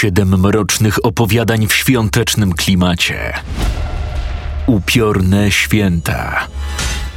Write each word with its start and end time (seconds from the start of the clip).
Siedem 0.00 0.40
mrocznych 0.40 1.04
opowiadań 1.04 1.66
w 1.66 1.74
świątecznym 1.74 2.52
klimacie. 2.52 3.32
Upiorne 4.66 5.50
święta. 5.50 6.46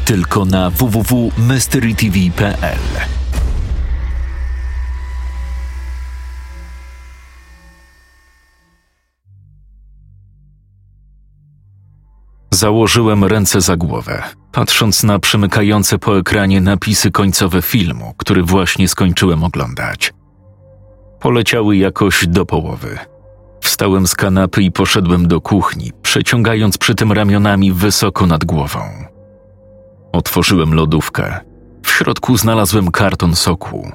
Tylko 0.06 0.46
na 0.46 0.70
www.mysterytv.pl. 0.70 2.80
Założyłem 12.52 13.24
ręce 13.24 13.62
za 13.62 13.78
głowę, 13.78 14.24
patrząc 14.52 15.04
na 15.04 15.20
przemykające 15.20 16.00
po 16.00 16.18
ekranie 16.18 16.62
napisy 16.62 17.12
końcowe 17.12 17.62
filmu, 17.62 18.14
który 18.18 18.44
właśnie 18.44 18.88
skończyłem 18.88 19.44
oglądać. 19.44 20.14
Poleciały 21.24 21.78
jakoś 21.78 22.28
do 22.28 22.46
połowy. 22.46 22.98
Wstałem 23.62 24.08
z 24.08 24.16
kanapy 24.16 24.64
i 24.64 24.72
poszedłem 24.72 25.28
do 25.28 25.42
kuchni, 25.42 25.92
przeciągając 26.02 26.78
przy 26.78 26.96
tym 26.96 27.12
ramionami 27.12 27.72
wysoko 27.72 28.28
nad 28.28 28.46
głową. 28.46 28.80
Otworzyłem 30.12 30.74
lodówkę. 30.74 31.40
W 31.84 31.92
środku 31.92 32.38
znalazłem 32.38 32.92
karton 32.92 33.36
soku. 33.36 33.92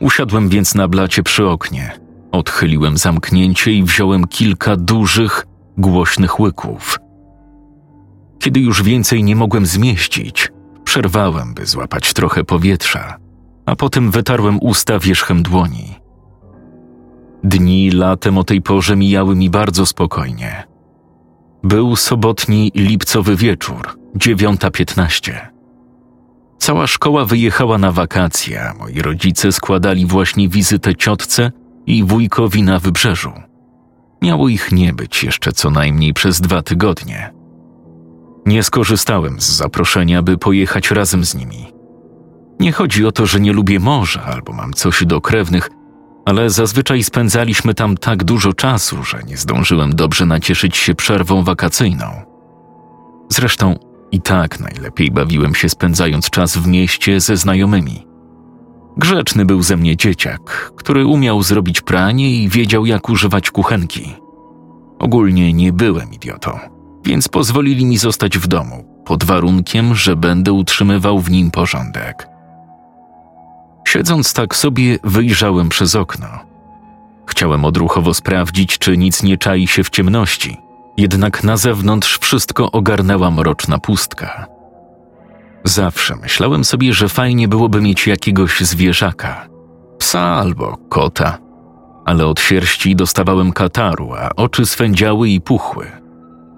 Usiadłem 0.00 0.48
więc 0.48 0.74
na 0.74 0.88
blacie 0.88 1.22
przy 1.22 1.46
oknie. 1.46 1.98
Odchyliłem 2.32 2.96
zamknięcie 2.96 3.72
i 3.72 3.82
wziąłem 3.82 4.26
kilka 4.26 4.76
dużych, 4.76 5.46
głośnych 5.78 6.40
łyków. 6.40 6.98
Kiedy 8.38 8.60
już 8.60 8.82
więcej 8.82 9.24
nie 9.24 9.36
mogłem 9.36 9.66
zmieścić, 9.66 10.52
przerwałem, 10.84 11.54
by 11.54 11.66
złapać 11.66 12.12
trochę 12.12 12.44
powietrza, 12.44 13.16
a 13.66 13.76
potem 13.76 14.10
wytarłem 14.10 14.58
usta 14.62 14.98
wierzchem 14.98 15.42
dłoni. 15.42 16.07
Dni 17.44 17.90
latem 17.90 18.38
o 18.38 18.44
tej 18.44 18.62
porze 18.62 18.96
mijały 18.96 19.36
mi 19.36 19.50
bardzo 19.50 19.86
spokojnie. 19.86 20.66
Był 21.62 21.96
sobotni 21.96 22.72
lipcowy 22.74 23.36
wieczór, 23.36 23.98
9.15. 24.16 25.32
Cała 26.58 26.86
szkoła 26.86 27.24
wyjechała 27.24 27.78
na 27.78 27.92
wakacje, 27.92 28.62
a 28.62 28.74
moi 28.74 29.02
rodzice 29.02 29.52
składali 29.52 30.06
właśnie 30.06 30.48
wizytę 30.48 30.94
ciotce 30.94 31.52
i 31.86 32.04
wujkowi 32.04 32.62
na 32.62 32.78
wybrzeżu. 32.78 33.32
Miało 34.22 34.48
ich 34.48 34.72
nie 34.72 34.92
być 34.92 35.24
jeszcze 35.24 35.52
co 35.52 35.70
najmniej 35.70 36.14
przez 36.14 36.40
dwa 36.40 36.62
tygodnie. 36.62 37.32
Nie 38.46 38.62
skorzystałem 38.62 39.40
z 39.40 39.44
zaproszenia, 39.44 40.22
by 40.22 40.38
pojechać 40.38 40.90
razem 40.90 41.24
z 41.24 41.34
nimi. 41.34 41.72
Nie 42.60 42.72
chodzi 42.72 43.06
o 43.06 43.12
to, 43.12 43.26
że 43.26 43.40
nie 43.40 43.52
lubię 43.52 43.80
morza 43.80 44.22
albo 44.22 44.52
mam 44.52 44.72
coś 44.72 45.06
do 45.06 45.20
krewnych, 45.20 45.70
ale 46.28 46.50
zazwyczaj 46.50 47.02
spędzaliśmy 47.02 47.74
tam 47.74 47.96
tak 47.96 48.24
dużo 48.24 48.52
czasu, 48.52 49.04
że 49.04 49.22
nie 49.26 49.36
zdążyłem 49.36 49.94
dobrze 49.94 50.26
nacieszyć 50.26 50.76
się 50.76 50.94
przerwą 50.94 51.44
wakacyjną. 51.44 52.04
Zresztą 53.28 53.74
i 54.12 54.20
tak 54.20 54.60
najlepiej 54.60 55.10
bawiłem 55.10 55.54
się 55.54 55.68
spędzając 55.68 56.30
czas 56.30 56.56
w 56.56 56.66
mieście 56.66 57.20
ze 57.20 57.36
znajomymi. 57.36 58.06
Grzeczny 58.96 59.44
był 59.44 59.62
ze 59.62 59.76
mnie 59.76 59.96
dzieciak, 59.96 60.72
który 60.76 61.06
umiał 61.06 61.42
zrobić 61.42 61.80
pranie 61.80 62.30
i 62.30 62.48
wiedział, 62.48 62.86
jak 62.86 63.08
używać 63.08 63.50
kuchenki. 63.50 64.14
Ogólnie 64.98 65.52
nie 65.52 65.72
byłem 65.72 66.12
idiotą, 66.12 66.58
więc 67.04 67.28
pozwolili 67.28 67.86
mi 67.86 67.98
zostać 67.98 68.38
w 68.38 68.46
domu, 68.46 69.02
pod 69.06 69.24
warunkiem, 69.24 69.94
że 69.94 70.16
będę 70.16 70.52
utrzymywał 70.52 71.20
w 71.20 71.30
nim 71.30 71.50
porządek. 71.50 72.37
Siedząc 73.92 74.32
tak 74.32 74.56
sobie, 74.56 74.98
wyjrzałem 75.04 75.68
przez 75.68 75.96
okno. 75.96 76.26
Chciałem 77.26 77.64
odruchowo 77.64 78.14
sprawdzić, 78.14 78.78
czy 78.78 78.96
nic 78.96 79.22
nie 79.22 79.38
czai 79.38 79.66
się 79.66 79.84
w 79.84 79.90
ciemności, 79.90 80.56
jednak 80.96 81.44
na 81.44 81.56
zewnątrz 81.56 82.18
wszystko 82.18 82.72
ogarnęła 82.72 83.30
mroczna 83.30 83.78
pustka. 83.78 84.46
Zawsze 85.64 86.16
myślałem 86.16 86.64
sobie, 86.64 86.92
że 86.92 87.08
fajnie 87.08 87.48
byłoby 87.48 87.80
mieć 87.80 88.06
jakiegoś 88.06 88.60
zwierzaka 88.60 89.48
psa 89.98 90.20
albo 90.20 90.76
kota, 90.88 91.38
ale 92.04 92.26
od 92.26 92.40
sierści 92.40 92.96
dostawałem 92.96 93.52
kataru, 93.52 94.12
a 94.14 94.30
oczy 94.36 94.66
swędziały 94.66 95.28
i 95.28 95.40
puchły. 95.40 95.86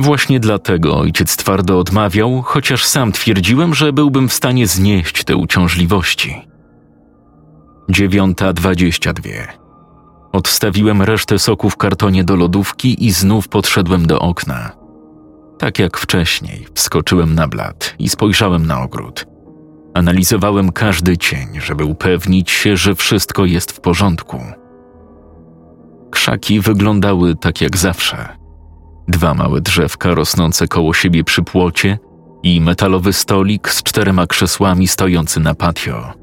Właśnie 0.01 0.41
dlatego 0.41 0.99
ojciec 0.99 1.37
twardo 1.37 1.79
odmawiał, 1.79 2.43
chociaż 2.43 2.85
sam 2.85 3.13
twierdziłem, 3.13 3.75
że 3.75 3.93
byłbym 3.93 4.29
w 4.29 4.33
stanie 4.33 4.67
znieść 4.67 5.25
te 5.25 5.37
uciążliwości. 5.37 6.50
Dziewiąta 7.91 8.53
dwadzieścia 8.53 9.13
dwie. 9.13 9.47
Odstawiłem 10.33 11.03
resztę 11.03 11.39
soku 11.39 11.71
w 11.71 11.77
kartonie 11.77 12.25
do 12.25 12.37
lodówki 12.37 13.07
i 13.07 13.11
znów 13.11 13.49
podszedłem 13.49 14.07
do 14.07 14.19
okna. 14.19 14.71
Tak 15.59 15.79
jak 15.79 15.99
wcześniej, 15.99 16.67
wskoczyłem 16.75 17.35
na 17.35 17.49
blat 17.49 17.95
i 17.99 18.09
spojrzałem 18.09 18.67
na 18.67 18.83
ogród. 18.83 19.27
Analizowałem 19.95 20.73
każdy 20.73 21.19
cień, 21.19 21.49
żeby 21.61 21.85
upewnić 21.85 22.51
się, 22.51 22.77
że 22.77 22.95
wszystko 22.95 23.45
jest 23.45 23.73
w 23.73 23.81
porządku. 23.81 24.41
Krzaki 26.11 26.61
wyglądały 26.61 27.37
tak 27.37 27.61
jak 27.61 27.77
zawsze. 27.77 28.29
Dwa 29.09 29.35
małe 29.35 29.61
drzewka 29.61 30.15
rosnące 30.15 30.69
koło 30.69 30.95
siebie 30.95 31.25
przy 31.25 31.43
płocie 31.43 31.99
i 32.43 32.61
metalowy 32.61 33.13
stolik 33.13 33.71
z 33.71 33.83
czterema 33.83 34.27
krzesłami 34.27 34.89
stojący 34.89 35.41
na 35.41 35.55
patio. 35.55 36.20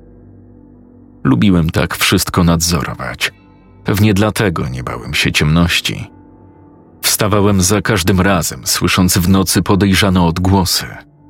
Lubiłem 1.27 1.69
tak 1.69 1.97
wszystko 1.97 2.43
nadzorować. 2.43 3.31
Pewnie 3.83 4.13
dlatego 4.13 4.67
nie 4.67 4.83
bałem 4.83 5.13
się 5.13 5.31
ciemności. 5.31 6.11
Wstawałem 7.01 7.61
za 7.61 7.81
każdym 7.81 8.21
razem, 8.21 8.67
słysząc 8.67 9.17
w 9.17 9.29
nocy 9.29 9.61
podejrzane 9.61 10.23
odgłosy 10.23 10.85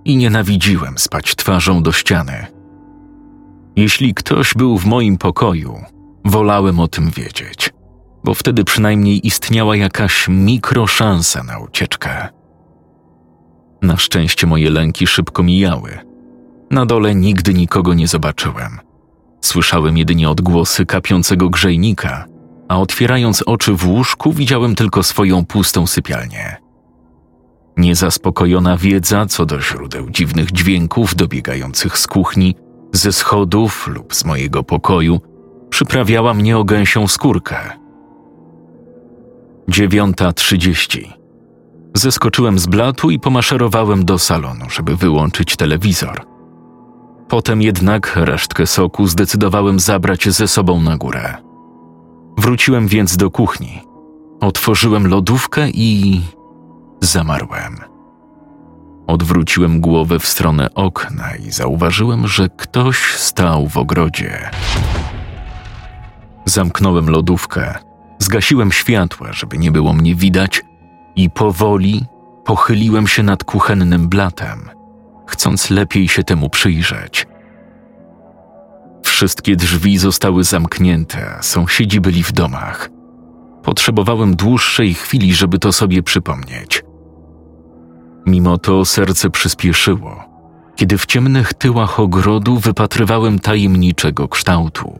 i 0.05 0.17
nienawidziłem 0.17 0.97
spać 0.97 1.35
twarzą 1.35 1.83
do 1.83 1.91
ściany. 1.91 2.47
Jeśli 3.75 4.13
ktoś 4.13 4.53
był 4.53 4.77
w 4.77 4.85
moim 4.85 5.17
pokoju, 5.17 5.83
wolałem 6.25 6.79
o 6.79 6.87
tym 6.87 7.09
wiedzieć, 7.09 7.69
bo 8.23 8.33
wtedy 8.33 8.63
przynajmniej 8.63 9.27
istniała 9.27 9.75
jakaś 9.75 10.27
mikroszansa 10.27 11.43
na 11.43 11.59
ucieczkę. 11.59 12.27
Na 13.81 13.97
szczęście 13.97 14.47
moje 14.47 14.69
lęki 14.69 15.07
szybko 15.07 15.43
mijały. 15.43 15.99
Na 16.71 16.85
dole 16.85 17.15
nigdy 17.15 17.53
nikogo 17.53 17.93
nie 17.93 18.07
zobaczyłem. 18.07 18.86
Słyszałem 19.41 19.97
jedynie 19.97 20.29
odgłosy 20.29 20.85
kapiącego 20.85 21.49
grzejnika, 21.49 22.25
a 22.67 22.77
otwierając 22.77 23.41
oczy 23.41 23.73
w 23.73 23.87
łóżku 23.87 24.33
widziałem 24.33 24.75
tylko 24.75 25.03
swoją 25.03 25.45
pustą 25.45 25.87
sypialnię. 25.87 26.57
Niezaspokojona 27.77 28.77
wiedza 28.77 29.25
co 29.25 29.45
do 29.45 29.61
źródeł 29.61 30.09
dziwnych 30.09 30.51
dźwięków 30.51 31.15
dobiegających 31.15 31.97
z 31.97 32.07
kuchni, 32.07 32.55
ze 32.93 33.11
schodów 33.11 33.87
lub 33.87 34.15
z 34.15 34.25
mojego 34.25 34.63
pokoju 34.63 35.21
przyprawiała 35.69 36.33
mnie 36.33 36.57
o 36.57 36.63
gęsią 36.63 37.07
skórkę. 37.07 37.57
Dziewiąta 39.69 40.33
trzydzieści. 40.33 41.13
Zeskoczyłem 41.93 42.59
z 42.59 42.67
blatu 42.67 43.11
i 43.11 43.19
pomaszerowałem 43.19 44.05
do 44.05 44.19
salonu, 44.19 44.69
żeby 44.69 44.95
wyłączyć 44.95 45.55
telewizor. 45.55 46.36
Potem 47.27 47.61
jednak 47.61 48.15
resztkę 48.15 48.67
soku 48.67 49.07
zdecydowałem 49.07 49.79
zabrać 49.79 50.29
ze 50.29 50.47
sobą 50.47 50.81
na 50.81 50.97
górę. 50.97 51.37
Wróciłem 52.37 52.87
więc 52.87 53.17
do 53.17 53.31
kuchni. 53.31 53.81
Otworzyłem 54.39 55.07
lodówkę 55.07 55.69
i 55.69 56.21
zamarłem. 57.01 57.77
Odwróciłem 59.07 59.81
głowę 59.81 60.19
w 60.19 60.27
stronę 60.27 60.73
okna 60.73 61.35
i 61.35 61.51
zauważyłem, 61.51 62.27
że 62.27 62.49
ktoś 62.49 63.15
stał 63.15 63.67
w 63.67 63.77
ogrodzie. 63.77 64.49
Zamknąłem 66.45 67.09
lodówkę, 67.09 67.73
zgasiłem 68.19 68.71
światła, 68.71 69.33
żeby 69.33 69.57
nie 69.57 69.71
było 69.71 69.93
mnie 69.93 70.15
widać, 70.15 70.63
i 71.15 71.29
powoli 71.29 72.05
pochyliłem 72.45 73.07
się 73.07 73.23
nad 73.23 73.43
kuchennym 73.43 74.09
blatem, 74.09 74.69
chcąc 75.27 75.69
lepiej 75.69 76.07
się 76.07 76.23
temu 76.23 76.49
przyjrzeć. 76.49 77.27
Wszystkie 79.03 79.55
drzwi 79.55 79.97
zostały 79.97 80.43
zamknięte, 80.43 81.37
sąsiedzi 81.41 82.01
byli 82.01 82.23
w 82.23 82.31
domach. 82.31 82.89
Potrzebowałem 83.63 84.35
dłuższej 84.35 84.93
chwili, 84.93 85.33
żeby 85.33 85.59
to 85.59 85.73
sobie 85.73 86.03
przypomnieć. 86.03 86.83
Mimo 88.25 88.57
to 88.57 88.85
serce 88.85 89.29
przyspieszyło, 89.29 90.23
kiedy 90.75 90.97
w 90.97 91.05
ciemnych 91.05 91.53
tyłach 91.53 91.99
ogrodu 91.99 92.57
wypatrywałem 92.57 93.39
tajemniczego 93.39 94.27
kształtu. 94.27 94.99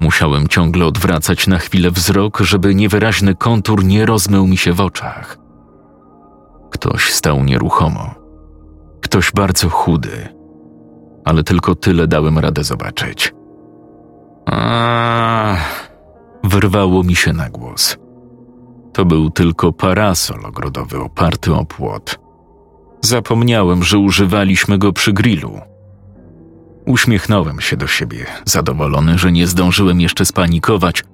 Musiałem 0.00 0.48
ciągle 0.48 0.86
odwracać 0.86 1.46
na 1.46 1.58
chwilę 1.58 1.90
wzrok, 1.90 2.38
żeby 2.40 2.74
niewyraźny 2.74 3.34
kontur 3.34 3.84
nie 3.84 4.06
rozmył 4.06 4.46
mi 4.46 4.56
się 4.56 4.72
w 4.72 4.80
oczach. 4.80 5.38
Ktoś 6.70 7.12
stał 7.12 7.44
nieruchomo. 7.44 8.19
Ktoś 9.00 9.32
bardzo 9.32 9.68
chudy, 9.68 10.28
ale 11.24 11.44
tylko 11.44 11.74
tyle 11.74 12.06
dałem 12.06 12.38
radę 12.38 12.64
zobaczyć. 12.64 13.34
A, 14.46 15.56
wyrwało 16.44 17.02
mi 17.02 17.16
się 17.16 17.32
na 17.32 17.50
głos. 17.50 17.96
To 18.92 19.04
był 19.04 19.30
tylko 19.30 19.72
parasol 19.72 20.46
ogrodowy 20.46 21.00
oparty 21.00 21.54
o 21.54 21.64
płot. 21.64 22.18
Zapomniałem, 23.00 23.82
że 23.82 23.98
używaliśmy 23.98 24.78
go 24.78 24.92
przy 24.92 25.12
grillu. 25.12 25.60
Uśmiechnąłem 26.86 27.60
się 27.60 27.76
do 27.76 27.86
siebie, 27.86 28.26
zadowolony, 28.44 29.18
że 29.18 29.32
nie 29.32 29.46
zdążyłem 29.46 30.00
jeszcze 30.00 30.24
spanikować, 30.24 31.04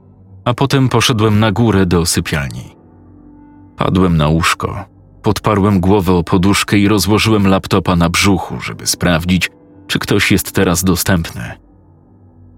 a 0.44 0.54
potem 0.54 0.88
poszedłem 0.88 1.40
na 1.40 1.52
górę 1.52 1.86
do 1.86 2.06
sypialni. 2.06 2.76
Padłem 3.76 4.16
na 4.16 4.28
łóżko, 4.28 4.84
podparłem 5.26 5.80
głowę 5.80 6.12
o 6.12 6.22
poduszkę 6.22 6.78
i 6.78 6.88
rozłożyłem 6.88 7.46
laptopa 7.46 7.96
na 7.96 8.08
brzuchu, 8.08 8.60
żeby 8.60 8.86
sprawdzić, 8.86 9.50
czy 9.86 9.98
ktoś 9.98 10.32
jest 10.32 10.52
teraz 10.52 10.84
dostępny. 10.84 11.52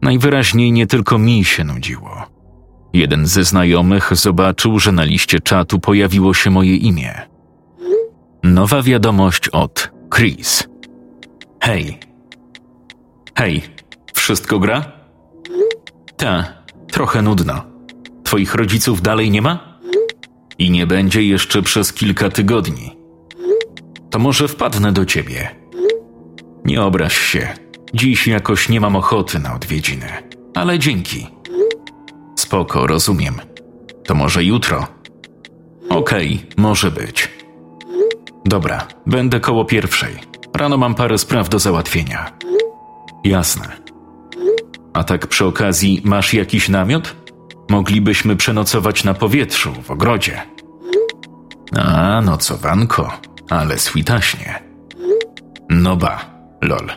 Najwyraźniej 0.02 0.72
nie 0.72 0.86
tylko 0.86 1.18
mi 1.18 1.44
się 1.44 1.64
nudziło. 1.64 2.26
Jeden 2.92 3.26
ze 3.26 3.44
znajomych 3.44 4.10
zobaczył, 4.16 4.78
że 4.78 4.92
na 4.92 5.04
liście 5.04 5.40
czatu 5.40 5.78
pojawiło 5.78 6.34
się 6.34 6.50
moje 6.50 6.76
imię. 6.76 7.14
Nowa 8.42 8.82
wiadomość 8.82 9.48
od 9.48 9.90
Chris. 10.14 10.68
Hej. 11.60 11.98
Hej, 13.34 13.62
wszystko 14.14 14.58
gra? 14.58 14.92
Ta, 16.16 16.44
trochę 16.92 17.22
nudno. 17.22 17.62
Twoich 18.24 18.54
rodziców 18.54 19.02
dalej 19.02 19.30
nie 19.30 19.42
ma? 19.42 19.67
I 20.58 20.70
nie 20.70 20.86
będzie 20.86 21.22
jeszcze 21.22 21.62
przez 21.62 21.92
kilka 21.92 22.28
tygodni. 22.28 22.96
To 24.10 24.18
może 24.18 24.48
wpadnę 24.48 24.92
do 24.92 25.04
ciebie. 25.04 25.56
Nie 26.64 26.82
obraź 26.82 27.18
się. 27.18 27.48
Dziś 27.94 28.26
jakoś 28.26 28.68
nie 28.68 28.80
mam 28.80 28.96
ochoty 28.96 29.38
na 29.38 29.54
odwiedziny, 29.54 30.06
ale 30.54 30.78
dzięki. 30.78 31.26
Spoko, 32.36 32.86
rozumiem. 32.86 33.34
To 34.04 34.14
może 34.14 34.44
jutro? 34.44 34.86
Okej, 35.88 36.34
okay, 36.34 36.54
może 36.56 36.90
być. 36.90 37.28
Dobra, 38.44 38.86
będę 39.06 39.40
koło 39.40 39.64
pierwszej. 39.64 40.14
Rano 40.54 40.76
mam 40.76 40.94
parę 40.94 41.18
spraw 41.18 41.48
do 41.48 41.58
załatwienia. 41.58 42.32
Jasne. 43.24 43.68
A 44.92 45.04
tak 45.04 45.26
przy 45.26 45.44
okazji, 45.44 46.02
masz 46.04 46.34
jakiś 46.34 46.68
namiot? 46.68 47.16
Moglibyśmy 47.68 48.36
przenocować 48.36 49.04
na 49.04 49.14
powietrzu, 49.14 49.72
w 49.82 49.90
ogrodzie. 49.90 50.42
A, 51.76 52.20
nocowanko, 52.20 53.12
ale 53.50 53.78
switaśnie. 53.78 54.62
No 55.70 55.96
ba, 55.96 56.24
lol. 56.62 56.90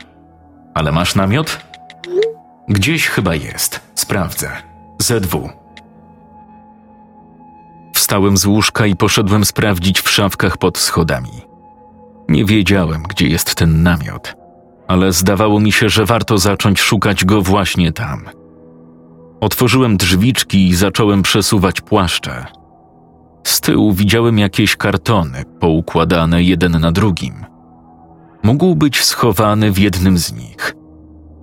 Ale 0.73 0.91
masz 0.91 1.15
namiot? 1.15 1.62
Gdzieś 2.68 3.07
chyba 3.07 3.35
jest. 3.35 3.79
Sprawdzę. 3.95 4.51
ZW. 5.00 5.50
Wstałem 7.94 8.38
z 8.38 8.45
łóżka 8.45 8.85
i 8.85 8.95
poszedłem 8.95 9.45
sprawdzić 9.45 10.01
w 10.01 10.09
szafkach 10.09 10.57
pod 10.57 10.77
schodami. 10.77 11.41
Nie 12.29 12.45
wiedziałem, 12.45 13.03
gdzie 13.03 13.27
jest 13.27 13.56
ten 13.56 13.83
namiot, 13.83 14.35
ale 14.88 15.12
zdawało 15.12 15.59
mi 15.59 15.71
się, 15.71 15.89
że 15.89 16.06
warto 16.06 16.38
zacząć 16.38 16.79
szukać 16.79 17.25
go 17.25 17.41
właśnie 17.41 17.91
tam. 17.91 18.29
Otworzyłem 19.41 19.97
drzwiczki 19.97 20.67
i 20.67 20.75
zacząłem 20.75 21.21
przesuwać 21.21 21.81
płaszcze. 21.81 22.45
Z 23.43 23.61
tyłu 23.61 23.93
widziałem 23.93 24.39
jakieś 24.39 24.75
kartony 24.75 25.43
poukładane 25.59 26.43
jeden 26.43 26.79
na 26.79 26.91
drugim. 26.91 27.45
Mógł 28.43 28.75
być 28.75 29.03
schowany 29.03 29.71
w 29.71 29.79
jednym 29.79 30.17
z 30.17 30.33
nich. 30.33 30.75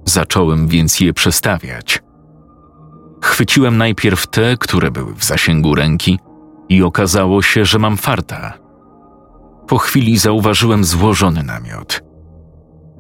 Zacząłem 0.05 0.69
więc 0.69 1.01
je 1.01 1.13
przestawiać. 1.13 2.03
Chwyciłem 3.23 3.77
najpierw 3.77 4.27
te, 4.27 4.57
które 4.57 4.91
były 4.91 5.15
w 5.15 5.25
zasięgu 5.25 5.75
ręki, 5.75 6.19
i 6.69 6.83
okazało 6.83 7.43
się, 7.43 7.65
że 7.65 7.79
mam 7.79 7.97
farta. 7.97 8.59
Po 9.69 9.79
chwili 9.79 10.19
zauważyłem 10.19 10.85
złożony 10.85 11.43
namiot. 11.43 12.03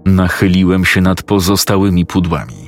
Nachyliłem 0.06 0.84
się 0.84 1.00
nad 1.00 1.22
pozostałymi 1.22 2.06
pudłami. 2.06 2.67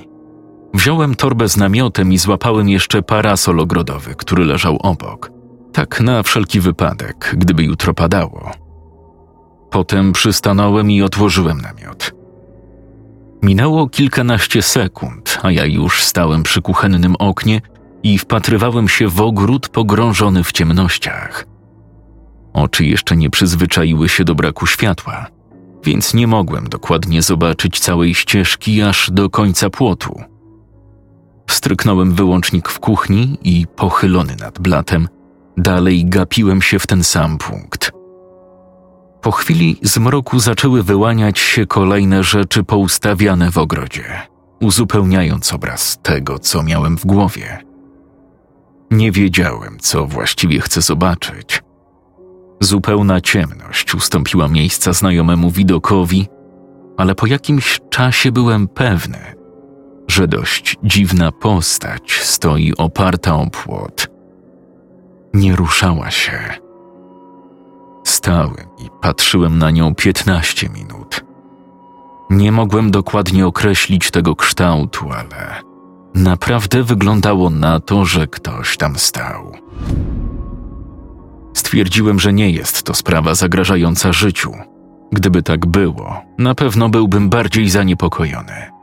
Wziąłem 0.74 1.14
torbę 1.14 1.48
z 1.48 1.56
namiotem 1.56 2.12
i 2.12 2.18
złapałem 2.18 2.68
jeszcze 2.68 3.02
parasol 3.02 3.60
ogrodowy, 3.60 4.14
który 4.14 4.44
leżał 4.44 4.76
obok. 4.76 5.30
Tak 5.72 6.00
na 6.00 6.22
wszelki 6.22 6.60
wypadek, 6.60 7.34
gdyby 7.38 7.62
jutro 7.62 7.94
padało. 7.94 8.50
Potem 9.70 10.12
przystanąłem 10.12 10.90
i 10.90 11.02
otworzyłem 11.02 11.60
namiot. 11.60 12.14
Minęło 13.42 13.88
kilkanaście 13.88 14.62
sekund, 14.62 15.38
a 15.42 15.50
ja 15.50 15.66
już 15.66 16.02
stałem 16.02 16.42
przy 16.42 16.62
kuchennym 16.62 17.16
oknie 17.18 17.60
i 18.02 18.18
wpatrywałem 18.18 18.88
się 18.88 19.08
w 19.08 19.20
ogród 19.20 19.68
pogrążony 19.68 20.44
w 20.44 20.52
ciemnościach. 20.52 21.46
Oczy 22.52 22.84
jeszcze 22.84 23.16
nie 23.16 23.30
przyzwyczaiły 23.30 24.08
się 24.08 24.24
do 24.24 24.34
braku 24.34 24.66
światła, 24.66 25.26
więc 25.84 26.14
nie 26.14 26.26
mogłem 26.26 26.68
dokładnie 26.68 27.22
zobaczyć 27.22 27.80
całej 27.80 28.14
ścieżki 28.14 28.82
aż 28.82 29.10
do 29.10 29.30
końca 29.30 29.70
płotu. 29.70 30.20
Wstryknąłem 31.50 32.14
wyłącznik 32.14 32.68
w 32.68 32.80
kuchni 32.80 33.38
i 33.44 33.66
pochylony 33.76 34.36
nad 34.40 34.58
blatem, 34.58 35.08
dalej 35.56 36.04
gapiłem 36.04 36.62
się 36.62 36.78
w 36.78 36.86
ten 36.86 37.04
sam 37.04 37.38
punkt. 37.38 37.92
Po 39.22 39.30
chwili 39.32 39.76
z 39.82 39.98
mroku 39.98 40.40
zaczęły 40.40 40.82
wyłaniać 40.82 41.38
się 41.38 41.66
kolejne 41.66 42.24
rzeczy 42.24 42.64
poustawiane 42.64 43.50
w 43.50 43.58
ogrodzie, 43.58 44.04
uzupełniając 44.60 45.52
obraz 45.52 45.98
tego, 46.02 46.38
co 46.38 46.62
miałem 46.62 46.98
w 46.98 47.06
głowie. 47.06 47.58
Nie 48.90 49.12
wiedziałem, 49.12 49.78
co 49.80 50.06
właściwie 50.06 50.60
chcę 50.60 50.82
zobaczyć. 50.82 51.62
Zupełna 52.60 53.20
ciemność 53.20 53.94
ustąpiła 53.94 54.48
miejsca 54.48 54.92
znajomemu 54.92 55.50
widokowi, 55.50 56.28
ale 56.96 57.14
po 57.14 57.26
jakimś 57.26 57.80
czasie 57.90 58.32
byłem 58.32 58.68
pewny, 58.68 59.39
że 60.10 60.28
dość 60.28 60.76
dziwna 60.82 61.32
postać 61.32 62.20
stoi 62.22 62.72
oparta 62.78 63.34
o 63.36 63.46
płot. 63.46 64.08
Nie 65.34 65.56
ruszała 65.56 66.10
się. 66.10 66.38
Stałem 68.04 68.66
i 68.78 68.88
patrzyłem 69.00 69.58
na 69.58 69.70
nią 69.70 69.94
piętnaście 69.94 70.68
minut. 70.68 71.24
Nie 72.30 72.52
mogłem 72.52 72.90
dokładnie 72.90 73.46
określić 73.46 74.10
tego 74.10 74.36
kształtu, 74.36 75.10
ale 75.12 75.62
naprawdę 76.14 76.82
wyglądało 76.82 77.50
na 77.50 77.80
to, 77.80 78.04
że 78.04 78.26
ktoś 78.26 78.76
tam 78.76 78.98
stał. 78.98 79.52
Stwierdziłem, 81.54 82.20
że 82.20 82.32
nie 82.32 82.50
jest 82.50 82.82
to 82.82 82.94
sprawa 82.94 83.34
zagrażająca 83.34 84.12
życiu. 84.12 84.52
Gdyby 85.12 85.42
tak 85.42 85.66
było, 85.66 86.22
na 86.38 86.54
pewno 86.54 86.88
byłbym 86.88 87.28
bardziej 87.28 87.70
zaniepokojony. 87.70 88.79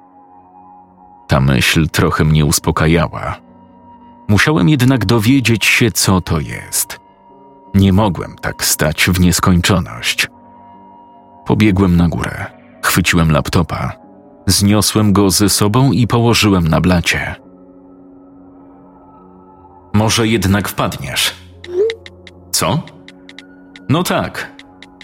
Ta 1.28 1.40
myśl 1.40 1.88
trochę 1.90 2.24
mnie 2.24 2.46
uspokajała. 2.46 3.36
Musiałem 4.28 4.70
jednak 4.70 5.06
dowiedzieć 5.06 5.66
się, 5.66 5.92
co 5.92 6.22
to 6.22 6.40
jest. 6.40 7.00
Nie 7.74 7.94
mogłem 7.94 8.36
tak 8.42 8.66
stać 8.66 9.06
w 9.06 9.20
nieskończoność. 9.20 10.28
Pobiegłem 11.46 11.98
na 11.98 12.08
górę, 12.08 12.46
chwyciłem 12.84 13.32
laptopa, 13.32 13.92
zniosłem 14.48 15.14
go 15.14 15.30
ze 15.30 15.50
sobą 15.50 15.92
i 15.92 16.08
położyłem 16.08 16.68
na 16.68 16.82
blacie. 16.82 17.36
Może 19.94 20.28
jednak 20.28 20.68
wpadniesz. 20.68 21.34
Co? 22.52 22.84
No 23.90 24.04
tak. 24.04 24.52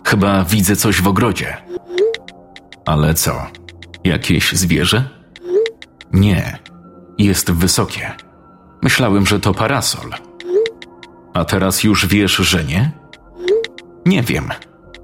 Chyba 0.05 0.43
widzę 0.43 0.75
coś 0.75 1.01
w 1.01 1.07
ogrodzie. 1.07 1.57
Ale 2.85 3.13
co? 3.13 3.47
Jakieś 4.03 4.53
zwierzę? 4.53 5.22
Nie. 6.13 6.59
Jest 7.17 7.51
wysokie. 7.51 8.11
Myślałem, 8.81 9.25
że 9.25 9.39
to 9.39 9.53
parasol. 9.53 10.11
A 11.33 11.45
teraz 11.45 11.83
już 11.83 12.07
wiesz, 12.07 12.35
że 12.35 12.63
nie? 12.63 12.91
Nie 14.05 14.23
wiem. 14.23 14.49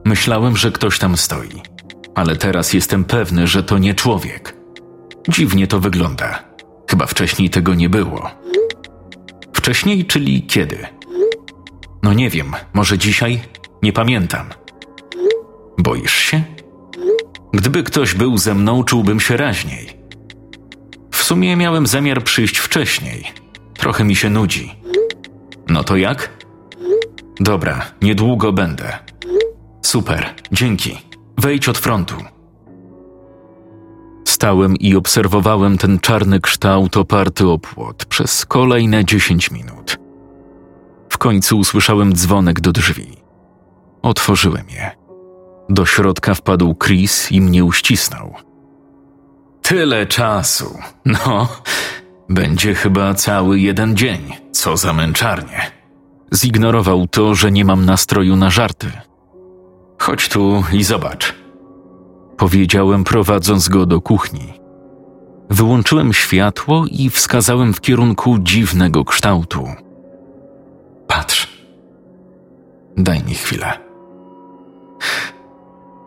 Myślałem, 0.05 0.57
że 0.57 0.71
ktoś 0.71 0.99
tam 0.99 1.17
stoi. 1.17 1.61
Ale 2.15 2.35
teraz 2.35 2.73
jestem 2.73 3.03
pewny, 3.03 3.47
że 3.47 3.63
to 3.63 3.77
nie 3.77 3.93
człowiek. 3.93 4.55
Dziwnie 5.29 5.67
to 5.67 5.79
wygląda. 5.79 6.43
Chyba 6.89 7.05
wcześniej 7.05 7.49
tego 7.49 7.75
nie 7.75 7.89
było. 7.89 8.31
Wcześniej, 9.53 10.05
czyli 10.05 10.43
kiedy? 10.43 10.87
No 12.03 12.13
nie 12.13 12.29
wiem, 12.29 12.53
może 12.73 12.97
dzisiaj? 12.97 13.41
Nie 13.83 13.93
pamiętam. 13.93 14.45
Boisz 15.77 16.15
się? 16.15 16.43
Gdyby 17.53 17.83
ktoś 17.83 18.13
był 18.13 18.37
ze 18.37 18.55
mną, 18.55 18.83
czułbym 18.83 19.19
się 19.19 19.37
raźniej. 19.37 19.98
Sumie 21.29 21.55
miałem 21.55 21.88
zamiar 21.88 22.24
przyjść 22.24 22.57
wcześniej. 22.57 23.24
Trochę 23.74 24.03
mi 24.03 24.15
się 24.15 24.29
nudzi. 24.29 24.75
No 25.67 25.83
to 25.83 25.95
jak? 25.95 26.29
Dobra, 27.39 27.86
niedługo 28.01 28.53
będę. 28.53 28.98
Super, 29.81 30.33
dzięki. 30.51 30.98
Wejdź 31.38 31.69
od 31.69 31.77
frontu. 31.77 32.15
Stałem 34.27 34.75
i 34.75 34.95
obserwowałem 34.95 35.77
ten 35.77 36.00
czarny 36.00 36.39
kształt 36.39 36.98
oparty 36.98 37.48
o 37.48 37.59
płot 37.59 38.05
przez 38.05 38.45
kolejne 38.45 39.05
dziesięć 39.05 39.51
minut. 39.51 39.98
W 41.09 41.17
końcu 41.17 41.57
usłyszałem 41.57 42.13
dzwonek 42.13 42.62
do 42.62 42.71
drzwi. 42.71 43.17
Otworzyłem 44.01 44.69
je. 44.69 44.91
Do 45.69 45.86
środka 45.86 46.33
wpadł 46.33 46.75
Chris 46.83 47.31
i 47.31 47.41
mnie 47.41 47.65
uścisnął. 47.65 48.48
Tyle 49.69 50.05
czasu. 50.05 50.79
No, 51.05 51.47
będzie 52.29 52.75
chyba 52.75 53.13
cały 53.13 53.59
jeden 53.59 53.97
dzień. 53.97 54.33
Co 54.51 54.77
za 54.77 54.93
męczarnie. 54.93 55.71
Zignorował 56.33 57.07
to, 57.07 57.35
że 57.35 57.51
nie 57.51 57.65
mam 57.65 57.85
nastroju 57.85 58.35
na 58.35 58.49
żarty. 58.49 58.91
Chodź 59.99 60.29
tu 60.29 60.63
i 60.73 60.83
zobacz. 60.83 61.35
Powiedziałem, 62.38 63.03
prowadząc 63.03 63.69
go 63.69 63.85
do 63.85 64.01
kuchni. 64.01 64.53
Wyłączyłem 65.49 66.13
światło 66.13 66.85
i 66.91 67.09
wskazałem 67.09 67.73
w 67.73 67.81
kierunku 67.81 68.38
dziwnego 68.39 69.05
kształtu. 69.05 69.67
Patrz. 71.07 71.47
Daj 72.97 73.23
mi 73.23 73.33
chwilę. 73.33 73.79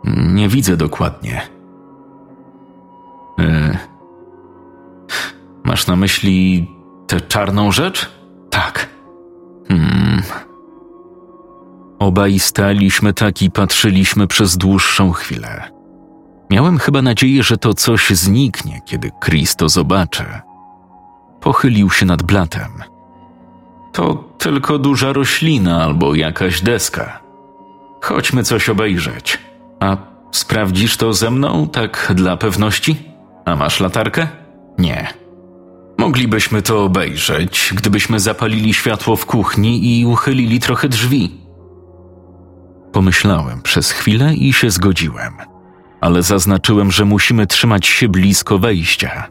Nie 0.05 0.49
widzę 0.49 0.77
dokładnie. 0.77 1.52
Yy. 3.37 3.77
Masz 5.63 5.87
na 5.87 5.95
myśli 5.95 6.67
tę 7.07 7.21
czarną 7.21 7.71
rzecz? 7.71 8.09
Tak. 8.49 8.89
Hmm. 9.67 10.21
Obaj 11.99 12.39
staliśmy 12.39 13.13
tak 13.13 13.41
i 13.41 13.51
patrzyliśmy 13.51 14.27
przez 14.27 14.57
dłuższą 14.57 15.11
chwilę. 15.11 15.71
Miałem 16.49 16.77
chyba 16.77 17.01
nadzieję, 17.01 17.43
że 17.43 17.57
to 17.57 17.73
coś 17.73 18.09
zniknie, 18.09 18.81
kiedy 18.85 19.11
Chris 19.25 19.55
to 19.55 19.69
zobaczy. 19.69 20.25
Pochylił 21.41 21.89
się 21.89 22.05
nad 22.05 22.23
blatem. 22.23 22.71
To 23.91 24.23
tylko 24.37 24.79
duża 24.79 25.13
roślina 25.13 25.83
albo 25.83 26.15
jakaś 26.15 26.61
deska. 26.61 27.19
Chodźmy 28.01 28.43
coś 28.43 28.69
obejrzeć. 28.69 29.39
A 29.79 29.97
sprawdzisz 30.31 30.97
to 30.97 31.13
ze 31.13 31.31
mną, 31.31 31.67
tak 31.67 32.11
dla 32.15 32.37
pewności? 32.37 33.12
A 33.45 33.55
masz 33.55 33.79
latarkę? 33.79 34.27
Nie. 34.77 35.07
Moglibyśmy 35.97 36.61
to 36.61 36.83
obejrzeć, 36.83 37.73
gdybyśmy 37.75 38.19
zapalili 38.19 38.73
światło 38.73 39.15
w 39.15 39.25
kuchni 39.25 39.99
i 39.99 40.05
uchylili 40.05 40.59
trochę 40.59 40.89
drzwi. 40.89 41.31
Pomyślałem 42.91 43.61
przez 43.61 43.91
chwilę 43.91 44.35
i 44.35 44.53
się 44.53 44.69
zgodziłem, 44.69 45.33
ale 46.01 46.23
zaznaczyłem, 46.23 46.91
że 46.91 47.05
musimy 47.05 47.47
trzymać 47.47 47.87
się 47.87 48.09
blisko 48.09 48.59
wejścia. 48.59 49.27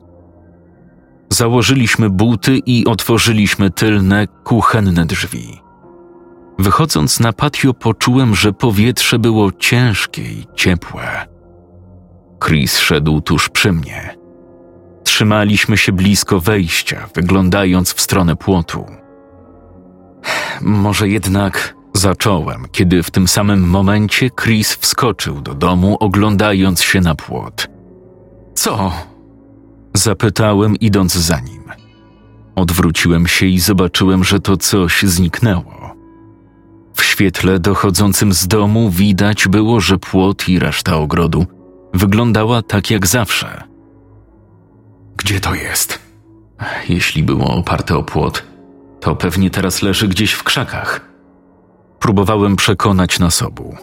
Założyliśmy 1.29 2.11
buty 2.11 2.59
i 2.67 2.87
otworzyliśmy 2.87 3.71
tylne, 3.71 4.27
kuchenne 4.45 5.07
drzwi. 5.07 5.61
Wychodząc 6.59 7.21
na 7.21 7.33
patio, 7.33 7.75
poczułem, 7.75 8.35
że 8.35 8.53
powietrze 8.53 9.19
było 9.19 9.53
ciężkie 9.53 10.23
i 10.23 10.47
ciepłe. 10.57 11.32
Chris 12.47 12.79
szedł 12.79 13.21
tuż 13.21 13.49
przy 13.49 13.73
mnie. 13.73 14.17
Trzymaliśmy 15.05 15.77
się 15.77 15.93
blisko 15.93 16.41
wejścia, 16.41 17.09
wyglądając 17.15 17.95
w 17.95 18.01
stronę 18.01 18.37
płotu. 18.37 18.87
Może 20.61 21.09
jednak 21.09 21.75
zacząłem, 21.95 22.65
kiedy 22.73 23.03
w 23.03 23.11
tym 23.11 23.29
samym 23.29 23.69
momencie 23.69 24.31
Chris 24.31 24.75
wskoczył 24.75 25.41
do 25.41 25.55
domu, 25.55 25.97
oglądając 26.01 26.83
się 26.83 27.01
na 27.01 27.15
płot. 27.15 27.69
Co? 28.55 28.93
Zapytałem, 29.95 30.77
idąc 30.77 31.15
za 31.15 31.41
nim. 31.41 31.63
Odwróciłem 32.55 33.27
się 33.27 33.47
i 33.47 33.61
zobaczyłem, 33.61 34.25
że 34.25 34.41
to 34.41 34.57
coś 34.57 35.03
zniknęło. 35.03 35.97
W 36.95 37.03
świetle 37.03 37.59
dochodzącym 37.59 38.33
z 38.33 38.47
domu 38.47 38.91
widać 38.91 39.49
było, 39.49 39.81
że 39.81 39.99
płot 39.99 40.49
i 40.49 40.59
reszta 40.59 40.97
ogrodu 40.97 41.47
wyglądała 41.95 42.63
tak 42.63 42.91
jak 42.91 43.07
zawsze. 43.07 43.63
Gdzie 45.17 45.41
to 45.41 45.55
jest? 45.55 45.99
Jeśli 46.89 47.23
było 47.23 47.55
oparte 47.55 47.97
o 47.97 48.03
płot, 48.03 48.45
to 49.01 49.17
pewnie 49.17 49.51
teraz 49.51 49.83
leży 49.83 50.09
gdzieś 50.09 50.33
w 50.33 50.43
krzakach. 50.43 51.01
Próbowałem 51.99 52.57
przekonać 52.57 53.19
nas 53.19 53.43
obu. 53.43 53.77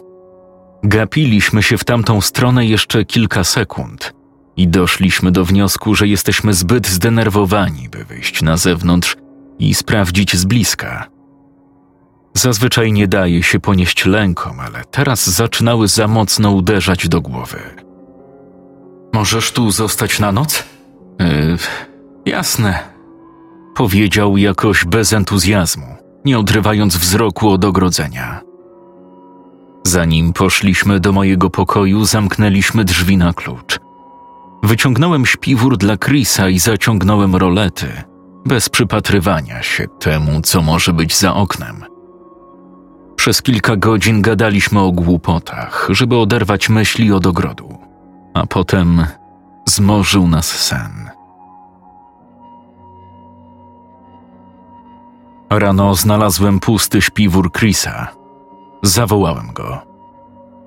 Gapiliśmy 0.82 1.62
się 1.62 1.78
w 1.78 1.84
tamtą 1.84 2.20
stronę 2.20 2.66
jeszcze 2.66 3.04
kilka 3.04 3.44
sekund 3.44 4.12
i 4.56 4.68
doszliśmy 4.68 5.32
do 5.32 5.44
wniosku, 5.44 5.94
że 5.94 6.08
jesteśmy 6.08 6.54
zbyt 6.54 6.86
zdenerwowani, 6.86 7.88
by 7.88 8.04
wyjść 8.04 8.42
na 8.42 8.56
zewnątrz 8.56 9.16
i 9.58 9.74
sprawdzić 9.74 10.36
z 10.36 10.44
bliska. 10.44 11.06
Zazwyczaj 12.34 12.92
nie 12.92 13.08
daje 13.08 13.42
się 13.42 13.60
ponieść 13.60 14.06
lękom, 14.06 14.60
ale 14.60 14.84
teraz 14.90 15.30
zaczynały 15.30 15.88
za 15.88 16.08
mocno 16.08 16.50
uderzać 16.50 17.08
do 17.08 17.20
głowy. 17.20 17.58
Możesz 19.12 19.52
tu 19.52 19.70
zostać 19.70 20.18
na 20.18 20.32
noc? 20.32 20.64
Yy, 21.18 21.56
jasne. 22.26 22.78
Powiedział 23.74 24.36
jakoś 24.36 24.84
bez 24.84 25.12
entuzjazmu, 25.12 25.96
nie 26.24 26.38
odrywając 26.38 26.96
wzroku 26.96 27.50
od 27.50 27.64
ogrodzenia. 27.64 28.40
Zanim 29.86 30.32
poszliśmy 30.32 31.00
do 31.00 31.12
mojego 31.12 31.50
pokoju, 31.50 32.04
zamknęliśmy 32.04 32.84
drzwi 32.84 33.16
na 33.16 33.32
klucz. 33.32 33.80
Wyciągnąłem 34.62 35.26
śpiwór 35.26 35.76
dla 35.76 35.96
Chrisa 35.96 36.48
i 36.48 36.58
zaciągnąłem 36.58 37.36
rolety, 37.36 37.86
bez 38.46 38.68
przypatrywania 38.68 39.62
się 39.62 39.86
temu, 40.00 40.40
co 40.40 40.62
może 40.62 40.92
być 40.92 41.16
za 41.16 41.34
oknem. 41.34 41.84
Przez 43.16 43.42
kilka 43.42 43.76
godzin 43.76 44.22
gadaliśmy 44.22 44.80
o 44.80 44.92
głupotach, 44.92 45.88
żeby 45.90 46.16
oderwać 46.16 46.68
myśli 46.68 47.12
od 47.12 47.26
ogrodu, 47.26 47.78
a 48.34 48.46
potem 48.46 49.06
zmorzył 49.66 50.28
nas 50.28 50.46
sen. 50.46 51.10
Rano 55.50 55.94
znalazłem 55.94 56.60
pusty 56.60 57.02
śpiwór 57.02 57.52
Chrisa. 57.52 58.08
Zawołałem 58.82 59.52
go. 59.52 59.82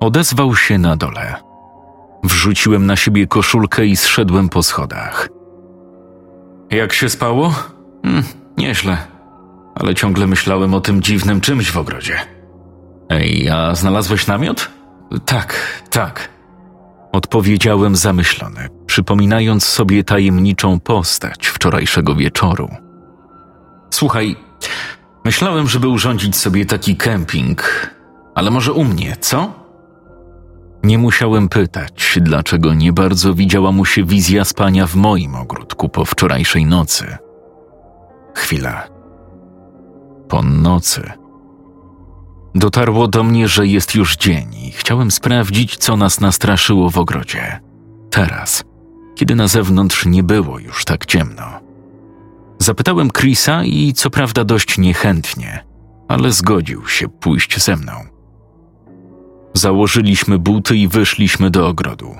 Odezwał 0.00 0.56
się 0.56 0.78
na 0.78 0.96
dole. 0.96 1.34
Wrzuciłem 2.24 2.86
na 2.86 2.96
siebie 2.96 3.26
koszulkę 3.26 3.86
i 3.86 3.96
zszedłem 3.96 4.48
po 4.48 4.62
schodach. 4.62 5.28
Jak 6.70 6.92
się 6.92 7.08
spało? 7.08 7.54
Hmm, 8.02 8.22
nieźle, 8.56 8.96
ale 9.74 9.94
ciągle 9.94 10.26
myślałem 10.26 10.74
o 10.74 10.80
tym 10.80 11.02
dziwnym 11.02 11.40
czymś 11.40 11.70
w 11.70 11.76
ogrodzie. 11.76 12.20
Ej, 13.08 13.50
a 13.50 13.74
znalazłeś 13.74 14.26
namiot? 14.26 14.70
Tak, 15.24 15.82
tak. 15.90 16.33
Odpowiedziałem 17.14 17.96
zamyślony, 17.96 18.68
przypominając 18.86 19.64
sobie 19.64 20.04
tajemniczą 20.04 20.80
postać 20.80 21.46
wczorajszego 21.46 22.14
wieczoru. 22.14 22.68
Słuchaj, 23.90 24.36
myślałem, 25.24 25.68
żeby 25.68 25.88
urządzić 25.88 26.36
sobie 26.36 26.66
taki 26.66 26.96
kemping, 26.96 27.90
ale 28.34 28.50
może 28.50 28.72
u 28.72 28.84
mnie, 28.84 29.16
co? 29.20 29.52
Nie 30.82 30.98
musiałem 30.98 31.48
pytać, 31.48 32.18
dlaczego 32.20 32.74
nie 32.74 32.92
bardzo 32.92 33.34
widziała 33.34 33.72
mu 33.72 33.84
się 33.84 34.04
wizja 34.04 34.44
spania 34.44 34.86
w 34.86 34.94
moim 34.94 35.34
ogródku 35.34 35.88
po 35.88 36.04
wczorajszej 36.04 36.66
nocy. 36.66 37.16
Chwila. 38.34 38.88
Po 40.28 40.42
nocy. 40.42 41.23
Dotarło 42.54 43.08
do 43.08 43.24
mnie, 43.24 43.48
że 43.48 43.66
jest 43.66 43.94
już 43.94 44.16
dzień 44.16 44.54
i 44.54 44.70
chciałem 44.70 45.10
sprawdzić, 45.10 45.76
co 45.76 45.96
nas 45.96 46.20
nastraszyło 46.20 46.90
w 46.90 46.98
ogrodzie. 46.98 47.60
Teraz, 48.10 48.64
kiedy 49.14 49.34
na 49.34 49.48
zewnątrz 49.48 50.06
nie 50.06 50.22
było 50.22 50.58
już 50.58 50.84
tak 50.84 51.06
ciemno. 51.06 51.44
Zapytałem 52.58 53.10
Chrisa 53.10 53.64
i 53.64 53.92
co 53.92 54.10
prawda 54.10 54.44
dość 54.44 54.78
niechętnie, 54.78 55.64
ale 56.08 56.32
zgodził 56.32 56.88
się 56.88 57.08
pójść 57.08 57.62
ze 57.62 57.76
mną. 57.76 57.92
Założyliśmy 59.54 60.38
buty 60.38 60.76
i 60.76 60.88
wyszliśmy 60.88 61.50
do 61.50 61.68
ogrodu. 61.68 62.14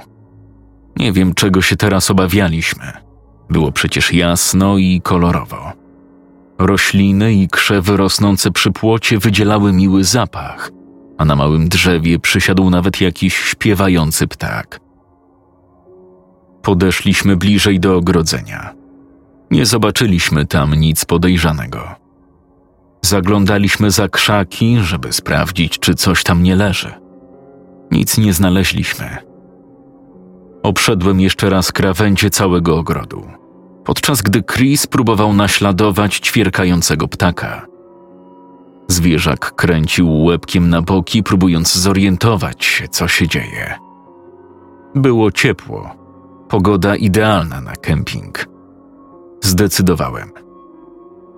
Nie 0.96 1.12
wiem, 1.12 1.34
czego 1.34 1.62
się 1.62 1.76
teraz 1.76 2.10
obawialiśmy. 2.10 2.92
Było 3.50 3.72
przecież 3.72 4.12
jasno 4.12 4.78
i 4.78 5.00
kolorowo. 5.00 5.83
Rośliny 6.58 7.34
i 7.34 7.48
krzewy 7.48 7.96
rosnące 7.96 8.50
przy 8.50 8.70
płocie 8.72 9.18
wydzielały 9.18 9.72
miły 9.72 10.04
zapach, 10.04 10.70
a 11.18 11.24
na 11.24 11.36
małym 11.36 11.68
drzewie 11.68 12.18
przysiadł 12.18 12.70
nawet 12.70 13.00
jakiś 13.00 13.36
śpiewający 13.36 14.26
ptak. 14.26 14.80
Podeszliśmy 16.62 17.36
bliżej 17.36 17.80
do 17.80 17.96
ogrodzenia. 17.96 18.74
Nie 19.50 19.66
zobaczyliśmy 19.66 20.46
tam 20.46 20.74
nic 20.74 21.04
podejrzanego. 21.04 21.88
Zaglądaliśmy 23.02 23.90
za 23.90 24.08
krzaki, 24.08 24.78
żeby 24.80 25.12
sprawdzić, 25.12 25.78
czy 25.78 25.94
coś 25.94 26.22
tam 26.22 26.42
nie 26.42 26.56
leży. 26.56 26.92
Nic 27.90 28.18
nie 28.18 28.32
znaleźliśmy. 28.32 29.16
Obszedłem 30.62 31.20
jeszcze 31.20 31.50
raz 31.50 31.72
krawędzie 31.72 32.30
całego 32.30 32.76
ogrodu, 32.76 33.26
podczas 33.84 34.22
gdy 34.22 34.42
Chris 34.42 34.86
próbował 34.86 35.32
naśladować 35.32 36.18
ćwierkającego 36.18 37.08
ptaka. 37.08 37.66
Zwierzak 38.88 39.54
kręcił 39.54 40.24
łebkiem 40.24 40.70
na 40.70 40.82
boki, 40.82 41.22
próbując 41.22 41.74
zorientować 41.74 42.64
się, 42.64 42.88
co 42.88 43.08
się 43.08 43.28
dzieje. 43.28 43.74
Było 44.94 45.32
ciepło, 45.32 45.90
pogoda 46.48 46.96
idealna 46.96 47.60
na 47.60 47.72
kemping. 47.72 48.46
Zdecydowałem. 49.40 50.30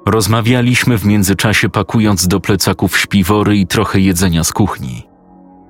Rozmawialiśmy 0.06 0.98
w 0.98 1.04
międzyczasie, 1.04 1.68
pakując 1.68 2.28
do 2.28 2.40
plecaków 2.40 2.98
śpiwory 2.98 3.56
i 3.56 3.66
trochę 3.66 4.00
jedzenia 4.00 4.44
z 4.44 4.52
kuchni. 4.52 5.08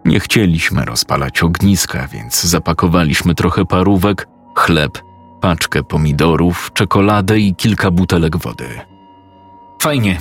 Nie 0.05 0.21
chcieliśmy 0.21 0.85
rozpalać 0.85 1.43
ogniska, 1.43 2.09
więc 2.09 2.43
zapakowaliśmy 2.43 3.35
trochę 3.35 3.65
parówek, 3.65 4.29
chleb, 4.57 4.99
paczkę 5.47 5.83
pomidorów, 5.83 6.71
czekoladę 6.75 7.39
i 7.39 7.55
kilka 7.55 7.91
butelek 7.91 8.37
wody. 8.37 8.69
Fajnie, 9.83 10.21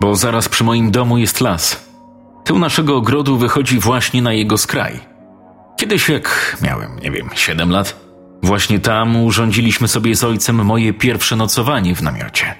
bo 0.00 0.16
zaraz 0.16 0.48
przy 0.48 0.64
moim 0.64 0.90
domu 0.90 1.18
jest 1.18 1.40
las. 1.40 1.88
Tył 2.44 2.58
naszego 2.58 2.96
ogrodu 2.96 3.38
wychodzi 3.38 3.78
właśnie 3.78 4.22
na 4.22 4.32
jego 4.32 4.58
skraj. 4.58 5.00
Kiedyś, 5.76 6.08
jak 6.08 6.56
miałem, 6.62 6.98
nie 6.98 7.10
wiem, 7.10 7.30
siedem 7.34 7.70
lat, 7.70 8.00
właśnie 8.42 8.78
tam 8.80 9.24
urządziliśmy 9.24 9.88
sobie 9.88 10.16
z 10.16 10.24
ojcem 10.24 10.64
moje 10.64 10.92
pierwsze 10.92 11.36
nocowanie 11.36 11.94
w 11.94 12.02
namiocie. 12.02 12.54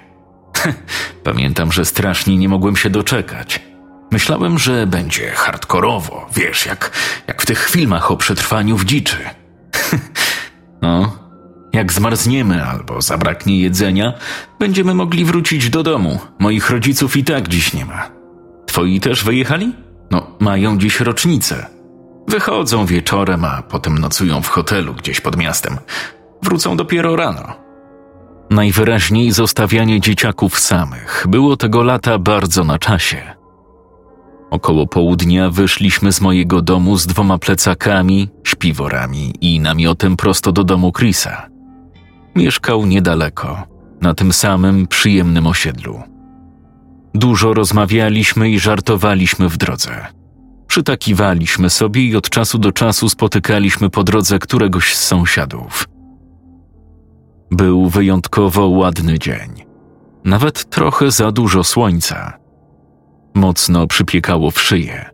Pamiętam, 1.23 1.71
że 1.71 1.85
strasznie 1.85 2.37
nie 2.37 2.49
mogłem 2.49 2.75
się 2.75 2.89
doczekać. 2.89 3.61
Myślałem, 4.11 4.59
że 4.59 4.87
będzie 4.87 5.31
hardkorowo, 5.31 6.27
wiesz, 6.35 6.65
jak, 6.65 6.91
jak 7.27 7.41
w 7.41 7.45
tych 7.45 7.69
filmach 7.69 8.11
o 8.11 8.17
przetrwaniu 8.17 8.77
w 8.77 8.85
dziczy. 8.85 9.17
no, 10.81 11.18
jak 11.79 11.93
zmarzniemy 11.93 12.65
albo 12.65 13.01
zabraknie 13.01 13.59
jedzenia, 13.59 14.13
będziemy 14.59 14.93
mogli 14.93 15.25
wrócić 15.25 15.69
do 15.69 15.83
domu. 15.83 16.19
Moich 16.39 16.69
rodziców 16.69 17.17
i 17.17 17.23
tak 17.23 17.47
dziś 17.47 17.73
nie 17.73 17.85
ma. 17.85 18.09
Twoi 18.65 18.99
też 18.99 19.23
wyjechali? 19.23 19.73
No, 20.11 20.27
mają 20.39 20.77
dziś 20.77 20.99
rocznicę. 20.99 21.65
Wychodzą 22.27 22.85
wieczorem, 22.85 23.45
a 23.45 23.61
potem 23.61 23.97
nocują 23.97 24.41
w 24.41 24.47
hotelu 24.47 24.93
gdzieś 24.93 25.21
pod 25.21 25.37
miastem. 25.37 25.77
Wrócą 26.43 26.77
dopiero 26.77 27.15
rano. 27.15 27.53
Najwyraźniej 28.49 29.31
zostawianie 29.31 30.01
dzieciaków 30.01 30.59
samych 30.59 31.25
było 31.29 31.57
tego 31.57 31.83
lata 31.83 32.17
bardzo 32.17 32.63
na 32.63 32.79
czasie. 32.79 33.35
Około 34.51 34.87
południa 34.87 35.49
wyszliśmy 35.49 36.11
z 36.11 36.21
mojego 36.21 36.61
domu 36.61 36.97
z 36.97 37.07
dwoma 37.07 37.37
plecakami, 37.37 38.29
śpiworami 38.43 39.33
i 39.41 39.59
namiotem 39.59 40.17
prosto 40.17 40.51
do 40.51 40.63
domu 40.63 40.91
Chrisa. 40.91 41.48
Mieszkał 42.35 42.85
niedaleko, 42.85 43.63
na 44.01 44.13
tym 44.13 44.33
samym 44.33 44.87
przyjemnym 44.87 45.47
osiedlu. 45.47 46.01
Dużo 47.13 47.53
rozmawialiśmy 47.53 48.49
i 48.49 48.59
żartowaliśmy 48.59 49.49
w 49.49 49.57
drodze. 49.57 50.05
Przytakiwaliśmy 50.67 51.69
sobie 51.69 52.01
i 52.01 52.15
od 52.15 52.29
czasu 52.29 52.57
do 52.57 52.71
czasu 52.71 53.09
spotykaliśmy 53.09 53.89
po 53.89 54.03
drodze 54.03 54.39
któregoś 54.39 54.95
z 54.95 55.07
sąsiadów. 55.07 55.87
Był 57.51 57.89
wyjątkowo 57.89 58.67
ładny 58.67 59.19
dzień. 59.19 59.65
Nawet 60.23 60.69
trochę 60.69 61.11
za 61.11 61.31
dużo 61.31 61.63
słońca. 61.63 62.37
Mocno 63.33 63.87
przypiekało 63.87 64.51
w 64.51 64.61
szyję, 64.61 65.09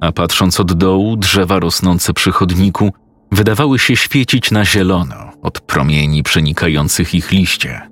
a 0.00 0.12
patrząc 0.12 0.60
od 0.60 0.72
dołu, 0.72 1.16
drzewa 1.16 1.58
rosnące 1.58 2.12
przy 2.12 2.32
chodniku 2.32 2.92
wydawały 3.32 3.78
się 3.78 3.96
świecić 3.96 4.50
na 4.50 4.64
zielono 4.64 5.32
od 5.42 5.60
promieni 5.60 6.22
przenikających 6.22 7.14
ich 7.14 7.30
liście. 7.30 7.90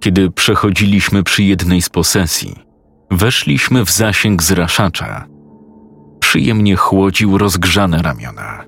Kiedy 0.00 0.30
przechodziliśmy 0.30 1.22
przy 1.22 1.42
jednej 1.42 1.82
z 1.82 1.88
posesji, 1.88 2.54
weszliśmy 3.10 3.84
w 3.84 3.90
zasięg 3.90 4.42
zraszacza. 4.42 5.26
Przyjemnie 6.20 6.76
chłodził 6.76 7.38
rozgrzane 7.38 8.02
ramiona. 8.02 8.64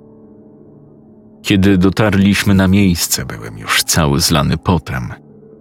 Kiedy 1.43 1.79
dotarliśmy 1.79 2.55
na 2.55 2.69
miejsce, 2.69 3.25
byłem 3.25 3.59
już 3.59 3.83
cały 3.83 4.21
zlany 4.21 4.57
potem, 4.57 5.13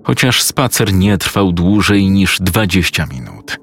chociaż 0.03 0.41
spacer 0.41 0.93
nie 0.93 1.17
trwał 1.17 1.51
dłużej 1.51 2.09
niż 2.09 2.39
dwadzieścia 2.39 3.05
minut. 3.05 3.59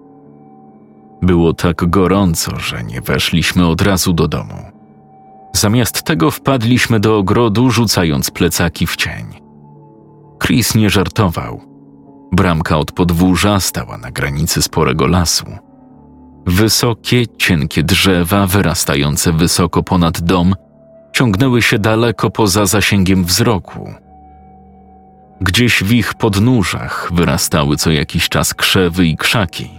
Było 1.23 1.53
tak 1.53 1.91
gorąco, 1.91 2.61
że 2.61 2.85
nie 2.85 3.01
weszliśmy 3.01 3.67
od 3.67 3.83
razu 3.83 4.13
do 4.13 4.29
domu. 4.29 4.78
Zamiast 5.59 6.03
tego 6.03 6.31
wpadliśmy 6.31 7.01
do 7.01 7.19
ogrodu, 7.19 7.71
rzucając 7.71 8.31
plecaki 8.31 8.87
w 8.87 8.97
cień. 8.97 9.27
Chris 10.43 10.75
nie 10.75 10.91
żartował. 10.91 11.61
Bramka 12.33 12.79
od 12.79 12.93
podwórza 12.93 13.61
stała 13.61 13.99
na 13.99 14.11
granicy 14.11 14.63
sporego 14.63 15.07
lasu. 15.07 15.47
Wysokie, 16.47 17.27
cienkie 17.27 17.83
drzewa, 17.83 18.47
wyrastające 18.47 19.33
wysoko 19.33 19.83
ponad 19.83 20.21
dom, 20.21 20.55
ciągnęły 21.13 21.63
się 21.63 21.79
daleko 21.79 22.31
poza 22.31 22.67
zasięgiem 22.67 23.25
wzroku. 23.25 23.93
Gdzieś 25.41 25.85
w 25.85 25.93
ich 25.93 26.15
podnóżach 26.15 27.11
wyrastały 27.15 27.77
co 27.77 27.91
jakiś 27.91 28.29
czas 28.29 28.55
krzewy 28.55 29.07
i 29.07 29.17
krzaki. 29.17 29.71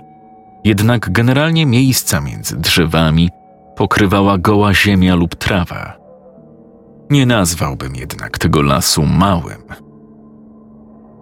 Jednak 0.64 1.12
generalnie 1.12 1.66
miejsca 1.66 2.22
między 2.22 2.58
drzewami 2.58 3.30
pokrywała 3.80 4.38
goła 4.38 4.74
ziemia 4.74 5.16
lub 5.16 5.36
trawa. 5.36 5.98
Nie 7.10 7.26
nazwałbym 7.26 7.96
jednak 7.96 8.38
tego 8.38 8.62
lasu 8.62 9.06
małym. 9.06 9.64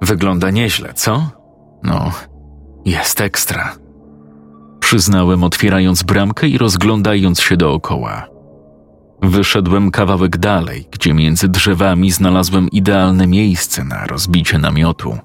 Wygląda 0.01 0.51
nieźle, 0.51 0.93
co? 0.93 1.29
No, 1.83 2.11
jest 2.85 3.21
ekstra. 3.21 3.75
Przyznałem, 4.79 5.43
otwierając 5.43 6.03
bramkę 6.03 6.47
i 6.47 6.57
rozglądając 6.57 7.41
się 7.41 7.57
dookoła. 7.57 8.27
Wyszedłem 9.21 9.91
kawałek 9.91 10.37
dalej, 10.37 10.87
gdzie 10.91 11.13
między 11.13 11.47
drzewami 11.47 12.11
znalazłem 12.11 12.69
idealne 12.69 13.27
miejsce 13.27 13.83
na 13.83 14.05
rozbicie 14.05 14.57
namiotu. 14.57 15.17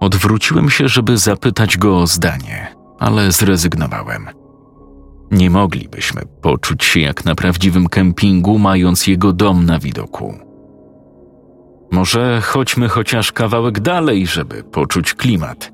Odwróciłem 0.00 0.70
się, 0.70 0.88
żeby 0.88 1.18
zapytać 1.18 1.78
go 1.78 1.98
o 1.98 2.06
zdanie, 2.06 2.74
ale 2.98 3.32
zrezygnowałem. 3.32 4.43
Nie 5.30 5.50
moglibyśmy 5.50 6.22
poczuć 6.42 6.84
się 6.84 7.00
jak 7.00 7.24
na 7.24 7.34
prawdziwym 7.34 7.88
kempingu, 7.88 8.58
mając 8.58 9.06
jego 9.06 9.32
dom 9.32 9.66
na 9.66 9.78
widoku. 9.78 10.34
Może 11.90 12.40
chodźmy 12.40 12.88
chociaż 12.88 13.32
kawałek 13.32 13.80
dalej, 13.80 14.26
żeby 14.26 14.62
poczuć 14.62 15.14
klimat. 15.14 15.72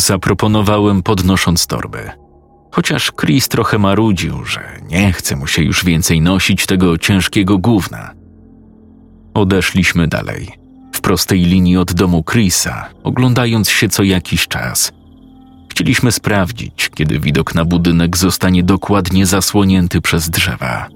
Zaproponowałem, 0.00 1.02
podnosząc 1.02 1.66
torby. 1.66 2.10
Chociaż 2.70 3.12
Chris 3.20 3.48
trochę 3.48 3.78
marudził, 3.78 4.44
że 4.44 4.60
nie 4.90 5.12
chce 5.12 5.36
mu 5.36 5.46
się 5.46 5.62
już 5.62 5.84
więcej 5.84 6.20
nosić 6.20 6.66
tego 6.66 6.98
ciężkiego 6.98 7.58
gówna. 7.58 8.12
Odeszliśmy 9.34 10.08
dalej, 10.08 10.48
w 10.92 11.00
prostej 11.00 11.40
linii 11.40 11.76
od 11.76 11.92
domu 11.92 12.24
Chrisa, 12.24 12.88
oglądając 13.04 13.70
się 13.70 13.88
co 13.88 14.02
jakiś 14.02 14.48
czas. 14.48 14.92
Chcieliśmy 15.76 16.12
sprawdzić, 16.12 16.90
kiedy 16.94 17.20
widok 17.20 17.54
na 17.54 17.64
budynek 17.64 18.16
zostanie 18.16 18.62
dokładnie 18.62 19.26
zasłonięty 19.26 20.00
przez 20.00 20.30
drzewa. 20.30 20.88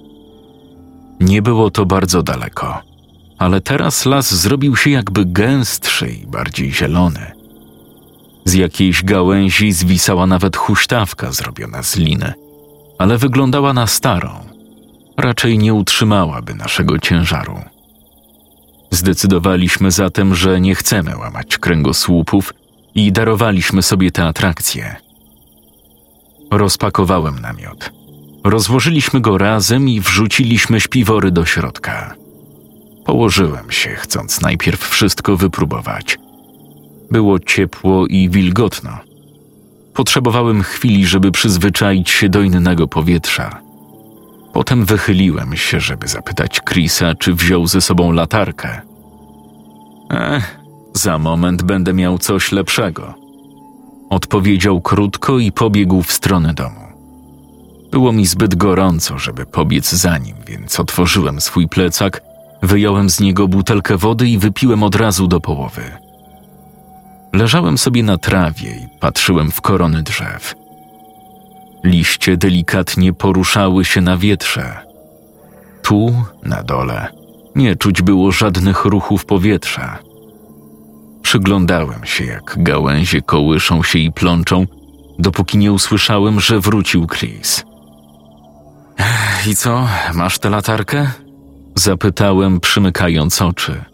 Nie 1.20 1.42
było 1.42 1.70
to 1.70 1.86
bardzo 1.86 2.22
daleko, 2.22 2.82
ale 3.38 3.60
teraz 3.60 4.06
las 4.06 4.34
zrobił 4.34 4.76
się 4.76 4.90
jakby 4.90 5.24
gęstszy 5.24 6.10
i 6.10 6.26
bardziej 6.26 6.72
zielony. 6.72 7.32
Z 8.44 8.54
jakiejś 8.54 9.04
gałęzi 9.04 9.72
zwisała 9.72 10.26
nawet 10.26 10.56
huśtawka 10.56 11.32
zrobiona 11.32 11.82
z 11.82 11.96
liny, 11.96 12.32
ale 12.98 13.18
wyglądała 13.18 13.72
na 13.72 13.86
starą. 13.86 14.30
Raczej 15.16 15.58
nie 15.58 15.74
utrzymałaby 15.74 16.54
naszego 16.54 16.98
ciężaru. 16.98 17.60
Zdecydowaliśmy 18.90 19.90
zatem, 19.90 20.34
że 20.34 20.60
nie 20.60 20.74
chcemy 20.74 21.16
łamać 21.16 21.58
kręgosłupów 21.58 22.52
i 23.06 23.12
darowaliśmy 23.12 23.82
sobie 23.82 24.10
tę 24.10 24.24
atrakcję. 24.24 24.96
Rozpakowałem 26.50 27.38
namiot. 27.38 27.92
Rozłożyliśmy 28.44 29.20
go 29.20 29.38
razem 29.38 29.88
i 29.88 30.00
wrzuciliśmy 30.00 30.80
śpiwory 30.80 31.30
do 31.30 31.44
środka. 31.44 32.14
Położyłem 33.06 33.70
się, 33.70 33.90
chcąc 33.90 34.40
najpierw 34.40 34.88
wszystko 34.88 35.36
wypróbować– 35.36 36.18
Było 37.10 37.38
ciepło 37.38 38.06
i 38.06 38.28
wilgotno. 38.28 38.98
Potrzebowałem 39.94 40.62
chwili, 40.62 41.06
żeby 41.06 41.32
przyzwyczaić 41.32 42.10
się 42.10 42.28
do 42.28 42.42
innego 42.42 42.88
powietrza. 42.88 43.60
Potem 44.52 44.84
wychyliłem 44.84 45.56
się, 45.56 45.80
żeby 45.80 46.08
zapytać 46.08 46.60
Chrisa, 46.60 47.14
czy 47.14 47.34
wziął 47.34 47.66
ze 47.66 47.80
sobą 47.80 48.12
latarkę. 48.12 48.80
Ech, 50.10 50.59
za 51.00 51.18
moment 51.18 51.62
będę 51.62 51.92
miał 51.92 52.18
coś 52.18 52.52
lepszego. 52.52 53.14
Odpowiedział 54.10 54.80
krótko 54.80 55.38
i 55.38 55.52
pobiegł 55.52 56.02
w 56.02 56.12
stronę 56.12 56.54
domu. 56.54 56.80
Było 57.90 58.12
mi 58.12 58.26
zbyt 58.26 58.54
gorąco, 58.54 59.18
żeby 59.18 59.46
pobiec 59.46 59.92
za 59.92 60.18
nim, 60.18 60.36
więc 60.46 60.80
otworzyłem 60.80 61.40
swój 61.40 61.68
plecak, 61.68 62.22
wyjąłem 62.62 63.10
z 63.10 63.20
niego 63.20 63.48
butelkę 63.48 63.96
wody 63.96 64.28
i 64.28 64.38
wypiłem 64.38 64.82
od 64.82 64.94
razu 64.94 65.26
do 65.26 65.40
połowy. 65.40 65.82
Leżałem 67.32 67.78
sobie 67.78 68.02
na 68.02 68.18
trawie 68.18 68.70
i 68.70 69.00
patrzyłem 69.00 69.50
w 69.50 69.60
korony 69.60 70.02
drzew. 70.02 70.54
Liście 71.84 72.36
delikatnie 72.36 73.12
poruszały 73.12 73.84
się 73.84 74.00
na 74.00 74.16
wietrze. 74.16 74.78
Tu, 75.82 76.14
na 76.42 76.62
dole, 76.62 77.08
nie 77.54 77.76
czuć 77.76 78.02
było 78.02 78.32
żadnych 78.32 78.84
ruchów 78.84 79.24
powietrza. 79.24 80.09
Przyglądałem 81.22 82.04
się, 82.04 82.24
jak 82.24 82.54
gałęzie 82.56 83.22
kołyszą 83.22 83.82
się 83.82 83.98
i 83.98 84.12
plączą, 84.12 84.66
dopóki 85.18 85.58
nie 85.58 85.72
usłyszałem, 85.72 86.40
że 86.40 86.60
wrócił 86.60 87.06
Chris. 87.06 87.64
I 89.46 89.56
co, 89.56 89.88
masz 90.14 90.38
tę 90.38 90.50
latarkę? 90.50 91.10
Zapytałem, 91.74 92.60
przymykając 92.60 93.42
oczy. 93.42 93.84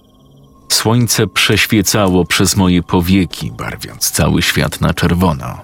Słońce 0.69 1.27
przeświecało 1.27 2.25
przez 2.25 2.57
moje 2.57 2.83
powieki, 2.83 3.53
barwiąc 3.53 4.11
cały 4.11 4.43
świat 4.43 4.81
na 4.81 4.95
czerwono. 4.95 5.59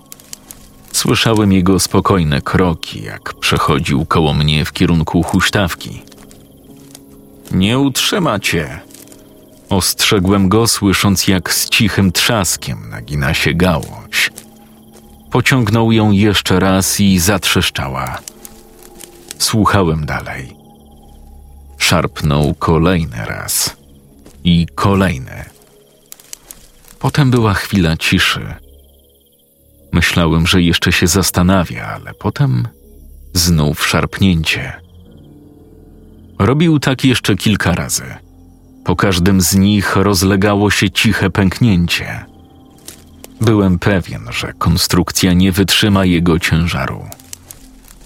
Słyszałem 0.93 1.53
jego 1.53 1.79
spokojne 1.81 2.41
kroki, 2.41 3.03
jak 3.03 3.35
przechodził 3.35 4.07
koło 4.07 4.35
mnie 4.35 4.65
w 4.65 4.73
kierunku 4.73 5.23
huśtawki. 5.23 6.03
Nie 7.51 7.79
utrzyma 7.79 8.39
cię. 8.39 8.81
Ostrzegłem 9.73 10.49
go, 10.49 10.67
słysząc 10.67 11.29
jak 11.29 11.53
z 11.53 11.69
cichym 11.69 12.13
trzaskiem 12.13 12.91
nagina 12.91 13.35
się 13.35 13.55
gałąź. 13.55 14.31
Pociągnął 15.31 15.93
ją 15.93 16.11
jeszcze 16.11 16.61
raz 16.61 17.01
i 17.01 17.19
zatrzeszczała. 17.19 18.19
Słuchałem 19.39 20.07
dalej. 20.07 20.57
Szarpnął 21.79 22.55
kolejny 22.55 23.17
raz 23.27 23.77
i 24.45 24.67
kolejny. 24.75 25.45
Potem 26.99 27.31
była 27.31 27.55
chwila 27.55 27.97
ciszy. 27.97 28.55
Myślałem, 29.93 30.47
że 30.47 30.63
jeszcze 30.63 30.93
się 30.93 31.07
zastanawia, 31.07 31.87
ale 31.87 32.15
potem 32.15 32.69
znów 33.35 33.87
szarpnięcie. 33.87 34.73
Robił 36.39 36.79
tak 36.79 37.05
jeszcze 37.05 37.37
kilka 37.37 37.73
razy. 37.75 38.32
Po 38.85 38.97
każdym 38.97 39.41
z 39.41 39.55
nich 39.55 39.97
rozlegało 39.97 40.71
się 40.71 40.91
ciche 40.91 41.31
pęknięcie. 41.31 42.25
Byłem 43.41 43.79
pewien, 43.79 44.23
że 44.31 44.53
konstrukcja 44.53 45.33
nie 45.33 45.53
wytrzyma 45.53 46.05
jego 46.05 46.39
ciężaru. 46.39 47.05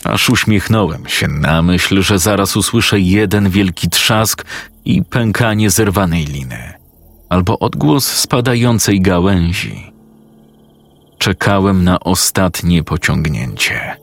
Aż 0.04 0.30
uśmiechnąłem 0.30 1.06
się 1.06 1.28
na 1.28 1.62
myśl, 1.62 2.02
że 2.02 2.18
zaraz 2.18 2.56
usłyszę 2.56 3.00
jeden 3.00 3.50
wielki 3.50 3.88
trzask 3.88 4.44
i 4.84 5.04
pękanie 5.04 5.70
zerwanej 5.70 6.24
liny, 6.24 6.72
albo 7.28 7.58
odgłos 7.58 8.06
spadającej 8.06 9.00
gałęzi. 9.00 9.92
Czekałem 11.18 11.84
na 11.84 12.00
ostatnie 12.00 12.82
pociągnięcie. 12.82 13.96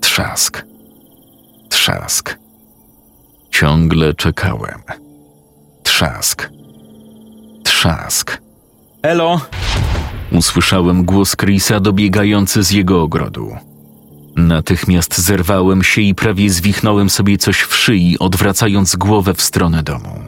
Trzask. 0.00 0.64
Trzask. 1.68 2.38
Ciągle 3.50 4.14
czekałem. 4.14 5.01
Trzask. 5.92 6.50
Trzask. 7.64 8.40
Elo! 9.02 9.40
Usłyszałem 10.32 11.04
głos 11.04 11.36
Chrisa 11.36 11.80
dobiegający 11.80 12.62
z 12.62 12.70
jego 12.70 13.02
ogrodu. 13.02 13.56
Natychmiast 14.36 15.18
zerwałem 15.18 15.82
się 15.82 16.02
i 16.02 16.14
prawie 16.14 16.50
zwichnąłem 16.50 17.10
sobie 17.10 17.38
coś 17.38 17.60
w 17.60 17.76
szyi, 17.76 18.18
odwracając 18.18 18.96
głowę 18.96 19.34
w 19.34 19.42
stronę 19.42 19.82
domu. 19.82 20.20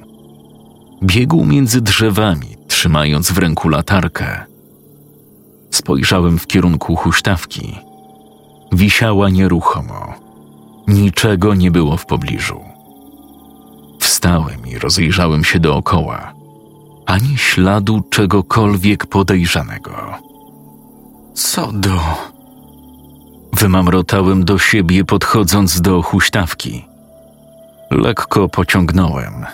Biegł 1.02 1.44
między 1.44 1.80
drzewami, 1.80 2.56
trzymając 2.68 3.32
w 3.32 3.38
ręku 3.38 3.68
latarkę. 3.68 4.44
Spojrzałem 5.70 6.38
w 6.38 6.46
kierunku 6.46 6.96
huśtawki. 6.96 7.78
Wisiała 8.72 9.30
nieruchomo. 9.30 10.14
Niczego 10.88 11.54
nie 11.54 11.70
było 11.70 11.96
w 11.96 12.06
pobliżu. 12.06 12.73
Wstałem 14.24 14.66
i 14.66 14.78
rozejrzałem 14.78 15.44
się 15.44 15.60
dookoła. 15.60 16.32
Ani 17.06 17.38
śladu 17.38 18.02
czegokolwiek 18.10 19.06
podejrzanego. 19.06 20.18
Co 21.34 21.72
do. 21.72 22.00
Wymamrotałem 23.52 24.44
do 24.44 24.58
siebie, 24.58 25.04
podchodząc 25.04 25.80
do 25.80 26.02
huśtawki. 26.02 26.84
Lekko 27.90 28.48
pociągnąłem. 28.48 29.46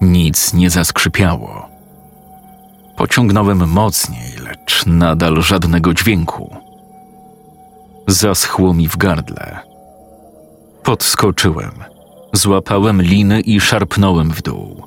Nic 0.00 0.54
nie 0.54 0.70
zaskrzypiało. 0.70 1.68
Pociągnąłem 2.96 3.68
mocniej, 3.68 4.32
lecz 4.44 4.86
nadal 4.86 5.42
żadnego 5.42 5.94
dźwięku. 5.94 6.56
Zaschło 8.06 8.74
mi 8.74 8.88
w 8.88 8.96
gardle. 8.96 9.58
Podskoczyłem, 10.82 11.72
złapałem 12.32 13.02
liny 13.02 13.40
i 13.40 13.60
szarpnąłem 13.60 14.30
w 14.30 14.42
dół. 14.42 14.82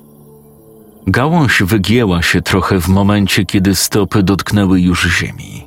Gałąź 1.06 1.62
wygięła 1.62 2.22
się 2.22 2.42
trochę 2.42 2.80
w 2.80 2.88
momencie, 2.88 3.44
kiedy 3.44 3.74
stopy 3.74 4.22
dotknęły 4.22 4.80
już 4.80 5.08
ziemi, 5.18 5.66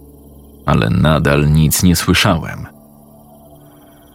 ale 0.66 0.90
nadal 0.90 1.52
nic 1.52 1.84
nie 1.84 1.96
słyszałem. 1.96 2.68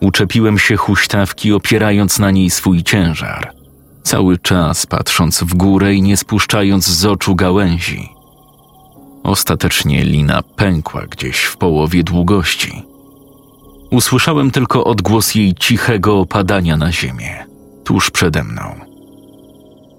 Uczepiłem 0.00 0.58
się 0.58 0.76
huśtawki, 0.76 1.52
opierając 1.52 2.18
na 2.18 2.30
niej 2.30 2.50
swój 2.50 2.82
ciężar, 2.82 3.52
cały 4.02 4.38
czas 4.38 4.86
patrząc 4.86 5.42
w 5.42 5.54
górę 5.54 5.94
i 5.94 6.02
nie 6.02 6.16
spuszczając 6.16 6.86
z 6.86 7.06
oczu 7.06 7.34
gałęzi. 7.34 8.08
Ostatecznie 9.22 10.04
lina 10.04 10.42
pękła 10.56 11.02
gdzieś 11.06 11.42
w 11.42 11.56
połowie 11.56 12.02
długości. 12.02 12.82
Usłyszałem 13.90 14.50
tylko 14.50 14.84
odgłos 14.84 15.34
jej 15.34 15.54
cichego 15.54 16.18
opadania 16.18 16.76
na 16.76 16.92
ziemię, 16.92 17.46
tuż 17.90 18.10
przede 18.10 18.44
mną. 18.44 18.80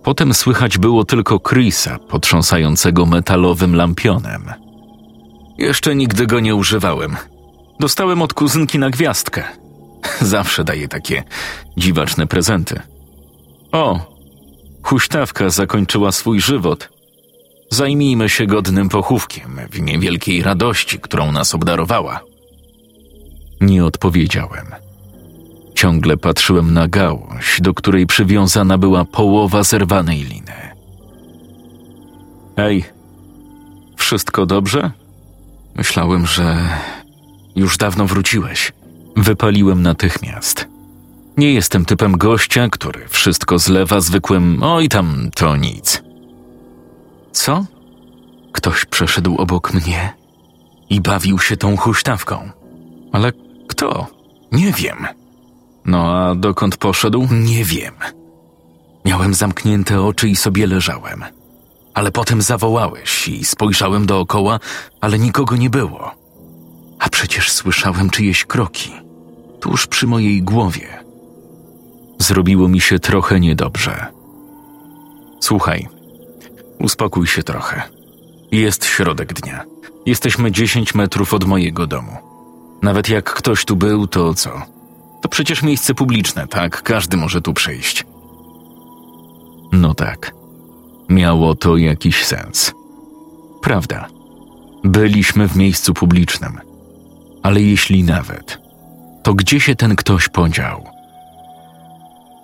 Potem 0.04 0.34
słychać 0.34 0.78
było 0.78 1.06
tylko 1.06 1.40
Chrisa 1.40 2.00
potrząsającego 2.00 3.06
metalowym 3.06 3.76
lampionem. 3.76 4.54
Jeszcze 5.58 5.96
nigdy 5.96 6.28
go 6.28 6.40
nie 6.40 6.56
używałem. 6.56 7.18
Dostałem 7.80 8.22
od 8.22 8.34
kuzynki 8.34 8.80
na 8.80 8.90
gwiazdkę. 8.90 9.44
Zawsze 10.22 10.64
daje 10.64 10.88
takie 10.88 11.24
dziwaczne 11.78 12.28
prezenty. 12.28 12.80
O, 13.72 14.00
huśtawka 14.84 15.50
zakończyła 15.50 16.12
swój 16.12 16.42
żywot– 16.42 16.90
Zajmijmy 17.74 18.30
się 18.30 18.46
godnym 18.46 18.90
pochówkiem 18.90 19.60
w 19.72 19.78
imię 19.78 20.00
wielkiej 20.00 20.44
radości, 20.44 21.00
którą 21.00 21.32
nas 21.32 21.56
obdarowała. 21.56 22.20
Nie 23.62 23.86
odpowiedziałem. 23.86 24.91
Ciągle 25.82 26.18
patrzyłem 26.18 26.74
na 26.74 26.88
gałąź, 26.88 27.58
do 27.62 27.74
której 27.74 28.08
przywiązana 28.08 28.78
była 28.78 29.06
połowa 29.06 29.64
zerwanej 29.64 30.24
liny. 30.24 30.54
Ej, 32.58 32.86
wszystko 33.96 34.46
dobrze? 34.46 34.92
Myślałem, 35.76 36.28
że 36.28 36.58
już 37.56 37.78
dawno 37.78 38.06
wróciłeś. 38.06 38.72
Wypaliłem 39.16 39.82
natychmiast. 39.82 40.68
Nie 41.38 41.54
jestem 41.54 41.86
typem 41.86 42.18
gościa, 42.18 42.70
który 42.70 43.08
wszystko 43.08 43.60
zlewa 43.60 44.02
zwykłym 44.02 44.64
oj 44.64 44.90
tam 44.90 45.30
to 45.36 45.56
nic. 45.56 46.04
Co? 47.32 47.66
Ktoś 48.52 48.86
przeszedł 48.86 49.36
obok 49.36 49.74
mnie 49.74 50.14
i 50.90 51.02
bawił 51.02 51.40
się 51.40 51.58
tą 51.58 51.78
huśtawką. 51.78 52.50
Ale 53.12 53.32
kto? 53.68 54.08
Nie 54.52 54.74
wiem. 54.74 55.21
No 55.86 56.18
a 56.18 56.36
dokąd 56.36 56.78
poszedł? 56.78 57.28
Nie 57.32 57.66
wiem. 57.66 57.94
Miałem 59.06 59.34
zamknięte 59.34 60.02
oczy 60.02 60.30
i 60.30 60.36
sobie 60.36 60.68
leżałem. 60.68 61.24
Ale 61.94 62.12
potem 62.12 62.42
zawołałeś 62.42 63.28
i 63.28 63.46
spojrzałem 63.46 64.06
dookoła, 64.06 64.60
ale 65.02 65.20
nikogo 65.20 65.56
nie 65.56 65.70
było. 65.70 66.12
A 67.00 67.10
przecież 67.10 67.52
słyszałem 67.52 68.10
czyjeś 68.10 68.46
kroki, 68.46 68.92
tuż 69.60 69.88
przy 69.88 70.08
mojej 70.08 70.44
głowie. 70.44 71.04
Zrobiło 72.20 72.68
mi 72.68 72.82
się 72.82 73.00
trochę 73.00 73.40
niedobrze. 73.40 74.06
Słuchaj, 75.40 75.88
Uspokój 76.82 77.28
się 77.28 77.44
trochę. 77.44 77.82
Jest 78.52 78.86
środek 78.86 79.34
dnia. 79.34 79.64
Jesteśmy 80.06 80.52
10 80.52 80.96
metrów 80.96 81.34
od 81.34 81.44
mojego 81.44 81.88
domu. 81.88 82.18
Nawet 82.82 83.10
jak 83.10 83.34
ktoś 83.34 83.66
tu 83.66 83.76
był, 83.76 84.08
to 84.08 84.34
co? 84.34 84.62
To 85.22 85.30
przecież 85.30 85.64
miejsce 85.64 85.94
publiczne, 85.94 86.48
tak? 86.48 86.84
Każdy 86.84 87.18
może 87.18 87.42
tu 87.42 87.54
przyjść. 87.54 88.06
No 89.72 89.94
tak. 89.94 90.34
Miało 91.10 91.56
to 91.56 91.78
jakiś 91.78 92.26
sens. 92.26 92.74
Prawda. 93.62 94.08
Byliśmy 94.84 95.48
w 95.48 95.56
miejscu 95.56 95.94
publicznym. 95.94 96.60
Ale 97.44 97.62
jeśli 97.62 98.04
nawet, 98.04 98.60
to 99.24 99.34
gdzie 99.34 99.60
się 99.60 99.76
ten 99.76 99.96
ktoś 99.96 100.30
podział? 100.30 100.84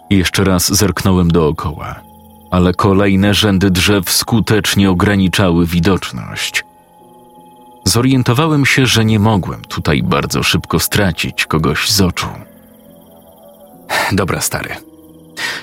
Jeszcze 0.09 0.43
raz 0.43 0.73
zerknąłem 0.73 1.31
dookoła, 1.31 1.95
ale 2.51 2.73
kolejne 2.73 3.33
rzędy 3.33 3.71
drzew 3.71 4.09
skutecznie 4.11 4.91
ograniczały 4.91 5.65
widoczność. 5.65 6.63
Zorientowałem 7.85 8.65
się, 8.65 8.85
że 8.85 9.05
nie 9.05 9.19
mogłem 9.19 9.61
tutaj 9.61 10.03
bardzo 10.03 10.43
szybko 10.43 10.79
stracić 10.79 11.45
kogoś 11.45 11.89
z 11.89 12.01
oczu. 12.01 12.27
Dobra, 14.11 14.41
stary. 14.41 14.69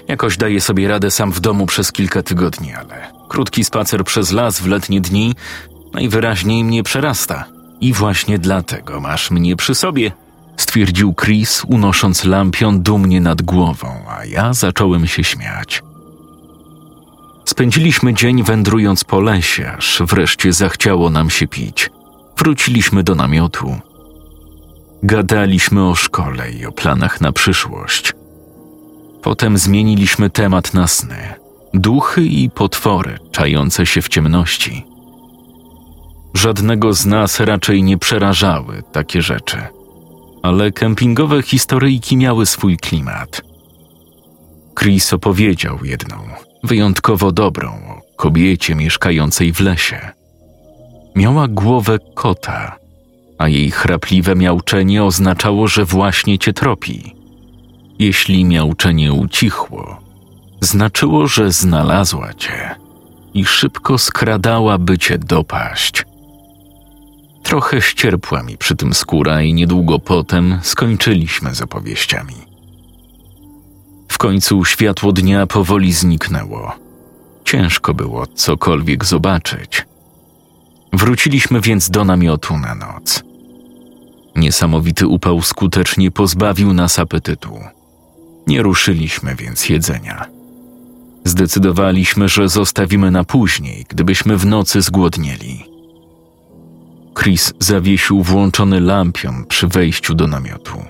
Jakoś 0.08 0.36
daję 0.36 0.60
sobie 0.60 0.88
radę 0.88 1.10
sam 1.10 1.32
w 1.32 1.40
domu 1.40 1.66
przez 1.66 1.92
kilka 1.92 2.22
tygodni, 2.22 2.74
ale 2.74 3.12
krótki 3.28 3.64
spacer 3.64 4.04
przez 4.04 4.32
las 4.32 4.60
w 4.60 4.66
letnie 4.66 5.00
dni 5.00 5.34
najwyraźniej 5.92 6.64
mnie 6.64 6.82
przerasta. 6.82 7.44
I 7.80 7.92
właśnie 7.92 8.38
dlatego 8.38 9.00
masz 9.00 9.30
mnie 9.30 9.56
przy 9.56 9.74
sobie, 9.74 10.12
stwierdził 10.56 11.14
Chris, 11.14 11.62
unosząc 11.66 12.24
lampion 12.24 12.82
dumnie 12.82 13.20
nad 13.20 13.42
głową, 13.42 13.88
a 14.08 14.24
ja 14.24 14.52
zacząłem 14.52 15.06
się 15.06 15.24
śmiać. 15.24 15.82
Spędziliśmy 17.44 18.14
dzień 18.14 18.42
wędrując 18.42 19.04
po 19.04 19.20
lesie, 19.20 19.72
aż 19.78 20.02
wreszcie 20.06 20.52
zachciało 20.52 21.10
nam 21.10 21.30
się 21.30 21.46
pić. 21.46 21.90
Wróciliśmy 22.38 23.02
do 23.02 23.14
namiotu. 23.14 23.76
Gadaliśmy 25.06 25.88
o 25.88 25.94
szkole 25.94 26.50
i 26.50 26.66
o 26.66 26.72
planach 26.72 27.20
na 27.20 27.32
przyszłość. 27.32 28.12
Potem 29.22 29.58
zmieniliśmy 29.58 30.30
temat 30.30 30.74
na 30.74 30.86
sny, 30.86 31.34
duchy 31.74 32.24
i 32.24 32.50
potwory 32.50 33.18
czające 33.30 33.86
się 33.86 34.02
w 34.02 34.08
ciemności. 34.08 34.84
Żadnego 36.34 36.92
z 36.92 37.06
nas 37.06 37.40
raczej 37.40 37.82
nie 37.82 37.98
przerażały 37.98 38.82
takie 38.92 39.22
rzeczy, 39.22 39.58
ale 40.42 40.72
kempingowe 40.72 41.42
historyjki 41.42 42.16
miały 42.16 42.46
swój 42.46 42.76
klimat. 42.76 43.42
Chris 44.78 45.12
opowiedział 45.12 45.78
jedną, 45.84 46.16
wyjątkowo 46.62 47.32
dobrą, 47.32 47.68
o 47.70 48.00
kobiecie 48.16 48.74
mieszkającej 48.74 49.52
w 49.52 49.60
lesie. 49.60 50.10
Miała 51.16 51.48
głowę 51.48 51.98
kota, 52.14 52.83
a 53.38 53.48
jej 53.48 53.70
chrapliwe 53.70 54.36
miauczenie 54.36 55.04
oznaczało, 55.04 55.68
że 55.68 55.84
właśnie 55.84 56.38
cię 56.38 56.52
tropi. 56.52 57.14
Jeśli 57.98 58.44
miauczenie 58.44 59.12
ucichło, 59.12 60.00
znaczyło, 60.60 61.26
że 61.26 61.52
znalazła 61.52 62.34
cię 62.34 62.74
i 63.34 63.44
szybko 63.44 63.98
skradała, 63.98 64.78
by 64.78 64.98
cię 64.98 65.18
dopaść. 65.18 66.04
Trochę 67.42 67.80
ścierpła 67.80 68.42
mi 68.42 68.56
przy 68.58 68.76
tym 68.76 68.94
skóra 68.94 69.42
i 69.42 69.54
niedługo 69.54 69.98
potem 69.98 70.58
skończyliśmy 70.62 71.54
z 71.54 71.62
opowieściami. 71.62 72.34
W 74.08 74.18
końcu 74.18 74.64
światło 74.64 75.12
dnia 75.12 75.46
powoli 75.46 75.92
zniknęło. 75.92 76.72
Ciężko 77.44 77.94
było 77.94 78.26
cokolwiek 78.26 79.04
zobaczyć. 79.04 79.86
Wróciliśmy 80.94 81.60
więc 81.60 81.90
do 81.90 82.04
namiotu 82.04 82.58
na 82.58 82.74
noc. 82.74 83.22
Niesamowity 84.36 85.06
upał 85.06 85.42
skutecznie 85.42 86.10
pozbawił 86.10 86.72
nas 86.74 86.98
apetytu. 86.98 87.58
Nie 88.46 88.62
ruszyliśmy 88.62 89.34
więc 89.34 89.68
jedzenia. 89.68 90.26
Zdecydowaliśmy, 91.24 92.28
że 92.28 92.48
zostawimy 92.48 93.10
na 93.10 93.24
później, 93.24 93.86
gdybyśmy 93.88 94.36
w 94.36 94.46
nocy 94.46 94.82
zgłodnieli. 94.82 95.64
Chris 97.18 97.52
zawiesił 97.58 98.22
włączony 98.22 98.80
lampion 98.80 99.44
przy 99.48 99.68
wejściu 99.68 100.14
do 100.14 100.26
namiotu. 100.26 100.84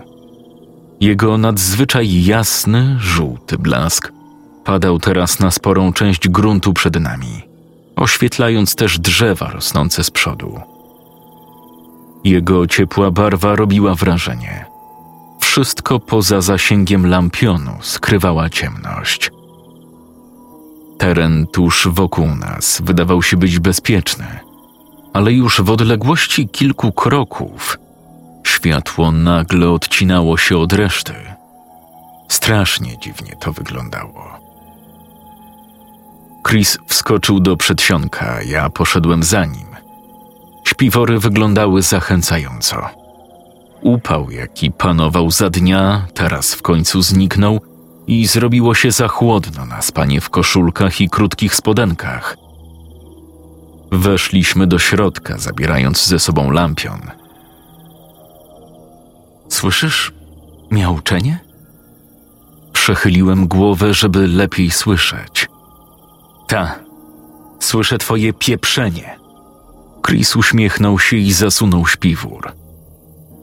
Jego 1.00 1.38
nadzwyczaj 1.38 2.24
jasny, 2.24 2.96
żółty 2.98 3.58
blask 3.58 4.12
padał 4.64 4.98
teraz 4.98 5.40
na 5.40 5.50
sporą 5.50 5.92
część 5.92 6.28
gruntu 6.28 6.72
przed 6.72 7.00
nami, 7.00 7.42
oświetlając 7.96 8.74
też 8.74 8.98
drzewa 8.98 9.50
rosnące 9.50 10.04
z 10.04 10.10
przodu. 10.10 10.60
Jego 12.24 12.66
ciepła 12.66 13.10
barwa 13.10 13.56
robiła 13.56 13.94
wrażenie. 13.94 14.66
Wszystko 15.40 16.00
poza 16.00 16.40
zasięgiem 16.40 17.06
lampionu 17.06 17.72
skrywała 17.80 18.50
ciemność. 18.50 19.30
Teren 20.98 21.46
tuż 21.46 21.88
wokół 21.90 22.26
nas 22.26 22.82
wydawał 22.84 23.22
się 23.22 23.36
być 23.36 23.58
bezpieczny– 23.58 24.26
ale 25.14 25.32
już 25.32 25.60
w 25.60 25.70
odległości 25.70 26.48
kilku 26.48 26.92
kroków 26.92 27.78
światło 28.46 29.12
nagle 29.12 29.70
odcinało 29.70 30.36
się 30.36 30.58
od 30.58 30.72
reszty. 30.72 31.14
Strasznie 32.28 32.98
dziwnie 32.98 33.36
to 33.40 33.52
wyglądało. 33.52 34.33
Chris 36.48 36.78
wskoczył 36.86 37.40
do 37.40 37.56
przedsionka, 37.56 38.42
ja 38.42 38.70
poszedłem 38.70 39.22
za 39.22 39.44
nim. 39.44 39.66
Śpiwory 40.64 41.18
wyglądały 41.18 41.82
zachęcająco. 41.82 42.88
Upał, 43.82 44.30
jaki 44.30 44.70
panował 44.70 45.30
za 45.30 45.50
dnia, 45.50 46.06
teraz 46.14 46.54
w 46.54 46.62
końcu 46.62 47.02
zniknął 47.02 47.60
i 48.06 48.26
zrobiło 48.26 48.74
się 48.74 48.90
za 48.90 49.08
chłodno 49.08 49.66
na 49.66 49.82
spanie 49.82 50.20
w 50.20 50.30
koszulkach 50.30 51.00
i 51.00 51.08
krótkich 51.10 51.54
spodenkach– 51.54 52.36
Weszliśmy 53.94 54.66
do 54.66 54.78
środka, 54.78 55.38
zabierając 55.38 56.06
ze 56.06 56.18
sobą 56.18 56.50
lampion. 56.50 57.00
Słyszysz 59.48 60.12
miauczenie? 60.70 61.38
Przechyliłem 62.72 63.48
głowę, 63.48 63.94
żeby 63.94 64.28
lepiej 64.28 64.70
słyszeć. 64.70 65.48
Ta, 66.48 66.78
słyszę 67.60 67.98
twoje 67.98 68.32
pieprzenie. 68.32 69.18
Chris 70.06 70.36
uśmiechnął 70.36 70.98
się 70.98 71.16
i 71.16 71.32
zasunął 71.32 71.86
śpiwór. 71.86 72.52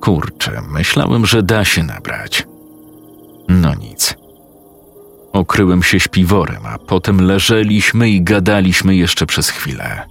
Kurczę, 0.02 0.62
myślałem, 0.70 1.26
że 1.26 1.44
da 1.44 1.66
się 1.66 1.84
nabrać. 1.84 2.48
No 3.48 3.76
nic. 3.76 4.16
Okryłem 5.34 5.84
się 5.84 6.00
śpiworem, 6.00 6.66
a 6.66 6.78
potem 6.78 7.22
leżeliśmy 7.22 8.10
i 8.10 8.22
gadaliśmy 8.22 8.96
jeszcze 8.96 9.26
przez 9.26 9.50
chwilę. 9.50 10.06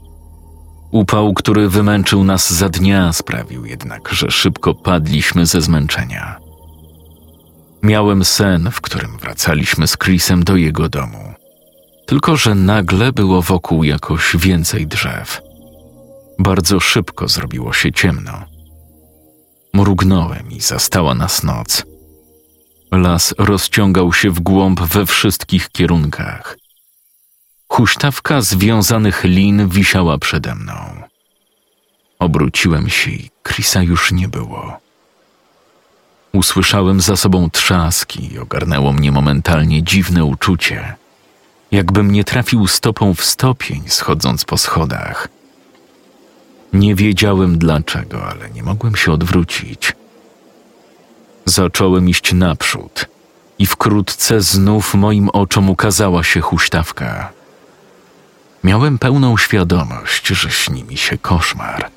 Upał, 0.90 1.35
który 1.35 1.68
wymęczył 1.68 2.24
nas 2.24 2.53
za 2.53 2.68
dnia, 2.68 3.12
sprawił 3.12 3.66
jednak, 3.66 4.09
że 4.09 4.31
szybko 4.31 4.74
padliśmy 4.74 5.46
ze 5.46 5.61
zmęczenia. 5.61 6.37
Miałem 7.83 8.24
sen, 8.24 8.70
w 8.70 8.81
którym 8.81 9.18
wracaliśmy 9.18 9.87
z 9.87 9.98
Chrisem 9.98 10.44
do 10.44 10.57
jego 10.57 10.88
domu. 10.88 11.35
Tylko, 12.11 12.37
że 12.37 12.55
nagle 12.55 13.12
było 13.12 13.42
wokół 13.42 13.85
jakoś 13.85 14.37
więcej 14.37 14.87
drzew. 14.87 15.40
Bardzo 16.38 16.81
szybko 16.81 17.29
zrobiło 17.29 17.73
się 17.73 17.92
ciemno. 17.92 18.44
Mrugnąłem 19.75 20.53
i 20.53 20.61
zastała 20.61 21.14
nas 21.14 21.42
noc. 21.42 21.85
Las 22.92 23.35
rozciągał 23.38 24.12
się 24.12 24.31
w 24.31 24.40
głąb 24.40 24.81
we 24.81 25.07
wszystkich 25.07 25.68
kierunkach. 25.68 26.57
Huśtawka 27.68 28.40
związanych 28.40 29.25
lin 29.25 29.68
wisiała 29.68 30.18
przede 30.18 30.55
mną. 30.55 31.03
Obróciłem 32.18 32.88
się 32.88 33.11
i 33.11 33.31
Krisa 33.42 33.83
już 33.83 34.12
nie 34.12 34.29
było. 34.29 34.79
Usłyszałem 36.33 37.01
za 37.01 37.16
sobą 37.16 37.51
trzaski 37.51 38.33
i 38.33 38.38
ogarnęło 38.38 38.92
mnie 38.92 39.12
momentalnie 39.12 39.83
dziwne 39.83 40.25
uczucie, 40.25 40.99
jakbym 41.70 42.11
nie 42.11 42.24
trafił 42.24 42.66
stopą 42.66 43.14
w 43.14 43.24
stopień, 43.24 43.83
schodząc 43.87 44.44
po 44.44 44.59
schodach. 44.59 45.28
Nie 46.72 46.94
wiedziałem 46.94 47.59
dlaczego, 47.59 48.26
ale 48.26 48.50
nie 48.50 48.62
mogłem 48.62 48.96
się 48.96 49.12
odwrócić. 49.12 49.92
Zacząłem 51.44 52.09
iść 52.09 52.33
naprzód 52.33 53.06
i 53.59 53.66
wkrótce 53.66 54.40
znów 54.40 54.94
moim 54.94 55.28
oczom 55.28 55.70
ukazała 55.70 56.24
się 56.24 56.40
huśtawka. 56.40 57.33
Miałem 58.64 58.98
pełną 58.98 59.37
świadomość, 59.37 60.26
że 60.26 60.50
śni 60.50 60.85
mi 60.85 60.96
się 60.96 61.18
koszmar. 61.18 61.90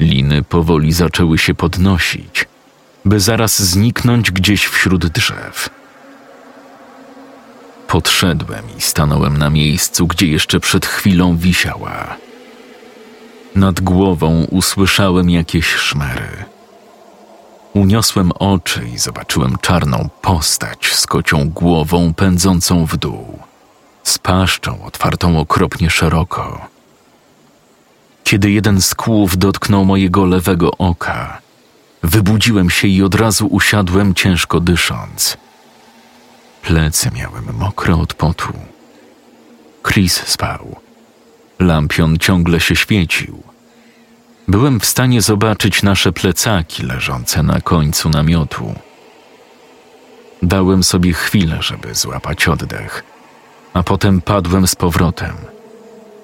Liny 0.00 0.42
powoli 0.42 0.92
zaczęły 0.92 1.38
się 1.38 1.54
podnosić, 1.54 2.46
by 3.04 3.20
zaraz 3.20 3.62
zniknąć 3.62 4.30
gdzieś 4.30 4.66
wśród 4.66 5.06
drzew. 5.06 5.70
Podszedłem 7.88 8.64
i 8.78 8.80
stanąłem 8.80 9.36
na 9.36 9.50
miejscu, 9.50 10.06
gdzie 10.06 10.26
jeszcze 10.26 10.60
przed 10.60 10.86
chwilą 10.86 11.36
wisiała. 11.36 12.16
Nad 13.54 13.80
głową 13.80 14.46
usłyszałem 14.50 15.30
jakieś 15.30 15.66
szmery. 15.66 16.44
Uniosłem 17.74 18.32
oczy 18.32 18.88
i 18.94 18.98
zobaczyłem 18.98 19.56
czarną 19.60 20.08
postać 20.22 20.94
z 20.94 21.06
kocią 21.06 21.50
głową 21.50 22.14
pędzącą 22.14 22.86
w 22.86 22.96
dół, 22.96 23.38
z 24.02 24.18
paszczą 24.18 24.84
otwartą 24.84 25.38
okropnie 25.38 25.90
szeroko. 25.90 26.68
Kiedy 28.24 28.50
jeden 28.50 28.80
z 28.80 28.94
kłów 28.94 29.38
dotknął 29.38 29.84
mojego 29.84 30.24
lewego 30.24 30.70
oka, 30.70 31.38
wybudziłem 32.02 32.70
się 32.70 32.88
i 32.88 33.02
od 33.02 33.14
razu 33.14 33.46
usiadłem 33.46 34.14
ciężko 34.14 34.60
dysząc. 34.60 35.36
Plecy 36.64 37.10
miałem 37.14 37.44
mokre 37.58 37.94
od 37.96 38.14
potu. 38.14 38.52
Chris 39.88 40.26
spał. 40.26 40.76
Lampion 41.58 42.18
ciągle 42.18 42.60
się 42.60 42.76
świecił. 42.76 43.42
Byłem 44.48 44.80
w 44.80 44.86
stanie 44.86 45.22
zobaczyć 45.22 45.82
nasze 45.82 46.12
plecaki 46.12 46.82
leżące 46.82 47.42
na 47.42 47.60
końcu 47.60 48.10
namiotu. 48.10 48.74
Dałem 50.42 50.84
sobie 50.84 51.12
chwilę, 51.12 51.58
żeby 51.60 51.94
złapać 51.94 52.48
oddech, 52.48 53.04
a 53.74 53.82
potem 53.82 54.20
padłem 54.20 54.66
z 54.66 54.74
powrotem, 54.74 55.34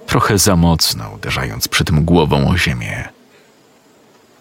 trochę 0.06 0.38
za 0.38 0.56
mocno 0.56 1.10
uderzając 1.10 1.68
przy 1.68 1.84
tym 1.84 2.04
głową 2.04 2.48
o 2.48 2.56
ziemię. 2.56 3.08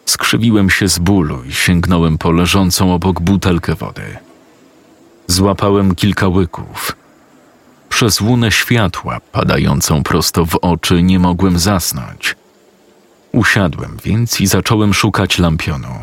Skrzywiłem 0.06 0.70
się 0.70 0.88
z 0.88 1.00
bólu 1.00 1.44
i 1.44 1.54
sięgnąłem 1.54 2.18
po 2.18 2.32
leżącą 2.32 2.94
obok 2.94 3.22
butelkę 3.22 3.76
wody. 3.76 4.29
Złapałem 5.30 5.96
kilka 5.96 6.28
łyków. 6.28 6.96
Przez 7.89 8.22
łunę 8.22 8.52
światła 8.52 9.20
padającą 9.32 10.04
prosto 10.04 10.46
w 10.46 10.56
oczy 10.56 11.04
nie 11.04 11.20
mogłem 11.20 11.60
zasnąć. 11.60 12.36
Usiadłem 13.32 13.98
więc 14.04 14.42
i 14.42 14.48
zacząłem 14.48 14.94
szukać 14.94 15.39
lampionu. 15.39 15.96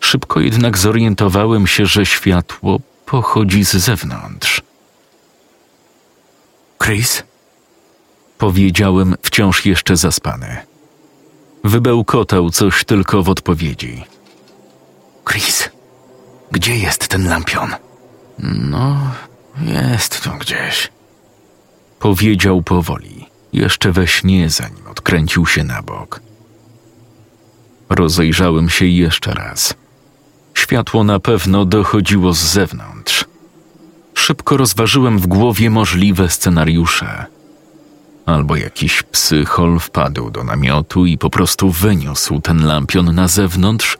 Szybko 0.00 0.40
jednak 0.40 0.78
zorientowałem 0.78 1.66
się, 1.66 1.86
że 1.86 2.06
światło 2.06 2.80
pochodzi 3.06 3.64
z 3.64 3.72
zewnątrz. 3.76 4.62
Chris? 6.84 7.22
Powiedziałem 8.38 9.14
wciąż 9.22 9.66
jeszcze 9.66 9.96
zaspany. 9.96 10.56
Wybełkotał 11.64 12.50
coś 12.50 12.84
tylko 12.84 13.22
w 13.22 13.28
odpowiedzi. 13.28 14.04
Chris, 15.30 15.68
gdzie 16.52 16.76
jest 16.76 17.08
ten 17.08 17.28
lampion? 17.28 17.85
No, 18.38 18.96
jest 19.60 20.22
tu 20.22 20.30
gdzieś. 20.40 20.92
Powiedział 21.98 22.62
powoli, 22.62 23.26
jeszcze 23.52 23.92
we 23.92 24.06
śnie, 24.06 24.50
zanim 24.50 24.86
odkręcił 24.86 25.46
się 25.46 25.64
na 25.64 25.82
bok. 25.82 26.20
Rozejrzałem 27.88 28.68
się 28.68 28.86
jeszcze 28.86 29.34
raz. 29.34 29.74
Światło 30.54 31.04
na 31.04 31.20
pewno 31.20 31.64
dochodziło 31.64 32.32
z 32.32 32.38
zewnątrz. 32.38 33.24
Szybko 34.14 34.56
rozważyłem 34.56 35.18
w 35.18 35.26
głowie 35.26 35.70
możliwe 35.70 36.28
scenariusze. 36.28 37.26
Albo 38.26 38.56
jakiś 38.56 39.02
psychol 39.02 39.78
wpadł 39.78 40.30
do 40.30 40.44
namiotu 40.44 41.06
i 41.06 41.18
po 41.18 41.30
prostu 41.30 41.70
wyniósł 41.70 42.40
ten 42.40 42.66
lampion 42.66 43.14
na 43.14 43.28
zewnątrz, 43.28 43.98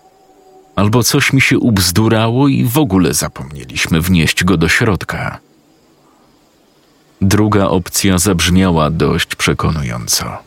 albo 0.77 1.03
coś 1.03 1.33
mi 1.33 1.41
się 1.41 1.59
ubzdurało 1.59 2.49
i 2.49 2.65
w 2.65 2.79
ogóle 2.79 3.15
zapomnieliśmy 3.15 4.01
wnieść 4.01 4.45
go 4.45 4.57
do 4.57 4.69
środka. 4.69 5.39
Druga 7.21 7.65
opcja 7.65 8.19
zabrzmiała 8.19 8.91
dość 8.91 9.35
przekonująco. 9.35 10.39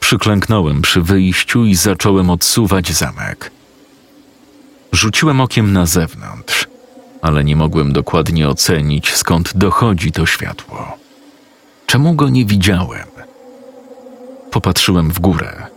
Przyklęknąłem 0.00 0.82
przy 0.82 1.02
wyjściu 1.02 1.64
i 1.64 1.74
zacząłem 1.74 2.30
odsuwać 2.30 2.92
zamek. 2.92 3.50
Rzuciłem 4.92 5.40
okiem 5.40 5.72
na 5.72 5.86
zewnątrz, 5.86 6.66
ale 7.22 7.44
nie 7.44 7.56
mogłem 7.56 7.92
dokładnie 7.92 8.48
ocenić, 8.48 9.14
skąd 9.14 9.56
dochodzi 9.56 10.12
to 10.12 10.26
światło. 10.26 10.98
Czemu 11.86 12.14
go 12.14 12.28
nie 12.28 12.44
widziałem? 12.44 13.08
Popatrzyłem 14.50 15.10
w 15.10 15.20
górę. 15.20 15.67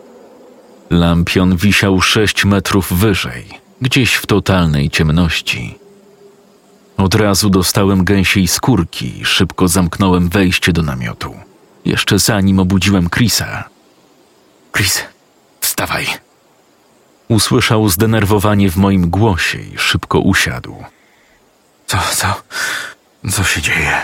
Lampion 0.92 1.58
wisiał 1.58 2.02
sześć 2.02 2.46
metrów 2.46 2.94
wyżej, 2.94 3.46
gdzieś 3.82 4.14
w 4.14 4.26
totalnej 4.26 4.90
ciemności. 4.90 5.80
Od 6.98 7.16
razu 7.16 7.50
dostałem 7.50 8.04
gęsiej 8.04 8.48
skórki 8.48 9.20
i 9.20 9.26
szybko 9.26 9.68
zamknąłem 9.68 10.30
wejście 10.30 10.74
do 10.74 10.82
namiotu. 10.82 11.36
Jeszcze 11.86 12.20
zanim 12.20 12.60
obudziłem 12.60 13.10
Chrisa. 13.10 13.70
Chris, 14.76 15.04
wstawaj. 15.62 16.08
Usłyszał 17.28 17.90
zdenerwowanie 17.90 18.72
w 18.72 18.78
moim 18.78 19.10
głosie 19.10 19.60
i 19.60 19.78
szybko 19.78 20.20
usiadł. 20.20 20.84
Co, 21.88 21.98
co, 22.16 22.42
co 23.32 23.44
się 23.44 23.62
dzieje? 23.62 24.02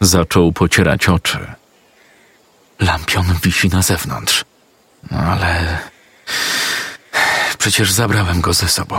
Zaczął 0.00 0.52
pocierać 0.52 1.08
oczy. 1.08 1.38
Lampion 2.80 3.26
wisi 3.42 3.68
na 3.68 3.82
zewnątrz. 3.82 4.44
No 5.10 5.18
ale. 5.18 5.78
Przecież 7.66 7.92
zabrałem 7.92 8.40
go 8.40 8.52
ze 8.52 8.68
sobą. 8.68 8.96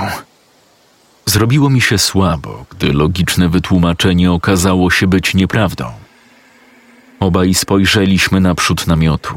Zrobiło 1.26 1.70
mi 1.70 1.82
się 1.82 1.98
słabo, 1.98 2.66
gdy 2.70 2.94
logiczne 2.94 3.50
wytłumaczenie 3.50 4.32
okazało 4.32 4.92
się 4.92 5.08
być 5.08 5.34
nieprawdą. 5.34 5.92
Obaj 7.20 7.54
spojrzeliśmy 7.54 8.40
naprzód 8.40 8.88
namiotu. 8.88 9.36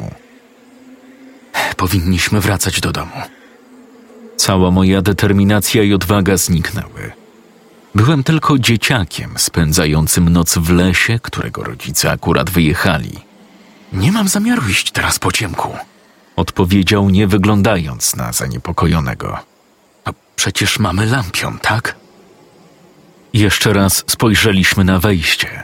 Powinniśmy 1.76 2.40
wracać 2.40 2.80
do 2.80 2.92
domu. 2.92 3.20
Cała 4.36 4.70
moja 4.70 5.02
determinacja 5.02 5.82
i 5.82 5.94
odwaga 5.94 6.36
zniknęły. 6.36 7.12
Byłem 7.94 8.24
tylko 8.24 8.58
dzieciakiem 8.58 9.34
spędzającym 9.36 10.28
noc 10.28 10.58
w 10.58 10.70
lesie, 10.70 11.18
którego 11.22 11.62
rodzice 11.62 12.10
akurat 12.10 12.50
wyjechali. 12.50 13.18
Nie 13.92 14.12
mam 14.12 14.28
zamiaru 14.28 14.68
iść 14.68 14.90
teraz 14.90 15.18
po 15.18 15.32
ciemku, 15.32 15.68
odpowiedział, 16.40 17.10
nie 17.10 17.26
wyglądając 17.26 18.16
na 18.16 18.32
zaniepokojonego. 18.32 19.38
A 20.04 20.10
przecież 20.36 20.78
mamy 20.78 21.06
lampion, 21.06 21.58
tak? 21.58 21.96
Jeszcze 23.32 23.72
raz 23.72 24.04
spojrzeliśmy 24.06 24.84
na 24.84 24.98
wejście. 24.98 25.62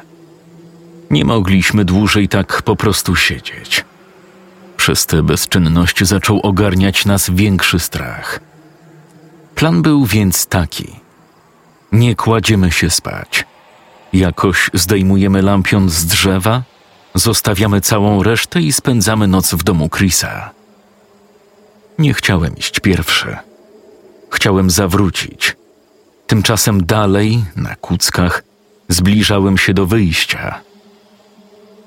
Nie 1.10 1.24
mogliśmy 1.24 1.84
dłużej 1.84 2.28
tak 2.28 2.62
po 2.62 2.76
prostu 2.76 3.16
siedzieć. 3.16 3.84
Przez 4.76 5.06
tę 5.06 5.22
bezczynność 5.22 6.04
zaczął 6.04 6.40
ogarniać 6.40 7.04
nas 7.04 7.30
większy 7.30 7.78
strach. 7.78 8.40
Plan 9.54 9.82
był 9.82 10.06
więc 10.06 10.46
taki: 10.46 10.86
nie 11.92 12.14
kładziemy 12.14 12.72
się 12.72 12.90
spać. 12.90 13.44
Jakoś 14.12 14.70
zdejmujemy 14.74 15.42
lampion 15.42 15.90
z 15.90 16.06
drzewa, 16.06 16.62
zostawiamy 17.14 17.80
całą 17.80 18.22
resztę 18.22 18.60
i 18.60 18.72
spędzamy 18.72 19.26
noc 19.26 19.54
w 19.54 19.62
domu 19.62 19.88
Chrisa. 19.88 20.50
Nie 21.98 22.14
chciałem 22.14 22.56
iść 22.56 22.80
pierwszy. 22.80 23.36
Chciałem 24.30 24.70
zawrócić. 24.70 25.56
Tymczasem 26.26 26.86
dalej, 26.86 27.44
na 27.56 27.76
kuckach, 27.76 28.42
zbliżałem 28.88 29.58
się 29.58 29.74
do 29.74 29.86
wyjścia. 29.86 30.60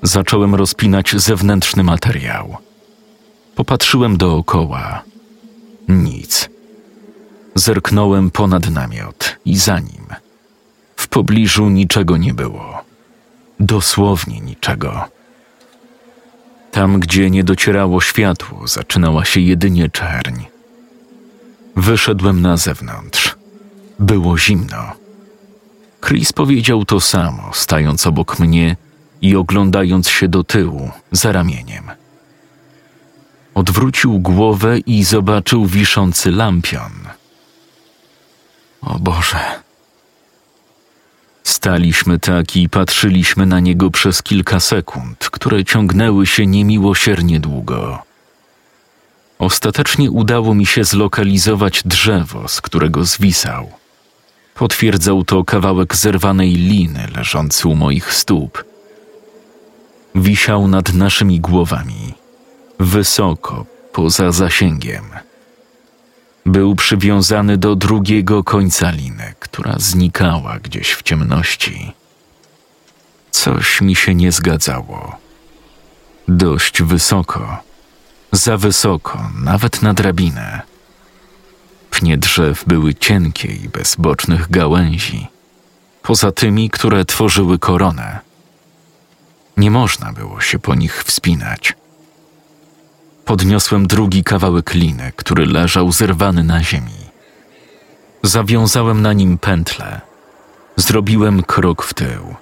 Zacząłem 0.02 0.54
rozpinać 0.54 1.14
zewnętrzny 1.16 1.82
materiał. 1.82 2.56
Popatrzyłem 3.54 4.16
dookoła. 4.16 5.02
Nic. 5.88 6.48
Zerknąłem 7.54 8.30
ponad 8.30 8.70
namiot 8.70 9.36
i 9.44 9.58
za 9.58 9.78
nim. 9.78 10.06
W 10.96 11.08
pobliżu 11.08 11.68
niczego 11.68 12.16
nie 12.16 12.34
było. 12.34 12.84
Dosłownie 13.60 14.40
niczego. 14.40 15.08
Tam, 16.70 17.00
gdzie 17.00 17.30
nie 17.30 17.44
docierało 17.44 18.00
światło, 18.00 18.68
zaczynała 18.68 19.24
się 19.24 19.40
jedynie 19.40 19.88
czerń. 19.88 20.44
Wyszedłem 21.76 22.40
na 22.42 22.56
zewnątrz. 22.56 23.36
Było 23.98 24.38
zimno. 24.38 24.92
Chris 26.06 26.32
powiedział 26.32 26.84
to 26.84 27.00
samo, 27.00 27.50
stając 27.52 28.06
obok 28.06 28.38
mnie 28.38 28.76
i 29.22 29.36
oglądając 29.36 30.08
się 30.08 30.28
do 30.28 30.44
tyłu, 30.44 30.90
za 31.12 31.32
ramieniem. 31.32 31.84
Odwrócił 33.54 34.18
głowę 34.18 34.78
i 34.78 35.04
zobaczył 35.04 35.66
wiszący 35.66 36.30
lampion. 36.30 36.92
O 38.82 38.98
Boże. 38.98 39.38
Staliśmy 41.50 42.18
tak 42.18 42.56
i 42.56 42.68
patrzyliśmy 42.68 43.46
na 43.46 43.60
niego 43.60 43.90
przez 43.90 44.22
kilka 44.22 44.60
sekund, 44.60 45.28
które 45.30 45.64
ciągnęły 45.64 46.26
się 46.26 46.46
niemiłosiernie 46.46 47.40
długo. 47.40 48.02
Ostatecznie 49.38 50.10
udało 50.10 50.54
mi 50.54 50.66
się 50.66 50.84
zlokalizować 50.84 51.82
drzewo, 51.84 52.48
z 52.48 52.60
którego 52.60 53.04
zwisał. 53.04 53.70
Potwierdzał 54.54 55.24
to 55.24 55.44
kawałek 55.44 55.96
zerwanej 55.96 56.52
liny 56.52 57.06
leżący 57.16 57.68
u 57.68 57.74
moich 57.74 58.12
stóp. 58.14 58.64
Wisiał 60.14 60.68
nad 60.68 60.94
naszymi 60.94 61.40
głowami, 61.40 62.14
wysoko, 62.78 63.66
poza 63.92 64.32
zasięgiem. 64.32 65.04
Był 66.46 66.74
przywiązany 66.74 67.58
do 67.58 67.76
drugiego 67.76 68.44
końca 68.44 68.90
liny, 68.90 69.34
która 69.40 69.74
znikała 69.78 70.58
gdzieś 70.58 70.92
w 70.92 71.02
ciemności. 71.02 71.92
Coś 73.30 73.80
mi 73.80 73.96
się 73.96 74.14
nie 74.14 74.32
zgadzało. 74.32 75.16
Dość 76.28 76.82
wysoko, 76.82 77.58
za 78.32 78.56
wysoko, 78.56 79.30
nawet 79.42 79.82
na 79.82 79.94
drabinę. 79.94 80.62
Pnie 81.90 82.18
drzew 82.18 82.64
były 82.66 82.94
cienkie 82.94 83.48
i 83.48 83.68
bez 83.68 83.96
bocznych 83.96 84.50
gałęzi, 84.50 85.26
poza 86.02 86.32
tymi, 86.32 86.70
które 86.70 87.04
tworzyły 87.04 87.58
koronę. 87.58 88.18
Nie 89.56 89.70
można 89.70 90.12
było 90.12 90.40
się 90.40 90.58
po 90.58 90.74
nich 90.74 91.04
wspinać. 91.04 91.74
Podniosłem 93.30 93.86
drugi 93.86 94.24
kawałek 94.24 94.74
liny, 94.74 95.12
który 95.16 95.46
leżał 95.46 95.92
zerwany 95.92 96.44
na 96.44 96.62
ziemi. 96.62 97.00
Zawiązałem 98.22 99.02
na 99.02 99.12
nim 99.12 99.38
pętlę. 99.38 100.00
Zrobiłem 100.76 101.42
krok 101.42 101.82
w 101.82 101.94
tył. 101.94 102.34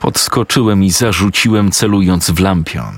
Podskoczyłem 0.00 0.84
i 0.84 0.90
zarzuciłem, 0.90 1.70
celując 1.70 2.30
w 2.30 2.40
lampion. 2.40 2.94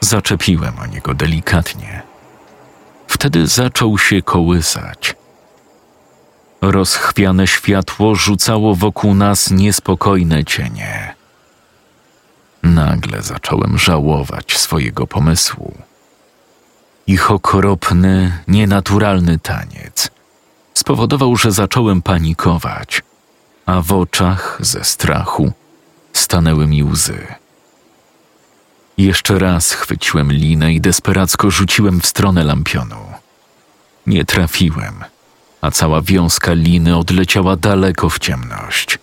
Zaczepiłem 0.00 0.78
o 0.78 0.86
niego 0.86 1.14
delikatnie. 1.14 2.02
Wtedy 3.08 3.46
zaczął 3.46 3.98
się 3.98 4.22
kołysać. 4.22 5.16
Rozchwiane 6.60 7.46
światło 7.46 8.14
rzucało 8.14 8.74
wokół 8.74 9.14
nas 9.14 9.50
niespokojne 9.50 10.44
cienie. 10.44 11.14
Nagle 12.62 13.22
zacząłem 13.22 13.78
żałować 13.78 14.58
swojego 14.58 15.06
pomysłu. 15.06 15.74
Ich 17.06 17.30
okropny, 17.30 18.38
nienaturalny 18.48 19.38
taniec 19.38 20.10
spowodował, 20.74 21.36
że 21.36 21.52
zacząłem 21.52 22.02
panikować, 22.02 23.02
a 23.66 23.80
w 23.80 23.92
oczach 23.92 24.58
ze 24.60 24.84
strachu 24.84 25.52
stanęły 26.12 26.66
mi 26.66 26.84
łzy. 26.84 27.26
Jeszcze 28.98 29.38
raz 29.38 29.72
chwyciłem 29.72 30.32
linę 30.32 30.72
i 30.72 30.80
desperacko 30.80 31.50
rzuciłem 31.50 32.00
w 32.00 32.06
stronę 32.06 32.44
lampionu. 32.44 33.12
Nie 34.06 34.24
trafiłem, 34.24 35.04
a 35.60 35.70
cała 35.70 36.02
wiązka 36.02 36.52
liny 36.52 36.96
odleciała 36.96 37.56
daleko 37.56 38.10
w 38.10 38.18
ciemność. 38.18 38.98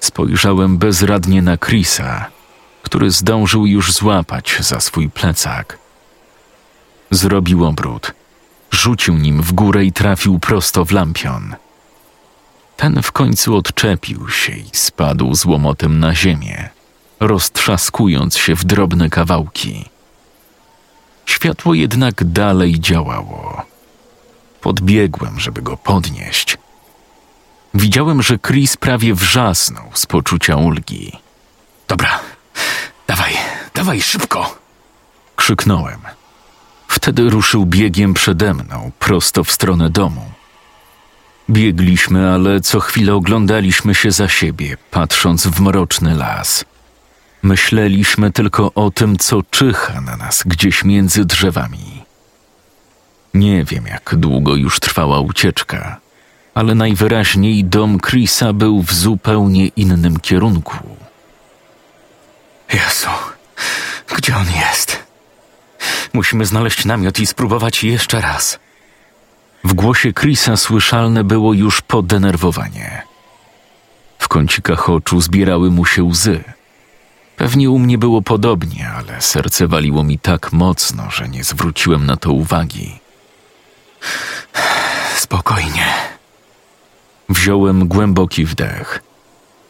Spojrzałem 0.00 0.78
bezradnie 0.78 1.42
na 1.42 1.58
Chrisa, 1.58 2.26
który 2.82 3.10
zdążył 3.10 3.66
już 3.66 3.92
złapać 3.92 4.56
za 4.60 4.80
swój 4.80 5.10
plecak. 5.10 5.85
Zrobił 7.16 7.64
obrót, 7.64 8.12
rzucił 8.70 9.16
nim 9.16 9.42
w 9.42 9.52
górę 9.52 9.84
i 9.84 9.92
trafił 9.92 10.38
prosto 10.38 10.84
w 10.84 10.92
lampion. 10.92 11.54
Ten 12.76 13.02
w 13.02 13.12
końcu 13.12 13.56
odczepił 13.56 14.28
się 14.28 14.52
i 14.52 14.70
spadł 14.72 15.34
z 15.34 15.44
łomotem 15.44 15.98
na 15.98 16.14
ziemię, 16.14 16.68
roztrzaskując 17.20 18.36
się 18.36 18.56
w 18.56 18.64
drobne 18.64 19.10
kawałki. 19.10 19.84
Światło 21.26 21.74
jednak 21.74 22.24
dalej 22.24 22.80
działało. 22.80 23.62
Podbiegłem, 24.60 25.40
żeby 25.40 25.62
go 25.62 25.76
podnieść. 25.76 26.58
Widziałem, 27.74 28.22
że 28.22 28.38
Chris 28.38 28.76
prawie 28.76 29.14
wrzasnął 29.14 29.84
z 29.94 30.06
poczucia 30.06 30.56
ulgi. 30.56 31.12
Dobra, 31.88 32.20
dawaj, 33.06 33.36
dawaj 33.74 34.02
szybko! 34.02 34.58
Krzyknąłem. 35.36 36.00
Wtedy 37.06 37.30
ruszył 37.30 37.66
biegiem 37.66 38.14
przede 38.14 38.54
mną, 38.54 38.90
prosto 38.98 39.44
w 39.44 39.52
stronę 39.52 39.90
domu. 39.90 40.30
Biegliśmy, 41.50 42.30
ale 42.30 42.60
co 42.60 42.80
chwilę 42.80 43.14
oglądaliśmy 43.14 43.94
się 43.94 44.10
za 44.10 44.28
siebie, 44.28 44.76
patrząc 44.90 45.46
w 45.46 45.60
mroczny 45.60 46.14
las. 46.14 46.64
Myśleliśmy 47.42 48.32
tylko 48.32 48.72
o 48.74 48.90
tym, 48.90 49.18
co 49.18 49.42
czyha 49.50 50.00
na 50.00 50.16
nas 50.16 50.42
gdzieś 50.46 50.84
między 50.84 51.24
drzewami. 51.24 52.04
Nie 53.34 53.64
wiem, 53.64 53.86
jak 53.86 54.14
długo 54.16 54.54
już 54.54 54.80
trwała 54.80 55.20
ucieczka, 55.20 56.00
ale 56.54 56.74
najwyraźniej 56.74 57.64
dom 57.64 58.00
Chrisa 58.00 58.52
był 58.52 58.82
w 58.82 58.92
zupełnie 58.92 59.66
innym 59.66 60.20
kierunku. 60.20 60.76
Jezu, 62.72 63.10
gdzie 64.16 64.36
on 64.36 64.46
jest? 64.50 65.05
Musimy 66.16 66.46
znaleźć 66.46 66.84
namiot 66.84 67.18
i 67.18 67.26
spróbować 67.26 67.84
jeszcze 67.84 68.20
raz. 68.20 68.58
W 69.64 69.72
głosie 69.72 70.12
Chrisa 70.12 70.56
słyszalne 70.56 71.24
było 71.24 71.52
już 71.52 71.80
podenerwowanie. 71.80 73.02
W 74.18 74.28
kącikach 74.28 74.90
oczu 74.90 75.20
zbierały 75.20 75.70
mu 75.70 75.84
się 75.84 76.04
łzy. 76.04 76.44
Pewnie 77.36 77.70
u 77.70 77.78
mnie 77.78 77.98
było 77.98 78.22
podobnie, 78.22 78.90
ale 78.90 79.20
serce 79.20 79.66
waliło 79.66 80.04
mi 80.04 80.18
tak 80.18 80.52
mocno, 80.52 81.10
że 81.10 81.28
nie 81.28 81.44
zwróciłem 81.44 82.06
na 82.06 82.16
to 82.16 82.32
uwagi. 82.32 82.98
Spokojnie. 85.24 85.86
Wziąłem 87.28 87.88
głęboki 87.88 88.44
wdech. 88.44 89.02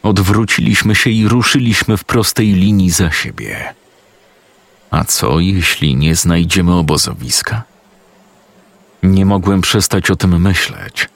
Odwróciliśmy 0.03 0.95
się 0.95 1.09
i 1.09 1.27
ruszyliśmy 1.27 1.97
w 1.97 2.03
prostej 2.03 2.47
linii 2.53 2.89
za 2.89 3.11
siebie. 3.11 3.73
A 4.91 5.03
co, 5.03 5.39
jeśli 5.39 5.95
nie 5.95 6.15
znajdziemy 6.15 6.73
obozowiska? 6.73 7.63
Nie 9.03 9.25
mogłem 9.25 9.61
przestać 9.61 10.11
o 10.11 10.15
tym 10.15 10.41
myśleć, 10.41 11.09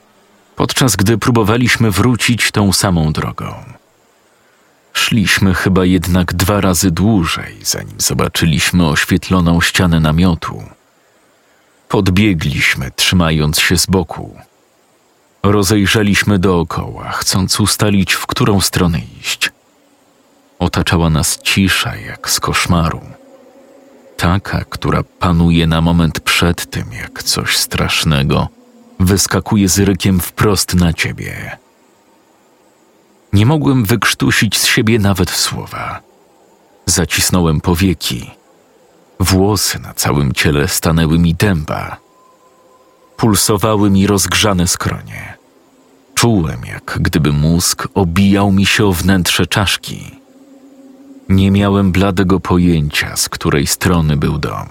podczas 0.56 0.96
gdy 0.96 1.18
próbowaliśmy 1.18 1.90
wrócić 1.90 2.50
tą 2.50 2.72
samą 2.72 3.12
drogą. 3.12 3.54
Szliśmy 4.92 5.54
chyba 5.54 5.84
jednak 5.84 6.34
dwa 6.34 6.60
razy 6.60 6.90
dłużej, 6.90 7.56
zanim 7.62 8.00
zobaczyliśmy 8.00 8.88
oświetloną 8.88 9.60
ścianę 9.60 10.00
namiotu. 10.00 10.62
Podbiegliśmy, 11.88 12.90
trzymając 12.90 13.60
się 13.60 13.78
z 13.78 13.86
boku. 13.86 14.36
Rozejrzeliśmy 15.42 16.38
dookoła, 16.38 17.10
chcąc 17.10 17.60
ustalić, 17.60 18.12
w 18.12 18.26
którą 18.26 18.60
stronę 18.60 18.98
iść. 19.20 19.50
Otaczała 20.58 21.10
nas 21.10 21.38
cisza 21.42 21.96
jak 21.96 22.30
z 22.30 22.40
koszmaru. 22.40 23.00
Taka, 24.22 24.64
która 24.64 25.02
panuje 25.02 25.66
na 25.66 25.80
moment 25.80 26.20
przed 26.20 26.70
tym, 26.70 26.92
jak 26.92 27.22
coś 27.22 27.56
strasznego 27.56 28.48
wyskakuje 29.00 29.68
z 29.68 29.78
rykiem 29.78 30.20
wprost 30.20 30.74
na 30.74 30.92
ciebie. 30.92 31.58
Nie 33.32 33.46
mogłem 33.46 33.84
wykrztusić 33.84 34.58
z 34.58 34.66
siebie 34.66 34.98
nawet 34.98 35.30
słowa. 35.30 36.00
Zacisnąłem 36.86 37.60
powieki. 37.60 38.30
Włosy 39.20 39.78
na 39.78 39.94
całym 39.94 40.32
ciele 40.32 40.68
stanęły 40.68 41.18
mi 41.18 41.34
dęba. 41.34 41.96
Pulsowały 43.16 43.90
mi 43.90 44.06
rozgrzane 44.06 44.66
skronie. 44.68 45.34
Czułem, 46.14 46.64
jak 46.64 46.98
gdyby 47.00 47.32
mózg 47.32 47.88
obijał 47.94 48.52
mi 48.52 48.66
się 48.66 48.86
o 48.86 48.92
wnętrze 48.92 49.46
czaszki. 49.46 50.21
Nie 51.32 51.50
miałem 51.50 51.92
bladego 51.92 52.40
pojęcia, 52.40 53.16
z 53.16 53.28
której 53.28 53.66
strony 53.66 54.16
był 54.16 54.38
dom. 54.38 54.68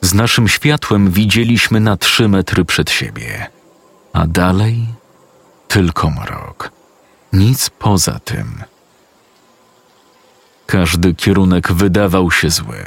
Z 0.00 0.14
naszym 0.14 0.48
światłem 0.48 1.10
widzieliśmy 1.10 1.80
na 1.80 1.96
trzy 1.96 2.28
metry 2.28 2.64
przed 2.64 2.90
siebie, 2.90 3.46
a 4.12 4.26
dalej 4.26 4.86
tylko 5.68 6.10
mrok. 6.10 6.72
Nic 7.32 7.70
poza 7.70 8.18
tym. 8.18 8.62
Każdy 10.66 11.14
kierunek 11.14 11.72
wydawał 11.72 12.30
się 12.30 12.50
zły. 12.50 12.84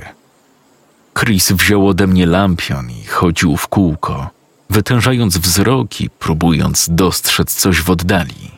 Chris 1.20 1.52
wziął 1.52 1.88
ode 1.88 2.08
mnie 2.08 2.26
lampion 2.26 2.92
i 2.92 3.04
chodził 3.04 3.58
w 3.58 3.68
kółko, 3.68 4.30
wytężając 4.70 5.38
wzrok 5.38 6.02
i 6.02 6.10
próbując 6.10 6.88
dostrzec 6.92 7.56
coś 7.56 7.82
w 7.82 7.90
oddali. 7.90 8.52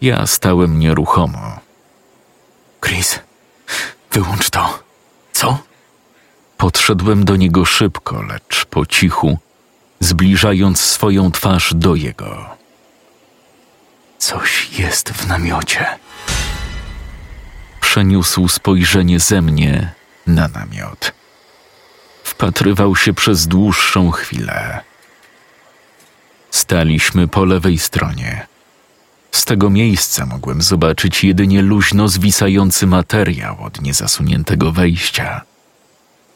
Ja 0.00 0.26
stałem 0.26 0.78
nieruchomo. 0.78 1.65
Chris, 2.80 3.18
wyłącz 4.12 4.50
to. 4.50 4.82
Co? 5.32 5.58
Podszedłem 6.56 7.24
do 7.24 7.36
niego 7.36 7.64
szybko, 7.64 8.22
lecz 8.22 8.64
po 8.64 8.86
cichu, 8.86 9.38
zbliżając 10.00 10.80
swoją 10.80 11.32
twarz 11.32 11.74
do 11.74 11.94
jego. 11.94 12.56
Coś 14.18 14.78
jest 14.78 15.10
w 15.10 15.26
namiocie. 15.26 15.86
Przeniósł 17.80 18.48
spojrzenie 18.48 19.20
ze 19.20 19.42
mnie 19.42 19.92
na 20.26 20.48
namiot. 20.48 21.12
Wpatrywał 22.24 22.96
się 22.96 23.12
przez 23.12 23.46
dłuższą 23.46 24.10
chwilę. 24.10 24.80
Staliśmy 26.50 27.28
po 27.28 27.44
lewej 27.44 27.78
stronie. 27.78 28.46
Z 29.36 29.44
tego 29.44 29.70
miejsca 29.70 30.26
mogłem 30.26 30.62
zobaczyć 30.62 31.24
jedynie 31.24 31.62
luźno 31.62 32.08
zwisający 32.08 32.86
materiał 32.86 33.56
od 33.64 33.82
niezasuniętego 33.82 34.72
wejścia– 34.72 35.40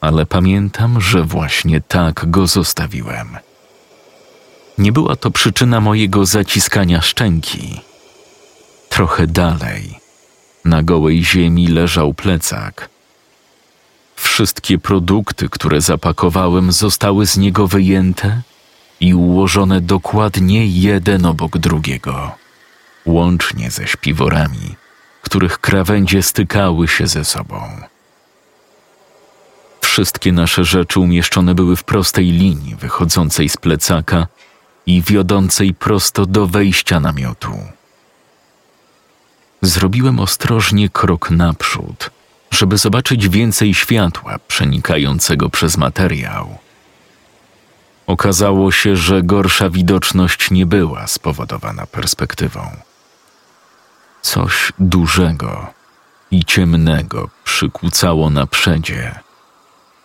ale 0.00 0.26
pamiętam, 0.26 1.00
że 1.00 1.22
właśnie 1.22 1.80
tak 1.80 2.30
go 2.30 2.46
zostawiłem. 2.46 3.36
Nie 4.78 4.92
była 4.92 5.16
to 5.16 5.30
przyczyna 5.30 5.80
mojego 5.80 6.26
zaciskania 6.26 7.00
szczęki. 7.00 7.80
Trochę 8.88 9.26
dalej, 9.26 10.00
na 10.64 10.82
gołej 10.82 11.24
ziemi 11.24 11.66
leżał 11.66 12.14
plecak. 12.14 12.88
Wszystkie 14.16 14.78
produkty, 14.78 15.48
które 15.48 15.80
zapakowałem, 15.80 16.72
zostały 16.72 17.26
z 17.26 17.36
niego 17.36 17.66
wyjęte 17.66 18.42
i 19.00 19.14
ułożone 19.14 19.80
dokładnie 19.80 20.66
jeden 20.66 21.26
obok 21.26 21.58
drugiego, 21.58 22.32
łącznie 23.06 23.70
ze 23.70 23.86
śpiworami, 23.86 24.76
których 25.22 25.58
krawędzie 25.58 26.22
stykały 26.22 26.88
się 26.88 27.06
ze 27.06 27.24
sobą. 27.24 27.80
Wszystkie 29.80 30.32
nasze 30.32 30.64
rzeczy 30.64 31.00
umieszczone 31.00 31.54
były 31.54 31.76
w 31.76 31.84
prostej 31.84 32.26
linii 32.26 32.76
wychodzącej 32.76 33.48
z 33.48 33.56
plecaka 33.56 34.26
i 34.86 35.02
wiodącej 35.02 35.74
prosto 35.74 36.26
do 36.26 36.46
wejścia 36.46 37.00
namiotu. 37.00 37.58
Zrobiłem 39.62 40.20
ostrożnie 40.20 40.88
krok 40.88 41.30
naprzód, 41.30 42.10
żeby 42.50 42.78
zobaczyć 42.78 43.28
więcej 43.28 43.74
światła 43.74 44.38
przenikającego 44.48 45.50
przez 45.50 45.76
materiał. 45.76 46.58
Okazało 48.06 48.72
się, 48.72 48.96
że 48.96 49.22
gorsza 49.22 49.70
widoczność 49.70 50.50
nie 50.50 50.66
była 50.66 51.06
spowodowana 51.06 51.86
perspektywą. 51.86 52.89
Coś 54.22 54.72
dużego 54.78 55.66
i 56.30 56.44
ciemnego 56.44 57.28
przykucało 57.44 58.30
na 58.30 58.46
przedzie, 58.46 59.18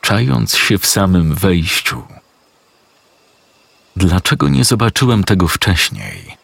czając 0.01 0.57
się 0.57 0.78
w 0.78 0.86
samym 0.86 1.36
wejściu. 1.36 2.03
Dlaczego 3.95 4.49
nie 4.49 4.63
zobaczyłem 4.66 5.24
tego 5.24 5.47
wcześniej? 5.47 6.38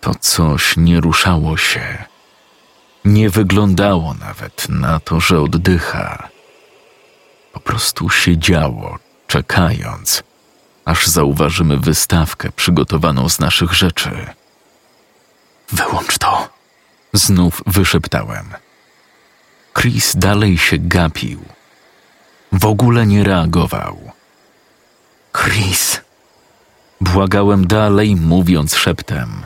To 0.00 0.14
coś 0.14 0.76
nie 0.76 1.00
ruszało 1.00 1.56
się. 1.56 2.04
Nie 3.04 3.30
wyglądało 3.30 4.14
nawet 4.14 4.68
na 4.68 5.00
to, 5.00 5.20
że 5.20 5.40
oddycha. 5.40 6.28
Po 7.52 7.60
prostu 7.60 8.10
siedziało, 8.10 8.98
czekając, 9.26 10.22
aż 10.84 11.06
zauważymy 11.06 11.76
wystawkę 11.76 12.52
przygotowaną 12.52 13.28
z 13.28 13.38
naszych 13.38 13.72
rzeczy. 13.72 14.26
Wyłącz 15.72 16.18
to! 16.18 16.48
Znów 17.12 17.62
wyszeptałem. 17.66 18.46
Chris 19.78 20.16
dalej 20.16 20.58
się 20.58 20.76
gapił. 20.78 21.40
W 22.52 22.64
ogóle 22.66 23.06
nie 23.06 23.24
reagował. 23.24 23.98
Chris! 25.32 26.00
Błagałem 27.00 27.66
dalej, 27.66 28.16
mówiąc 28.16 28.74
szeptem. 28.76 29.44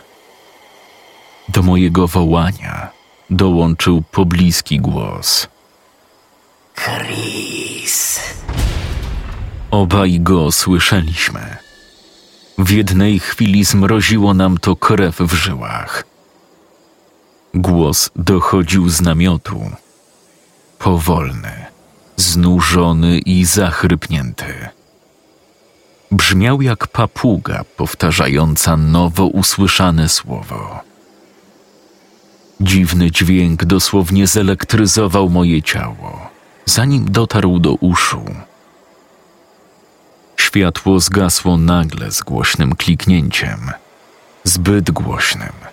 Do 1.49 1.63
mojego 1.63 2.09
wołania 2.09 2.91
dołączył 3.31 4.03
pobliski 4.03 4.81
głos. 4.81 5.49
Chris. 6.75 8.21
Obaj 9.71 10.21
go 10.21 10.53
słyszeliśmy. 10.53 11.57
W 12.59 12.71
jednej 12.71 13.21
chwili 13.21 13.65
zmroziło 13.65 14.35
nam 14.35 14.59
to 14.59 14.77
krew 14.77 15.17
w 15.17 15.33
żyłach. 15.35 16.12
Głos 17.55 18.11
dochodził 18.17 18.89
z 18.89 19.01
namiotu. 19.01 19.71
Powolny, 20.79 21.67
znużony 22.17 23.19
i 23.19 23.45
zachrypnięty. 23.45 24.69
Brzmiał 26.11 26.63
jak 26.63 26.87
papuga 26.87 27.65
powtarzająca 27.77 28.77
nowo 28.77 29.27
usłyszane 29.27 30.09
słowo. 30.09 30.81
Dziwny 32.61 33.11
dźwięk 33.11 33.65
dosłownie 33.65 34.27
zelektryzował 34.27 35.29
moje 35.31 35.63
ciało, 35.63 36.31
zanim 36.65 37.13
dotarł 37.13 37.59
do 37.59 37.73
uszu. 37.73 38.25
Światło 40.37 41.01
zgasło 41.01 41.57
nagle 41.57 42.11
z 42.11 42.23
głośnym 42.23 42.75
kliknięciem, 42.77 43.71
zbyt 44.45 44.91
głośnym. 44.91 45.72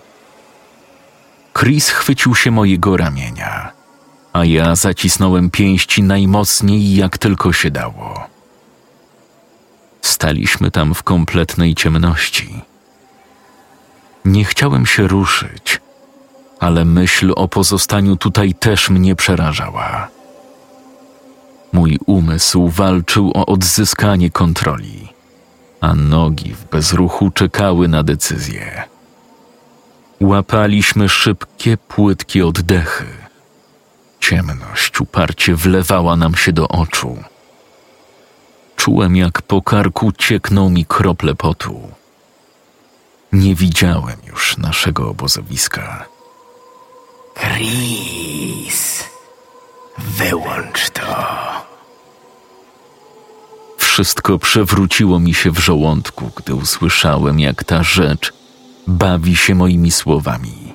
Chris 1.58 1.88
chwycił 1.88 2.34
się 2.34 2.50
mojego 2.50 2.96
ramienia, 2.96 3.72
a 4.32 4.44
ja 4.44 4.76
zacisnąłem 4.76 5.50
pięści 5.50 6.02
najmocniej, 6.02 6.94
jak 6.96 7.18
tylko 7.18 7.52
się 7.52 7.70
dało. 7.70 8.26
Staliśmy 10.02 10.70
tam 10.70 10.94
w 10.94 11.02
kompletnej 11.02 11.74
ciemności. 11.74 12.60
Nie 14.24 14.44
chciałem 14.44 14.86
się 14.86 15.08
ruszyć, 15.08 15.80
ale 16.60 16.84
myśl 16.84 17.32
o 17.36 17.48
pozostaniu 17.48 18.16
tutaj 18.16 18.54
też 18.54 18.90
mnie 18.90 19.16
przerażała. 19.16 20.08
Mój 21.72 21.98
umysł 22.06 22.68
walczył 22.68 23.30
o 23.34 23.46
odzyskanie 23.46 24.30
kontroli, 24.30 25.08
a 25.80 25.94
nogi 25.94 26.54
w 26.54 26.64
bezruchu 26.64 27.30
czekały 27.30 27.88
na 27.88 28.02
decyzję. 28.02 28.84
Łapaliśmy 30.20 31.08
szybkie, 31.08 31.76
płytkie 31.76 32.46
oddechy. 32.46 33.06
Ciemność 34.20 35.00
uparcie 35.00 35.54
wlewała 35.54 36.16
nam 36.16 36.34
się 36.34 36.52
do 36.52 36.68
oczu. 36.68 37.16
Czułem, 38.76 39.16
jak 39.16 39.42
po 39.42 39.62
karku 39.62 40.12
ciekną 40.12 40.70
mi 40.70 40.84
krople 40.86 41.34
potu. 41.34 41.80
Nie 43.32 43.54
widziałem 43.54 44.16
już 44.26 44.56
naszego 44.56 45.10
obozowiska. 45.10 46.06
Chris. 47.34 49.04
Wyłącz 49.98 50.90
to. 50.90 51.26
Wszystko 53.78 54.38
przewróciło 54.38 55.20
mi 55.20 55.34
się 55.34 55.50
w 55.50 55.58
żołądku, 55.58 56.30
gdy 56.36 56.54
usłyszałem, 56.54 57.40
jak 57.40 57.64
ta 57.64 57.82
rzecz 57.82 58.39
bawi 58.90 59.36
się 59.36 59.54
moimi 59.54 59.90
słowami. 59.90 60.74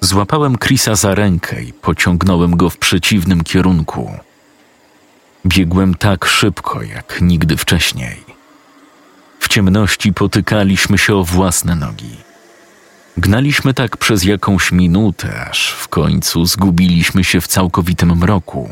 Złapałem 0.00 0.58
Chrisa 0.58 0.94
za 0.94 1.14
rękę 1.14 1.62
i 1.62 1.72
pociągnąłem 1.72 2.56
go 2.56 2.70
w 2.70 2.78
przeciwnym 2.78 3.44
kierunku. 3.44 4.12
Biegłem 5.46 5.94
tak 5.94 6.24
szybko 6.24 6.82
jak 6.82 7.18
nigdy 7.20 7.56
wcześniej. 7.56 8.24
W 9.40 9.48
ciemności 9.48 10.12
potykaliśmy 10.12 10.98
się 10.98 11.14
o 11.14 11.24
własne 11.24 11.74
nogi. 11.74 12.16
Gnaliśmy 13.16 13.74
tak 13.74 13.96
przez 13.96 14.24
jakąś 14.24 14.72
minutę, 14.72 15.46
aż 15.50 15.70
w 15.70 15.88
końcu 15.88 16.46
zgubiliśmy 16.46 17.24
się 17.24 17.40
w 17.40 17.46
całkowitym 17.46 18.18
mroku. 18.18 18.70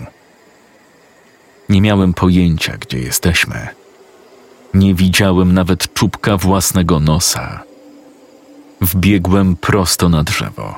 Nie 1.69 1.81
miałem 1.81 2.15
pojęcia, 2.15 2.77
gdzie 2.77 2.99
jesteśmy. 2.99 3.84
Nie 4.75 4.95
widziałem 4.95 5.53
nawet 5.53 5.95
czubka 5.95 6.37
własnego 6.37 7.01
nosa. 7.01 7.63
Wbiegłem 8.81 9.57
prosto 9.57 10.09
na 10.09 10.25
drzewo. 10.25 10.75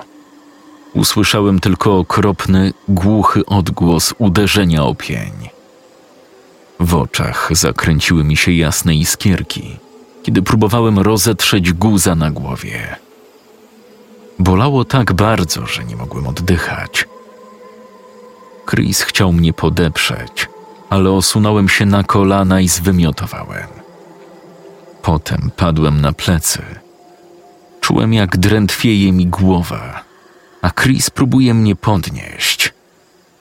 Usłyszałem 0.95 1.61
tylko 1.61 1.99
okropny, 1.99 2.73
głuchy 2.89 3.47
odgłos 3.47 4.15
uderzenia 4.19 4.85
o 4.85 4.95
pień. 4.95 5.33
W 6.81 6.95
oczach 6.95 7.49
zakręciły 7.53 8.25
mi 8.25 8.37
się 8.37 8.53
jasne 8.53 8.95
iskierki, 8.95 9.77
kiedy 10.23 10.43
próbowałem 10.43 10.99
rozetrzeć 10.99 11.73
guza 11.73 12.15
na 12.15 12.31
głowie. 12.31 12.97
Bolało 14.39 14.85
tak 14.85 15.13
bardzo, 15.13 15.67
że 15.67 15.85
nie 15.85 15.97
mogłem 15.97 16.27
oddychać. 16.27 17.09
Chris 18.71 19.03
chciał 19.03 19.33
mnie 19.33 19.53
podeprzeć, 19.53 20.49
ale 20.91 21.11
osunąłem 21.11 21.69
się 21.69 21.87
na 21.87 22.05
kolana 22.05 22.61
i 22.61 22.69
zwymiotowałem. 22.69 23.76
Potem 25.07 25.51
padłem 25.57 26.01
na 26.01 26.13
plecy. 26.13 26.63
Czułem, 27.81 28.13
jak 28.13 28.37
drętwieje 28.37 29.13
mi 29.13 29.27
głowa, 29.27 30.05
a 30.63 30.71
Chris 30.71 31.11
próbuje 31.11 31.55
mnie 31.55 31.77
podnieść. 31.77 32.73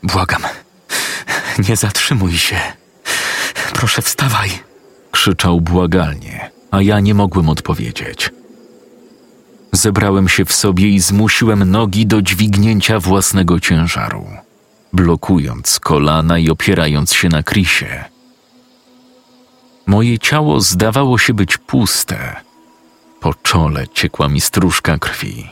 Błagam, 0.03 0.41
nie 1.70 1.76
zatrzymuj 1.76 2.38
się. 2.38 2.59
Proszę, 3.74 4.01
wstawaj! 4.01 4.49
krzyczał 5.11 5.61
błagalnie, 5.61 6.51
a 6.72 6.82
ja 6.82 6.99
nie 6.99 7.13
mogłem 7.13 7.49
odpowiedzieć. 7.49 8.30
Zebrałem 9.72 10.30
się 10.30 10.45
w 10.45 10.53
sobie 10.53 10.89
i 10.89 10.99
zmusiłem 10.99 11.72
nogi 11.72 12.05
do 12.05 12.22
dźwignięcia 12.22 12.99
własnego 12.99 13.59
ciężaru, 13.59 14.26
blokując 14.93 15.80
kolana 15.80 16.38
i 16.38 16.49
opierając 16.49 17.13
się 17.13 17.30
na 17.30 17.43
Krisie. 17.43 18.14
Moje 19.86 20.20
ciało 20.20 20.62
zdawało 20.62 21.18
się 21.18 21.34
być 21.34 21.58
puste. 21.58 22.36
Po 23.20 23.34
czole 23.34 23.88
ciekła 23.88 24.28
mi 24.30 24.42
stróżka 24.42 24.98
krwi. 24.98 25.52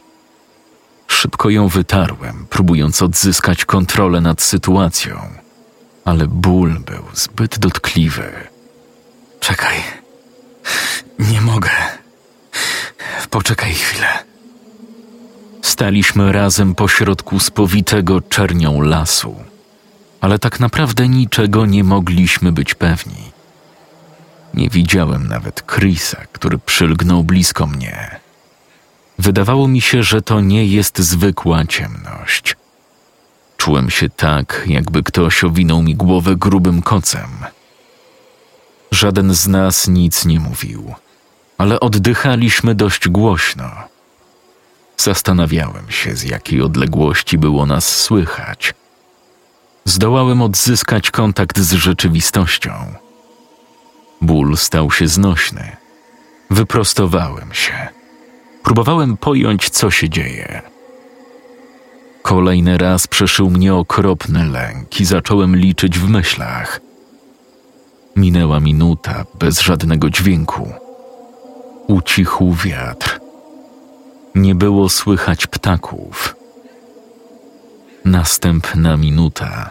Szybko 1.07 1.49
ją 1.49 1.67
wytarłem, 1.67 2.47
próbując 2.49 3.01
odzyskać 3.01 3.65
kontrolę 3.65 4.21
nad 4.21 4.41
sytuacją, 4.41 5.29
ale 6.05 6.27
ból 6.27 6.79
był 6.79 7.03
zbyt 7.13 7.59
dotkliwy. 7.59 8.31
Czekaj. 9.39 9.77
Nie 11.19 11.41
mogę. 11.41 11.69
Poczekaj 13.29 13.73
chwilę. 13.73 14.07
Staliśmy 15.61 16.31
razem 16.31 16.75
pośrodku 16.75 17.39
spowitego 17.39 18.21
czernią 18.21 18.81
lasu, 18.81 19.35
ale 20.21 20.39
tak 20.39 20.59
naprawdę 20.59 21.09
niczego 21.09 21.65
nie 21.65 21.83
mogliśmy 21.83 22.51
być 22.51 22.75
pewni. 22.75 23.32
Nie 24.53 24.69
widziałem 24.69 25.27
nawet 25.27 25.63
Chrisa, 25.67 26.17
który 26.31 26.57
przylgnął 26.57 27.23
blisko 27.23 27.67
mnie. 27.67 28.19
Wydawało 29.19 29.67
mi 29.67 29.81
się, 29.81 30.03
że 30.03 30.21
to 30.21 30.41
nie 30.41 30.65
jest 30.65 30.99
zwykła 30.99 31.65
ciemność. 31.65 32.55
Czułem 33.57 33.89
się 33.89 34.09
tak, 34.09 34.63
jakby 34.67 35.03
ktoś 35.03 35.43
owinął 35.43 35.81
mi 35.81 35.95
głowę 35.95 36.35
grubym 36.35 36.81
kocem. 36.81 37.29
Żaden 38.91 39.33
z 39.33 39.47
nas 39.47 39.87
nic 39.87 40.25
nie 40.25 40.39
mówił, 40.39 40.93
ale 41.57 41.79
oddychaliśmy 41.79 42.75
dość 42.75 43.09
głośno. 43.09 43.71
Zastanawiałem 44.97 45.91
się, 45.91 46.15
z 46.15 46.23
jakiej 46.23 46.61
odległości 46.61 47.37
było 47.37 47.65
nas 47.65 48.01
słychać. 48.01 48.73
Zdołałem 49.85 50.41
odzyskać 50.41 51.11
kontakt 51.11 51.59
z 51.59 51.73
rzeczywistością. 51.73 53.02
Ból 54.23 54.57
stał 54.57 54.91
się 54.91 55.07
znośny. 55.07 55.77
Wyprostowałem 56.49 57.53
się. 57.53 57.87
Próbowałem 58.63 59.17
pojąć, 59.17 59.69
co 59.69 59.91
się 59.91 60.09
dzieje. 60.09 60.61
Kolejny 62.21 62.77
raz 62.77 63.07
przeszył 63.07 63.49
mnie 63.49 63.75
okropny 63.75 64.45
lęk 64.45 64.99
i 65.01 65.05
zacząłem 65.05 65.55
liczyć 65.55 65.99
w 65.99 66.09
myślach. 66.09 66.81
Minęła 68.15 68.59
minuta 68.59 69.25
bez 69.39 69.59
żadnego 69.61 70.09
dźwięku. 70.09 70.71
Ucichł 71.87 72.53
wiatr. 72.53 73.19
Nie 74.35 74.55
było 74.55 74.89
słychać 74.89 75.47
ptaków. 75.47 76.35
Następna 78.05 78.97
minuta. 78.97 79.69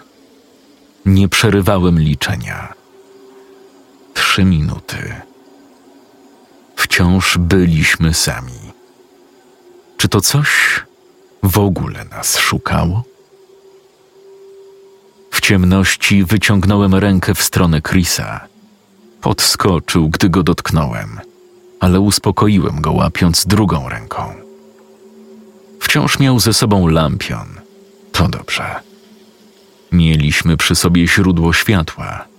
Nie 1.07 1.29
przerywałem 1.29 1.99
liczenia. 1.99 2.82
Trzy 4.23 4.45
minuty. 4.45 5.15
Wciąż 6.77 7.39
byliśmy 7.39 8.15
sami. 8.15 8.61
Czy 9.97 10.09
to 10.09 10.21
coś 10.21 10.49
w 11.43 11.59
ogóle 11.59 12.05
nas 12.05 12.39
szukało? 12.39 13.05
W 15.31 15.41
ciemności 15.41 16.25
wyciągnąłem 16.25 16.95
rękę 16.95 17.35
w 17.35 17.43
stronę 17.43 17.83
Chrisa. 17.83 18.41
Podskoczył, 19.21 20.09
gdy 20.09 20.29
go 20.29 20.43
dotknąłem, 20.43 21.21
ale 21.81 22.01
uspokoiłem 22.01 22.81
go 22.81 22.93
łapiąc 22.93 23.47
drugą 23.47 23.89
ręką. 23.89 24.35
Wciąż 25.81 26.19
miał 26.19 26.41
ze 26.41 26.53
sobą 26.55 26.87
lampion. 26.87 27.49
To 28.13 28.29
dobrze. 28.29 28.81
Mieliśmy 29.93 30.57
przy 30.57 30.75
sobie 30.75 31.09
źródło 31.09 31.53
światła. 31.53 32.32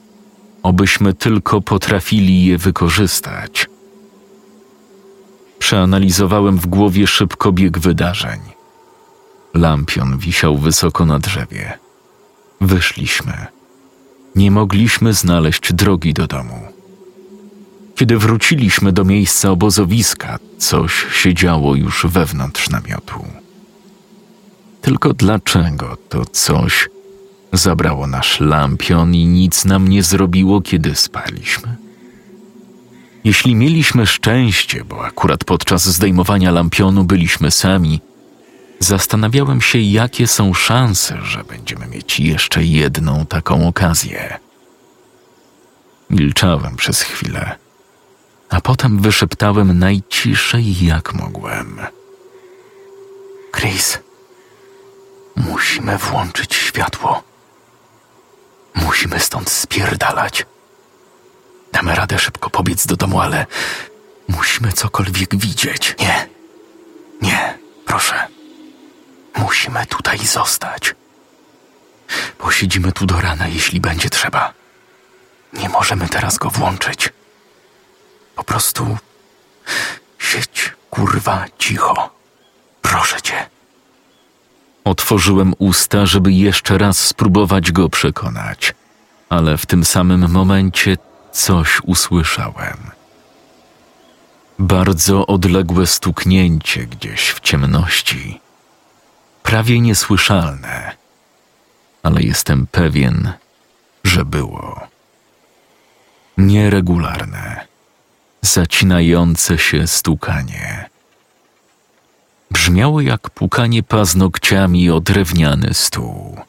Obyśmy 0.64 1.14
tylko 1.14 1.62
potrafili 1.62 2.46
je 2.46 2.58
wykorzystać. 2.58 3.70
Przeanalizowałem 5.60 6.58
w 6.58 6.68
głowie 6.68 7.08
szybko 7.08 7.52
bieg 7.52 7.80
wydarzeń. 7.80 8.40
Lampion 9.54 10.18
wisiał 10.18 10.58
wysoko 10.58 11.06
na 11.06 11.20
drzewie. 11.20 11.78
Wyszliśmy. 12.62 13.34
Nie 14.36 14.52
mogliśmy 14.52 15.14
znaleźć 15.14 15.74
drogi 15.74 16.14
do 16.14 16.28
domu. 16.28 16.60
Kiedy 17.96 18.18
wróciliśmy 18.18 18.92
do 18.92 19.04
miejsca 19.06 19.52
obozowiska, 19.52 20.40
coś 20.58 21.06
się 21.14 21.34
działo 21.34 21.76
już 21.76 22.06
wewnątrz 22.06 22.70
namiotu. 22.70 23.26
Tylko 24.82 25.14
dlaczego 25.14 25.98
to 26.10 26.26
coś 26.26 26.90
zabrało 27.54 28.08
nasz 28.08 28.40
lampion 28.40 29.16
i 29.16 29.26
nic 29.26 29.66
nam 29.66 29.88
nie 29.88 30.04
zrobiło, 30.04 30.62
kiedy 30.62 30.96
spaliśmy? 30.96 31.76
Jeśli 33.24 33.56
mieliśmy 33.56 34.08
szczęście, 34.08 34.84
bo 34.86 35.06
akurat 35.06 35.44
podczas 35.44 35.86
zdejmowania 35.86 36.52
lampionu 36.52 37.04
byliśmy 37.04 37.52
sami, 37.52 38.02
zastanawiałem 38.80 39.62
się, 39.62 39.80
jakie 39.80 40.28
są 40.28 40.54
szanse, 40.54 41.22
że 41.24 41.44
będziemy 41.44 41.88
mieć 41.88 42.20
jeszcze 42.20 42.64
jedną 42.64 43.26
taką 43.26 43.68
okazję. 43.68 44.40
Milczałem 46.10 46.76
przez 46.76 47.02
chwilę, 47.02 47.56
a 48.50 48.62
potem 48.62 49.00
wyszeptałem 49.00 49.80
najciszej, 49.80 50.86
jak 50.86 51.14
mogłem. 51.14 51.80
Chris, 53.56 54.00
musimy 55.36 55.98
włączyć 55.98 56.56
światło. 56.56 57.33
Musimy 58.76 59.20
stąd 59.20 59.50
spierdalać. 59.50 60.46
Damy 61.72 61.96
radę 61.96 62.20
szybko 62.20 62.50
pobiec 62.50 62.86
do 62.86 62.96
domu, 62.96 63.22
ale 63.22 63.46
musimy 64.28 64.74
cokolwiek 64.74 65.36
widzieć. 65.36 65.96
Nie, 66.00 66.28
nie, 67.22 67.58
proszę. 67.86 68.28
Musimy 69.36 69.86
tutaj 69.86 70.18
zostać. 70.18 70.96
Posiedzimy 72.38 72.92
tu 72.92 73.06
do 73.06 73.22
rana, 73.22 73.48
jeśli 73.48 73.80
będzie 73.80 74.10
trzeba. 74.10 74.54
Nie 75.54 75.70
możemy 75.70 76.10
teraz 76.10 76.38
go 76.38 76.50
włączyć. 76.50 77.10
Po 78.36 78.44
prostu 78.44 78.98
siedź, 80.20 80.74
kurwa, 80.90 81.46
cicho. 81.58 82.10
Proszę 82.82 83.22
cię. 83.22 83.50
Otworzyłem 84.84 85.54
usta, 85.60 86.06
żeby 86.06 86.32
jeszcze 86.32 86.78
raz 86.78 86.98
spróbować 86.98 87.72
go 87.72 87.90
przekonać, 87.90 88.74
ale 89.30 89.58
w 89.58 89.66
tym 89.66 89.86
samym 89.86 90.32
momencie 90.32 90.98
coś 91.32 91.82
usłyszałem. 91.84 92.78
Bardzo 94.60 95.28
odległe 95.28 95.88
stuknięcie 95.88 96.86
gdzieś 96.86 97.30
w 97.30 97.40
ciemności. 97.40 98.40
Prawie 99.44 99.80
niesłyszalne, 99.80 100.96
ale 102.04 102.22
jestem 102.22 102.68
pewien, 102.68 103.34
że 104.04 104.26
było. 104.26 104.88
Nieregularne, 106.38 107.68
zacinające 108.42 109.58
się 109.58 109.88
stukanie. 109.88 110.93
Brzmiało 112.54 113.02
jak 113.02 113.30
pukanie 113.30 113.84
paznokciami 113.84 114.90
o 114.90 115.00
drewniany 115.00 115.74
stół. 115.74 116.40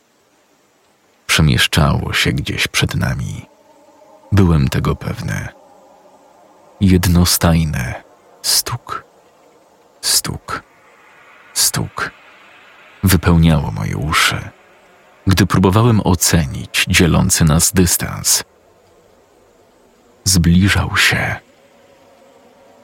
Przemieszczało 1.26 2.12
się 2.12 2.32
gdzieś 2.32 2.68
przed 2.68 2.94
nami 2.94 3.46
Byłem 4.32 4.68
tego 4.68 4.96
pewny. 4.96 5.48
Jednostajne 6.80 8.02
stuk, 8.42 9.04
stuk, 10.00 10.62
stuk 11.54 12.10
wypełniało 13.04 13.70
moje 13.70 13.96
uszy, 13.96 14.48
gdy 15.26 15.46
próbowałem 15.46 16.00
ocenić 16.04 16.84
dzielący 16.88 17.44
nas 17.44 17.72
dystans. 17.72 18.44
Zbliżał 20.24 20.96
się. 20.96 21.36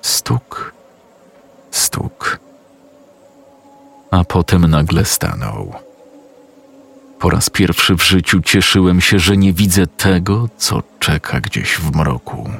Stuk. 0.02 0.79
A 4.10 4.24
potem 4.24 4.66
nagle 4.66 5.04
stanął 5.04 5.74
po 7.20 7.30
raz 7.30 7.50
pierwszy 7.50 7.96
w 7.96 8.02
życiu 8.02 8.40
cieszyłem 8.40 9.00
się, 9.00 9.18
że 9.18 9.36
nie 9.36 9.52
widzę 9.52 9.86
tego, 9.86 10.48
co 10.56 10.82
czeka 10.98 11.40
gdzieś 11.40 11.74
w 11.74 11.96
mroku, 11.96 12.50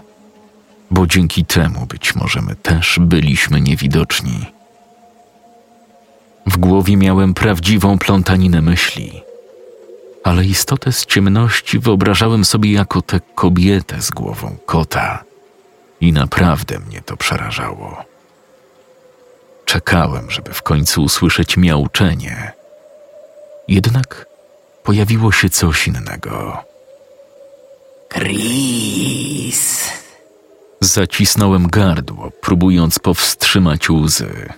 bo 0.90 1.06
dzięki 1.06 1.44
temu 1.44 1.86
być 1.86 2.14
może 2.14 2.42
my 2.42 2.54
też 2.54 2.98
byliśmy 3.02 3.60
niewidoczni. 3.60 4.46
W 6.46 6.56
głowie 6.56 6.96
miałem 6.96 7.34
prawdziwą 7.34 7.98
plątaninę 7.98 8.62
myśli, 8.62 9.22
ale 10.24 10.44
istotę 10.44 10.92
z 10.92 11.06
ciemności 11.06 11.78
wyobrażałem 11.78 12.44
sobie 12.44 12.72
jako 12.72 13.02
tę 13.02 13.20
kobietę 13.34 14.02
z 14.02 14.10
głową 14.10 14.56
kota 14.66 15.24
i 16.00 16.12
naprawdę 16.12 16.78
mnie 16.78 17.00
to 17.00 17.16
przerażało. 17.16 18.09
Czekałem, 19.70 20.30
żeby 20.30 20.52
w 20.52 20.62
końcu 20.62 21.02
usłyszeć 21.02 21.56
miauczenie. 21.56 22.52
Jednak 23.68 24.26
pojawiło 24.82 25.32
się 25.32 25.50
coś 25.50 25.86
innego. 25.86 26.64
Chris. 28.12 29.90
Zacisnąłem 30.80 31.68
gardło, 31.68 32.30
próbując 32.30 32.98
powstrzymać 32.98 33.90
łzy. 33.90 34.52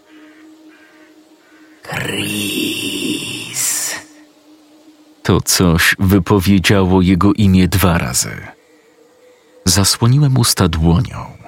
Chris. 1.83 3.95
To 5.23 5.41
coś 5.41 5.97
wypowiedziało 5.99 7.03
jego 7.03 7.33
imię 7.33 7.69
dwa 7.69 7.99
razy. 7.99 8.37
Zasłoniłem 9.65 10.39
usta 10.39 10.69
dłonią. 10.69 11.42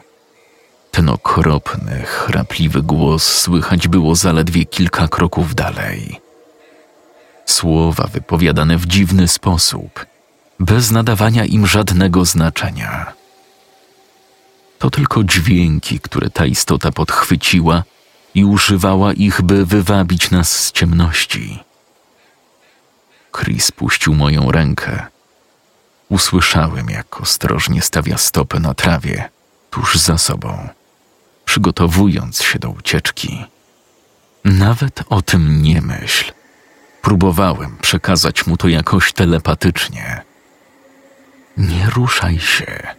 Ten 0.95 1.09
okropny, 1.09 2.03
chrapliwy 2.03 2.83
głos 2.83 3.25
słychać 3.25 3.89
było 3.89 4.15
zaledwie 4.15 4.65
kilka 4.65 5.09
kroków 5.09 5.55
dalej. 5.55 6.21
Słowa 7.47 8.07
wypowiadane 8.13 8.79
w 8.79 8.87
dziwny 8.87 9.29
sposób, 9.29 10.07
bez 10.61 10.91
nadawania 10.91 11.45
im 11.45 11.67
żadnego 11.67 12.25
znaczenia. 12.25 13.13
To 14.79 14.91
tylko 14.91 15.25
dźwięki, 15.25 16.01
które 16.01 16.31
ta 16.31 16.47
istota 16.47 16.93
podchwyciła 16.93 17.83
i 18.35 18.45
używała 18.45 19.13
ich, 19.13 19.43
by 19.43 19.67
wywabić 19.67 20.31
nas 20.31 20.65
z 20.65 20.73
ciemności. 20.73 21.65
Chris 23.37 23.71
puścił 23.71 24.15
moją 24.15 24.53
rękę. 24.53 25.07
Usłyszałem, 26.09 26.91
jak 26.91 27.21
ostrożnie 27.21 27.83
stawia 27.83 28.19
stopę 28.19 28.61
na 28.61 28.75
trawie, 28.75 29.29
tuż 29.71 29.99
za 29.99 30.19
sobą, 30.19 30.69
przygotowując 31.45 32.43
się 32.43 32.59
do 32.59 32.71
ucieczki. 32.71 33.45
Nawet 34.45 35.03
o 35.09 35.23
tym 35.23 35.63
nie 35.63 35.81
myśl. 35.81 36.33
Próbowałem 37.03 37.77
przekazać 37.81 38.47
mu 38.47 38.57
to 38.57 38.69
jakoś 38.69 39.13
telepatycznie. 39.13 40.23
Nie 41.57 41.91
ruszaj 41.91 42.39
się. 42.39 42.95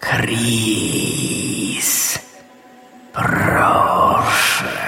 Chris, 0.00 2.18
proszę. 3.12 4.80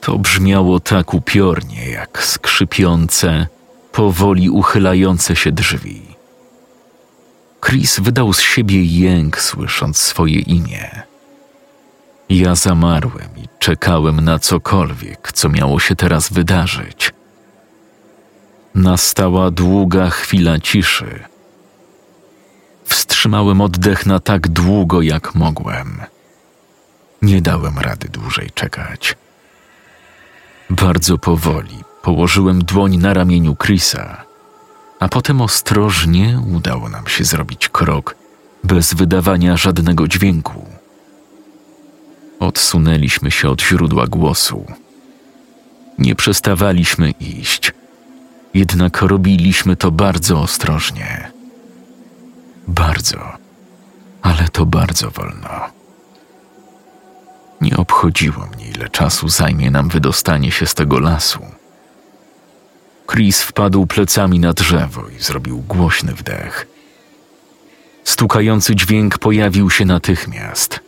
To 0.00 0.18
brzmiało 0.18 0.80
tak 0.80 1.14
upiornie, 1.14 1.90
jak 1.90 2.24
skrzypiące, 2.24 3.46
powoli 3.92 4.50
uchylające 4.50 5.36
się 5.36 5.52
drzwi. 5.52 6.17
Chris 7.60 8.00
wydał 8.00 8.32
z 8.32 8.40
siebie 8.40 8.84
jęk, 8.84 9.40
słysząc 9.40 9.98
swoje 9.98 10.40
imię. 10.40 11.02
Ja 12.28 12.54
zamarłem 12.54 13.28
i 13.36 13.48
czekałem 13.58 14.20
na 14.20 14.38
cokolwiek, 14.38 15.32
co 15.32 15.48
miało 15.48 15.80
się 15.80 15.96
teraz 15.96 16.32
wydarzyć. 16.32 17.12
Nastała 18.74 19.50
długa 19.50 20.10
chwila 20.10 20.60
ciszy. 20.60 21.24
Wstrzymałem 22.84 23.60
oddech 23.60 24.06
na 24.06 24.20
tak 24.20 24.48
długo, 24.48 25.02
jak 25.02 25.34
mogłem. 25.34 26.00
Nie 27.22 27.42
dałem 27.42 27.78
rady 27.78 28.08
dłużej 28.08 28.50
czekać. 28.54 29.16
Bardzo 30.70 31.18
powoli 31.18 31.84
położyłem 32.02 32.64
dłoń 32.64 32.96
na 32.96 33.14
ramieniu 33.14 33.56
Chrisa, 33.56 34.24
a 35.00 35.08
potem 35.08 35.40
ostrożnie 35.40 36.40
udało 36.56 36.88
nam 36.88 37.06
się 37.06 37.24
zrobić 37.24 37.68
krok 37.68 38.16
bez 38.64 38.94
wydawania 38.94 39.56
żadnego 39.56 40.08
dźwięku. 40.08 40.66
Odsunęliśmy 42.40 43.30
się 43.30 43.50
od 43.50 43.62
źródła 43.62 44.06
głosu. 44.06 44.66
Nie 45.98 46.14
przestawaliśmy 46.14 47.10
iść, 47.10 47.72
jednak 48.54 49.02
robiliśmy 49.02 49.76
to 49.76 49.90
bardzo 49.90 50.40
ostrożnie. 50.40 51.30
Bardzo, 52.68 53.18
ale 54.22 54.48
to 54.48 54.66
bardzo 54.66 55.10
wolno. 55.10 55.48
Nie 57.60 57.76
obchodziło 57.76 58.46
mnie, 58.46 58.68
ile 58.68 58.88
czasu 58.88 59.28
zajmie 59.28 59.70
nam 59.70 59.88
wydostanie 59.88 60.52
się 60.52 60.66
z 60.66 60.74
tego 60.74 60.98
lasu. 60.98 61.57
Chris 63.10 63.42
wpadł 63.42 63.86
plecami 63.86 64.40
na 64.40 64.52
drzewo 64.52 65.08
i 65.08 65.22
zrobił 65.22 65.58
głośny 65.58 66.14
wdech. 66.14 66.66
Stukający 68.04 68.74
dźwięk 68.76 69.18
pojawił 69.18 69.70
się 69.70 69.84
natychmiast. 69.84 70.80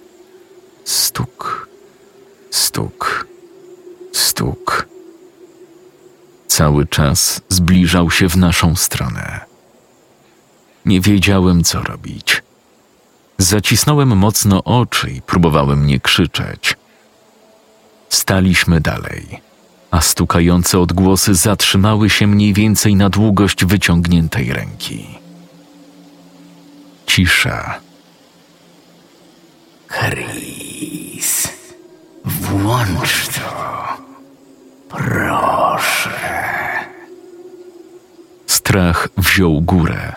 Stuk, 0.84 1.68
stuk, 2.50 3.26
stuk. 4.12 4.88
Cały 6.46 6.86
czas 6.86 7.40
zbliżał 7.48 8.10
się 8.10 8.28
w 8.28 8.36
naszą 8.36 8.76
stronę. 8.76 9.40
Nie 10.84 11.00
wiedziałem, 11.00 11.64
co 11.64 11.82
robić. 11.82 12.42
Zacisnąłem 13.38 14.16
mocno 14.16 14.64
oczy 14.64 15.10
i 15.10 15.22
próbowałem 15.22 15.86
nie 15.86 16.00
krzyczeć. 16.00 16.76
Staliśmy 18.08 18.80
dalej, 18.80 19.40
a 19.91 20.01
stukające 20.01 20.78
odgłosy 20.78 21.34
zatrzymały 21.34 22.11
się 22.11 22.26
mniej 22.26 22.55
więcej 22.55 22.97
na 22.97 23.09
długość 23.11 23.64
wyciągniętej 23.64 24.53
ręki. 24.53 25.07
Cisza. 27.07 27.80
Chris, 29.88 31.49
włącz 32.24 33.28
to. 33.28 33.70
Proszę. 34.88 36.11
Strach 38.47 39.09
wziął 39.16 39.61
górę. 39.61 40.12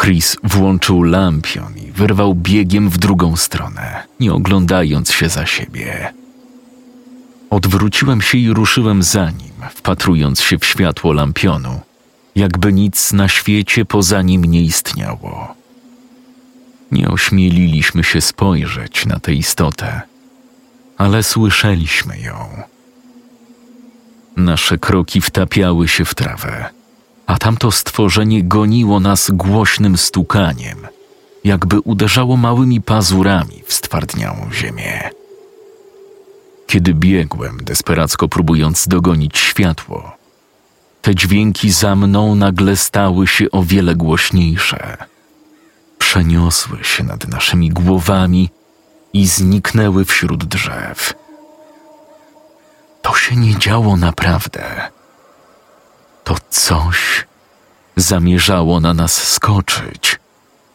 Chris 0.00 0.36
włączył 0.44 1.02
lampion 1.02 1.78
i 1.78 1.92
wyrwał 1.92 2.34
biegiem 2.34 2.90
w 2.90 2.98
drugą 2.98 3.36
stronę, 3.36 4.06
nie 4.20 4.32
oglądając 4.32 5.12
się 5.12 5.28
za 5.28 5.46
siebie. 5.46 6.12
Odwróciłem 7.50 8.22
się 8.22 8.38
i 8.38 8.52
ruszyłem 8.52 9.02
za 9.02 9.30
nim, 9.30 9.52
wpatrując 9.70 10.40
się 10.40 10.58
w 10.58 10.64
światło 10.64 11.12
lampionu, 11.12 11.80
jakby 12.34 12.72
nic 12.72 13.12
na 13.12 13.28
świecie 13.28 13.84
poza 13.84 14.22
nim 14.22 14.44
nie 14.44 14.62
istniało. 14.62 15.54
Nie 16.92 17.08
ośmieliliśmy 17.08 18.04
się 18.04 18.20
spojrzeć 18.20 19.06
na 19.06 19.20
tę 19.20 19.32
istotę, 19.34 20.02
ale 20.98 21.22
słyszeliśmy 21.22 22.18
ją. 22.18 22.62
Nasze 24.36 24.78
kroki 24.78 25.20
wtapiały 25.20 25.88
się 25.88 26.04
w 26.04 26.14
trawę 26.14 26.78
a 27.28 27.36
tamto 27.36 27.70
stworzenie 27.70 28.44
goniło 28.44 29.00
nas 29.00 29.30
głośnym 29.30 29.98
stukaniem, 29.98 30.78
jakby 31.44 31.80
uderzało 31.80 32.36
małymi 32.36 32.80
pazurami 32.80 33.62
w 33.66 33.72
stwardniałą 33.72 34.48
ziemię. 34.52 35.10
Kiedy 36.68 36.94
biegłem, 36.94 37.58
desperacko 37.64 38.28
próbując 38.28 38.88
dogonić 38.88 39.38
światło, 39.38 40.16
te 41.02 41.14
dźwięki 41.14 41.70
za 41.70 41.96
mną 41.96 42.34
nagle 42.34 42.76
stały 42.76 43.26
się 43.26 43.50
o 43.50 43.62
wiele 43.62 43.94
głośniejsze. 43.94 44.96
Przeniosły 45.98 46.84
się 46.84 47.04
nad 47.04 47.28
naszymi 47.28 47.70
głowami 47.70 48.50
i 49.12 49.26
zniknęły 49.26 50.04
wśród 50.04 50.44
drzew. 50.44 51.14
To 53.02 53.14
się 53.14 53.36
nie 53.36 53.58
działo 53.58 53.96
naprawdę 53.96 54.90
to 56.28 56.36
coś 56.50 57.26
zamierzało 57.96 58.80
na 58.80 58.94
nas 58.94 59.28
skoczyć. 59.28 60.20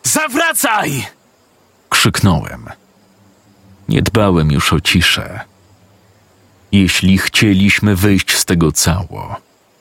Zawracaj! 0.03 1.05
Krzyknąłem. 1.89 2.69
Nie 3.89 4.01
dbałem 4.01 4.51
już 4.51 4.73
o 4.73 4.79
ciszę. 4.79 5.39
Jeśli 6.73 7.17
chcieliśmy 7.17 7.95
wyjść 7.95 8.37
z 8.37 8.45
tego 8.45 8.71
cało, 8.71 9.35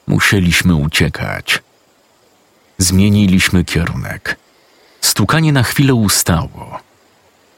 musieliśmy 0.07 0.75
uciekać. 0.75 1.63
Zmieniliśmy 2.79 3.65
kierunek. 3.65 4.37
Stukanie 5.01 5.53
na 5.53 5.63
chwilę 5.63 5.95
ustało. 5.95 6.79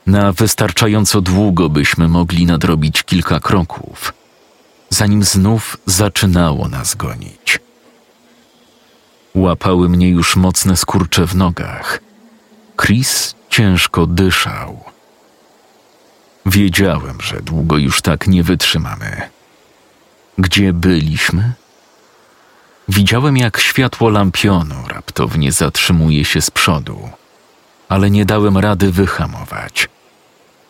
Na 0.06 0.32
wystarczająco 0.32 1.20
długo 1.20 1.68
byśmy 1.68 2.08
mogli 2.08 2.46
nadrobić 2.46 3.02
kilka 3.02 3.40
kroków, 3.40 4.12
zanim 4.90 5.24
znów 5.24 5.76
zaczynało 5.86 6.68
nas 6.68 6.94
gonić. 6.94 7.58
Łapały 9.34 9.88
mnie 9.88 10.08
już 10.08 10.36
mocne 10.36 10.76
skurcze 10.76 11.26
w 11.26 11.34
nogach. 11.36 12.00
Chris 12.76 13.34
ciężko 13.50 14.06
dyszał. 14.06 14.93
Wiedziałem, 16.46 17.20
że 17.20 17.42
długo 17.42 17.76
już 17.76 18.02
tak 18.02 18.26
nie 18.26 18.42
wytrzymamy. 18.42 19.30
Gdzie 20.38 20.72
byliśmy? 20.72 21.52
Widziałem, 22.88 23.36
jak 23.36 23.60
światło 23.60 24.10
lampionu 24.10 24.74
raptownie 24.88 25.52
zatrzymuje 25.52 26.24
się 26.24 26.40
z 26.40 26.50
przodu, 26.50 27.10
ale 27.88 28.10
nie 28.10 28.24
dałem 28.24 28.58
rady 28.58 28.92
wyhamować. 28.92 29.88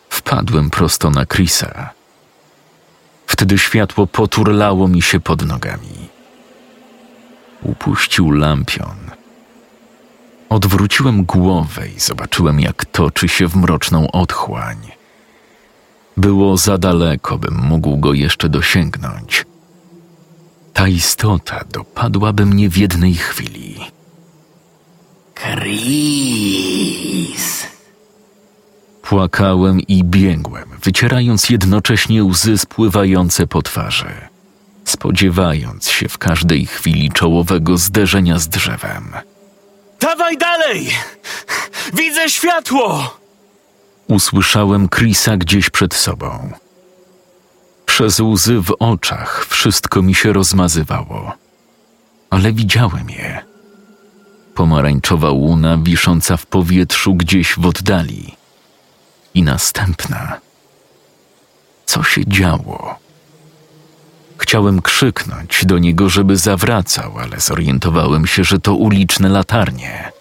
Wpadłem 0.09 0.69
prosto 0.69 1.09
na 1.09 1.25
Chrisa. 1.25 1.89
Wtedy 3.27 3.57
światło 3.57 4.07
poturlało 4.07 4.87
mi 4.87 5.01
się 5.01 5.19
pod 5.19 5.45
nogami 5.45 6.15
upuścił 7.65 8.31
lampion. 8.31 8.95
Odwróciłem 10.49 11.23
głowę 11.23 11.87
i 11.87 11.99
zobaczyłem, 11.99 12.59
jak 12.59 12.85
toczy 12.85 13.27
się 13.27 13.47
w 13.47 13.55
mroczną 13.55 14.11
otchłań. 14.11 14.77
Było 16.17 16.57
za 16.57 16.77
daleko, 16.77 17.37
bym 17.37 17.55
mógł 17.55 17.97
go 17.97 18.13
jeszcze 18.13 18.49
dosięgnąć. 18.49 19.45
Ta 20.73 20.87
istota 20.87 21.63
dopadłaby 21.71 22.45
mnie 22.45 22.69
w 22.69 22.77
jednej 22.77 23.13
chwili. 23.13 23.75
Chris. 25.35 26.55
Płakałem 29.01 29.79
i 29.79 30.03
biegłem, 30.03 30.69
wycierając 30.83 31.49
jednocześnie 31.49 32.23
łzy 32.23 32.57
spływające 32.57 33.47
po 33.47 33.61
twarzy, 33.61 34.11
spodziewając 34.85 35.89
się 35.89 36.09
w 36.09 36.17
każdej 36.17 36.65
chwili 36.65 37.11
czołowego 37.11 37.77
zderzenia 37.77 38.39
z 38.39 38.47
drzewem. 38.47 39.13
Dawaj 39.99 40.37
dalej! 40.37 40.89
Widzę 41.93 42.29
światło! 42.29 43.17
Usłyszałem 44.07 44.89
Chrisa 44.89 45.37
gdzieś 45.37 45.69
przed 45.69 45.93
sobą. 45.93 46.51
Przez 47.85 48.19
łzy 48.19 48.61
w 48.61 48.75
oczach 48.79 49.45
wszystko 49.49 50.01
mi 50.01 50.15
się 50.15 50.33
rozmazywało, 50.33 51.33
ale 52.29 52.53
widziałem 52.53 53.09
je. 53.09 53.45
Pomarańczowa 54.55 55.31
łuna 55.31 55.77
wisząca 55.77 56.37
w 56.37 56.45
powietrzu 56.45 57.15
gdzieś 57.15 57.55
w 57.57 57.65
oddali. 57.65 58.35
I 59.33 59.43
następna. 59.43 60.39
Co 61.85 62.03
się 62.03 62.21
działo? 62.27 62.95
Chciałem 64.37 64.81
krzyknąć 64.81 65.65
do 65.65 65.79
niego, 65.79 66.09
żeby 66.09 66.37
zawracał, 66.37 67.19
ale 67.19 67.39
zorientowałem 67.39 68.27
się, 68.27 68.43
że 68.43 68.59
to 68.59 68.75
uliczne 68.75 69.29
latarnie. 69.29 70.11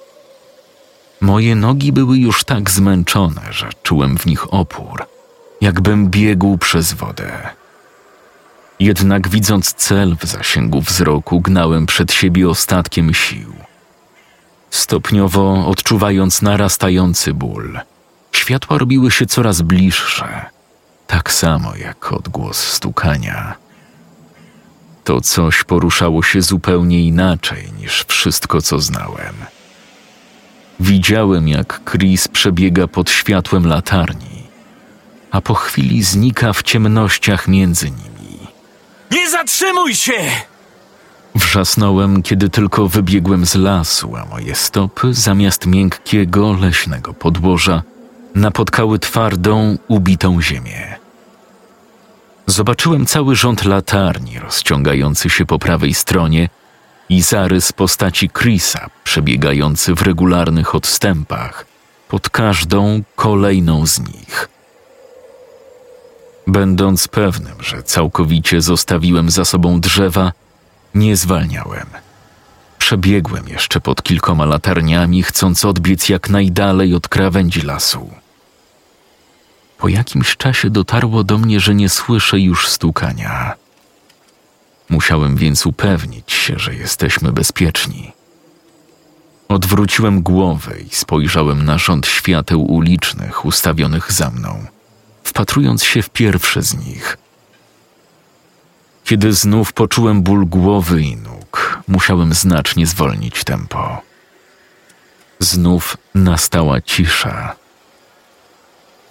Moje 1.25 1.55
nogi 1.55 1.93
były 1.93 2.19
już 2.19 2.45
tak 2.45 2.71
zmęczone, 2.71 3.43
że 3.51 3.69
czułem 3.83 4.19
w 4.19 4.27
nich 4.27 4.55
opór, 4.55 5.07
jakbym 5.61 6.11
biegł 6.11 6.59
przez 6.59 6.93
wodę. 6.93 7.49
Jednak 8.81 9.29
widząc 9.29 9.75
cel 9.75 10.17
w 10.17 10.25
zasięgu 10.25 10.81
wzroku, 10.81 11.41
gnałem 11.41 11.87
przed 11.87 12.13
siebie 12.13 12.49
ostatkiem 12.49 13.15
sił. 13.15 13.55
Stopniowo 14.71 15.67
odczuwając 15.67 16.43
narastający 16.43 17.35
ból, 17.35 17.81
światła 18.33 18.79
robiły 18.79 19.11
się 19.11 19.27
coraz 19.27 19.63
bliższe, 19.63 20.47
tak 21.07 21.33
samo 21.33 21.77
jak 21.77 22.13
odgłos 22.13 22.59
stukania. 22.59 23.55
To 25.05 25.21
coś 25.21 25.65
poruszało 25.65 26.23
się 26.23 26.43
zupełnie 26.43 27.01
inaczej 27.01 27.73
niż 27.81 28.05
wszystko, 28.05 28.63
co 28.63 28.81
znałem. 28.81 29.54
Widziałem, 30.81 31.49
jak 31.49 31.81
Chris 31.91 32.29
przebiega 32.29 32.87
pod 32.87 33.11
światłem 33.11 33.67
latarni, 33.67 34.43
a 35.31 35.41
po 35.41 35.55
chwili 35.55 36.03
znika 36.03 36.53
w 36.53 36.63
ciemnościach 36.63 37.49
między 37.49 37.91
nimi. 37.91 38.39
Nie 39.11 39.31
zatrzymuj 39.31 39.95
się! 39.95 40.31
Wrzasnąłem, 41.35 42.23
kiedy 42.23 42.49
tylko 42.49 42.89
wybiegłem 42.89 43.47
z 43.47 43.55
lasu, 43.55 44.17
a 44.17 44.25
moje 44.25 44.55
stopy 44.55 45.15
zamiast 45.15 45.67
miękkiego, 45.67 46.53
leśnego 46.53 47.15
podłoża 47.15 47.83
napotkały 48.35 48.99
twardą, 48.99 49.79
ubitą 49.89 50.43
ziemię. 50.43 50.97
Zobaczyłem 52.47 53.07
cały 53.07 53.37
rząd 53.37 53.65
latarni 53.65 54.39
rozciągający 54.39 55.31
się 55.31 55.47
po 55.47 55.59
prawej 55.59 55.95
stronie 55.95 56.49
i 57.09 57.23
zarys 57.23 57.73
postaci 57.73 58.31
Chrisa 58.39 58.91
przebiegający 59.05 59.95
w 59.95 60.03
regularnych 60.03 60.75
odstępach 60.75 61.67
pod 62.09 62.31
każdą 62.31 63.03
kolejną 63.17 63.87
z 63.87 63.99
nich. 63.99 64.49
Będąc 66.47 67.09
pewnym, 67.09 67.63
że 67.63 67.83
całkowicie 67.83 68.61
zostawiłem 68.61 69.31
za 69.31 69.45
sobą 69.45 69.81
drzewa, 69.81 70.33
nie 70.95 71.17
zwalniałem. 71.17 71.87
Przebiegłem 72.79 73.49
jeszcze 73.49 73.81
pod 73.81 74.03
kilkoma 74.03 74.45
latarniami, 74.45 75.23
chcąc 75.23 75.65
odbiec 75.65 76.09
jak 76.09 76.31
najdalej 76.31 76.95
od 76.95 77.09
krawędzi 77.09 77.63
lasu. 77.63 78.11
Po 79.79 79.89
jakimś 79.89 80.37
czasie 80.37 80.71
dotarło 80.71 81.25
do 81.25 81.39
mnie, 81.39 81.61
że 81.61 81.75
nie 81.75 81.89
słyszę 81.89 82.41
już 82.41 82.69
stukania. 82.69 83.64
Musiałem 84.89 85.37
więc 85.37 85.67
upewnić 85.67 86.33
się, 86.33 86.59
że 86.59 86.75
jesteśmy 86.75 87.33
bezpieczni. 87.33 88.13
Odwróciłem 89.49 90.23
głowę 90.23 90.81
i 90.81 90.95
spojrzałem 90.95 91.65
na 91.65 91.79
rząd 91.79 92.07
świateł 92.07 92.73
ulicznych 92.73 93.45
ustawionych 93.45 94.13
za 94.13 94.31
mną, 94.31 94.65
wpatrując 95.25 95.85
się 95.85 96.03
w 96.03 96.11
pierwsze 96.11 96.63
z 96.63 96.75
nich. 96.87 97.17
Kiedy 99.05 99.33
znów 99.33 99.73
poczułem 99.73 100.23
ból 100.23 100.47
głowy 100.47 101.03
i 101.03 101.17
nóg, 101.17 101.79
musiałem 101.89 102.35
znacznie 102.35 102.87
zwolnić 102.87 103.45
tempo. 103.45 104.03
Znów 105.39 105.97
nastała 106.15 106.81
cisza. 106.81 107.57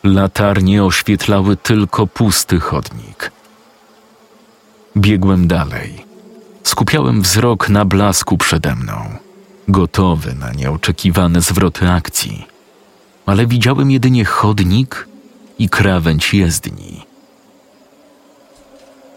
Latarnie 0.03 0.83
oświetlały 0.83 1.57
tylko 1.57 2.07
pusty 2.07 2.59
chodnik. 2.59 3.31
Biegłem 4.97 5.47
dalej. 5.47 6.05
Skupiałem 6.63 7.21
wzrok 7.21 7.69
na 7.69 7.85
blasku 7.85 8.37
przede 8.37 8.75
mną, 8.75 8.93
gotowy 9.67 10.35
na 10.35 10.51
nieoczekiwane 10.51 11.41
zwroty 11.41 11.89
akcji. 11.89 12.47
Ale 13.25 13.47
widziałem 13.47 13.91
jedynie 13.91 14.25
chodnik 14.25 15.07
i 15.59 15.69
krawędź 15.69 16.33
jezdni. 16.33 17.05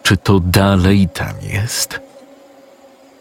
Czy 0.03 0.17
to 0.17 0.41
dalej 0.41 1.09
tam 1.15 1.35
jest? 1.43 2.01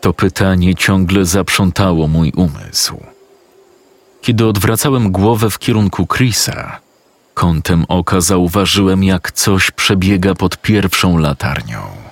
To 0.01 0.13
pytanie 0.13 0.75
ciągle 0.75 1.25
zaprzątało 1.25 2.07
mój 2.07 2.31
umysł. 2.35 2.97
Kiedy 4.21 4.45
odwracałem 4.47 5.11
głowę 5.11 5.49
w 5.49 5.59
kierunku 5.59 6.07
Chrisa, 6.07 6.79
kątem 7.33 7.85
oka 7.87 8.21
zauważyłem, 8.21 9.03
jak 9.03 9.31
coś 9.31 9.71
przebiega 9.71 10.35
pod 10.35 10.57
pierwszą 10.57 11.17
latarnią. 11.17 12.04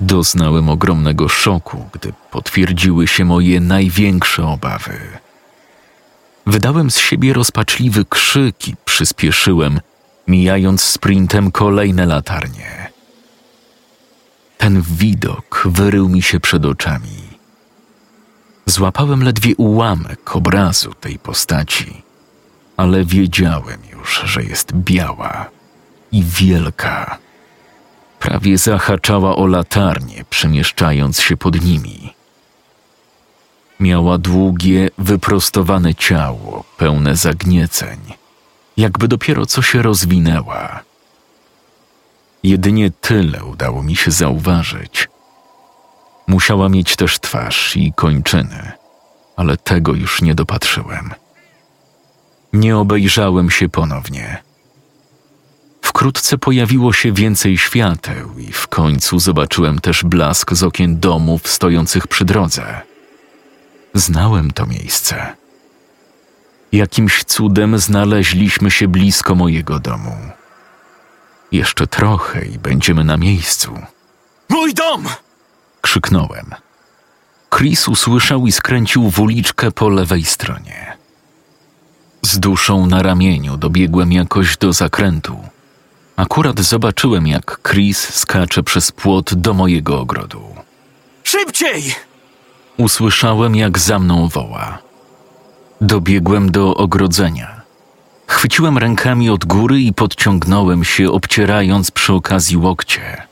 Doznałem 0.00 0.68
ogromnego 0.68 1.28
szoku, 1.28 1.88
gdy 1.92 2.12
potwierdziły 2.30 3.06
się 3.06 3.24
moje 3.24 3.60
największe 3.60 4.46
obawy. 4.46 4.98
Wydałem 6.46 6.90
z 6.90 6.98
siebie 6.98 7.32
rozpaczliwy 7.32 8.04
krzyk 8.04 8.68
i 8.68 8.74
przyspieszyłem, 8.84 9.80
mijając 10.28 10.82
sprintem 10.82 11.52
kolejne 11.52 12.06
latarnie. 12.06 12.90
Ten 14.58 14.82
widok 14.82 15.62
wyrył 15.66 16.08
mi 16.08 16.22
się 16.22 16.40
przed 16.40 16.64
oczami. 16.64 17.26
Złapałem 18.66 19.22
ledwie 19.22 19.56
ułamek 19.56 20.36
obrazu 20.36 20.94
tej 20.94 21.18
postaci, 21.18 22.02
ale 22.76 23.04
wiedziałem 23.04 23.78
już, 23.92 24.22
że 24.24 24.42
jest 24.42 24.72
biała 24.72 25.50
i 26.12 26.22
wielka. 26.24 27.18
Prawie 28.18 28.58
zahaczała 28.58 29.36
o 29.36 29.46
latarnie, 29.46 30.24
przemieszczając 30.30 31.20
się 31.20 31.36
pod 31.36 31.64
nimi. 31.64 32.14
Miała 33.80 34.18
długie, 34.18 34.90
wyprostowane 34.98 35.94
ciało, 35.94 36.64
pełne 36.76 37.16
zagnieceń, 37.16 37.98
jakby 38.76 39.08
dopiero 39.08 39.46
co 39.46 39.62
się 39.62 39.82
rozwinęła. 39.82 40.80
Jedynie 42.42 42.90
tyle 42.90 43.44
udało 43.44 43.82
mi 43.82 43.96
się 43.96 44.10
zauważyć. 44.10 45.08
Musiała 46.26 46.68
mieć 46.68 46.96
też 46.96 47.18
twarz 47.18 47.76
i 47.76 47.92
kończyny, 47.92 48.72
ale 49.36 49.56
tego 49.56 49.94
już 49.94 50.22
nie 50.22 50.34
dopatrzyłem. 50.34 51.14
Nie 52.52 52.76
obejrzałem 52.76 53.50
się 53.50 53.68
ponownie. 53.68 54.45
Wkrótce 55.96 56.38
pojawiło 56.38 56.92
się 56.92 57.12
więcej 57.12 57.58
świateł 57.58 58.38
i 58.38 58.52
w 58.52 58.68
końcu 58.68 59.18
zobaczyłem 59.18 59.78
też 59.78 60.04
blask 60.04 60.52
z 60.52 60.62
okien 60.62 61.00
domów 61.00 61.48
stojących 61.48 62.06
przy 62.06 62.24
drodze. 62.24 62.80
Znałem 63.94 64.50
to 64.50 64.66
miejsce. 64.66 65.36
Jakimś 66.72 67.24
cudem 67.24 67.78
znaleźliśmy 67.78 68.70
się 68.70 68.88
blisko 68.88 69.34
mojego 69.34 69.80
domu. 69.80 70.16
Jeszcze 71.52 71.86
trochę 71.86 72.46
i 72.46 72.58
będziemy 72.58 73.04
na 73.04 73.16
miejscu. 73.16 73.78
Mój 74.48 74.74
dom! 74.74 75.04
Krzyknąłem. 75.80 76.54
Chris 77.56 77.88
usłyszał 77.88 78.46
i 78.46 78.52
skręcił 78.52 79.10
w 79.10 79.20
uliczkę 79.20 79.70
po 79.70 79.88
lewej 79.88 80.24
stronie. 80.24 80.96
Z 82.22 82.38
duszą 82.38 82.86
na 82.86 83.02
ramieniu 83.02 83.56
dobiegłem 83.56 84.12
jakoś 84.12 84.56
do 84.56 84.72
zakrętu. 84.72 85.55
Akurat 86.16 86.60
zobaczyłem, 86.60 87.26
jak 87.26 87.60
Chris 87.68 88.14
skacze 88.14 88.62
przez 88.62 88.92
płot 88.92 89.34
do 89.34 89.54
mojego 89.54 90.00
ogrodu. 90.00 90.40
Szybciej! 91.24 91.94
Usłyszałem, 92.76 93.56
jak 93.56 93.78
za 93.78 93.98
mną 93.98 94.28
woła. 94.28 94.78
Dobiegłem 95.80 96.50
do 96.50 96.74
ogrodzenia. 96.76 97.60
Chwyciłem 98.26 98.78
rękami 98.78 99.30
od 99.30 99.44
góry 99.44 99.80
i 99.80 99.92
podciągnąłem 99.92 100.84
się, 100.84 101.10
obcierając 101.10 101.90
przy 101.90 102.12
okazji 102.12 102.56
łokcie. 102.56 103.22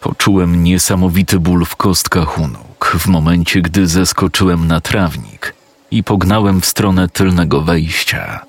Poczułem 0.00 0.64
niesamowity 0.64 1.38
ból 1.38 1.64
w 1.64 1.76
kostkach 1.76 2.38
u 2.38 2.48
nóg 2.48 2.96
w 2.98 3.06
momencie, 3.06 3.62
gdy 3.62 3.86
zeskoczyłem 3.86 4.66
na 4.66 4.80
trawnik 4.80 5.54
i 5.90 6.04
pognałem 6.04 6.60
w 6.60 6.66
stronę 6.66 7.08
tylnego 7.08 7.60
wejścia. 7.60 8.47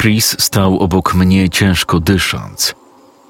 Chris 0.00 0.36
stał 0.38 0.78
obok 0.78 1.14
mnie 1.14 1.50
ciężko 1.50 2.00
dysząc, 2.00 2.74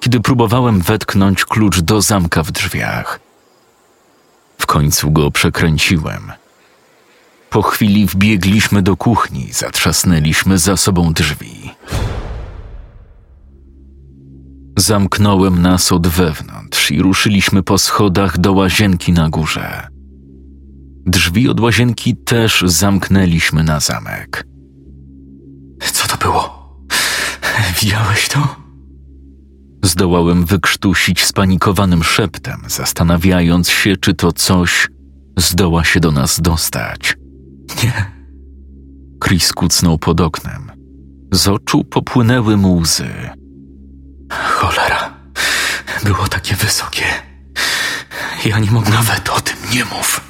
kiedy 0.01 0.21
próbowałem 0.21 0.81
wetknąć 0.81 1.45
klucz 1.45 1.81
do 1.81 2.03
zamka 2.03 2.43
w 2.43 2.51
drzwiach. 2.51 3.21
W 4.59 4.67
końcu 4.67 5.11
go 5.11 5.31
przekręciłem. 5.31 6.33
Po 7.51 7.63
chwili 7.63 8.07
wbiegliśmy 8.07 8.83
do 8.83 8.97
kuchni, 8.97 9.53
zatrzasnęliśmy 9.53 10.59
za 10.59 10.77
sobą 10.77 11.13
drzwi. 11.13 11.71
Zamknąłem 14.79 15.63
nas 15.63 15.93
od 15.93 16.07
wewnątrz 16.07 16.91
i 16.91 17.03
ruszyliśmy 17.03 17.63
po 17.63 17.79
schodach 17.79 18.39
do 18.39 18.53
łazienki 18.53 19.13
na 19.13 19.29
górze. 19.29 19.89
Drzwi 21.07 21.49
od 21.49 21.61
łazienki 21.61 22.17
też 22.17 22.65
zamknęliśmy 22.67 23.65
na 23.65 23.81
zamek. 23.81 24.47
Co 25.93 26.09
to 26.09 26.17
było? 26.17 26.56
Widziałeś 27.83 28.29
to? 28.29 28.57
Zdołałem 29.85 30.45
wykrztusić 30.45 31.25
spanikowanym 31.25 32.05
szeptem, 32.05 32.61
zastanawiając 32.67 33.69
się, 33.69 33.97
czy 33.97 34.15
to 34.15 34.33
coś 34.33 34.89
zdoła 35.37 35.85
się 35.85 36.01
do 36.01 36.13
nas 36.13 36.41
dostać. 36.41 37.17
Nie. 37.85 38.17
Chris 39.25 39.53
kucnął 39.53 39.99
pod 39.99 40.21
oknem. 40.21 40.73
Z 41.33 41.49
oczu 41.49 41.85
popłynęły 41.85 42.57
mu 42.57 42.77
łzy. 42.77 43.31
Cholera. 44.33 45.17
Było 46.05 46.29
takie 46.29 46.55
wysokie. 46.55 47.05
Ja 48.45 48.59
nie 48.59 48.71
mogę 48.71 48.91
nawet 48.91 49.29
o 49.29 49.41
tym 49.41 49.57
nie 49.75 49.85
mów. 49.85 50.21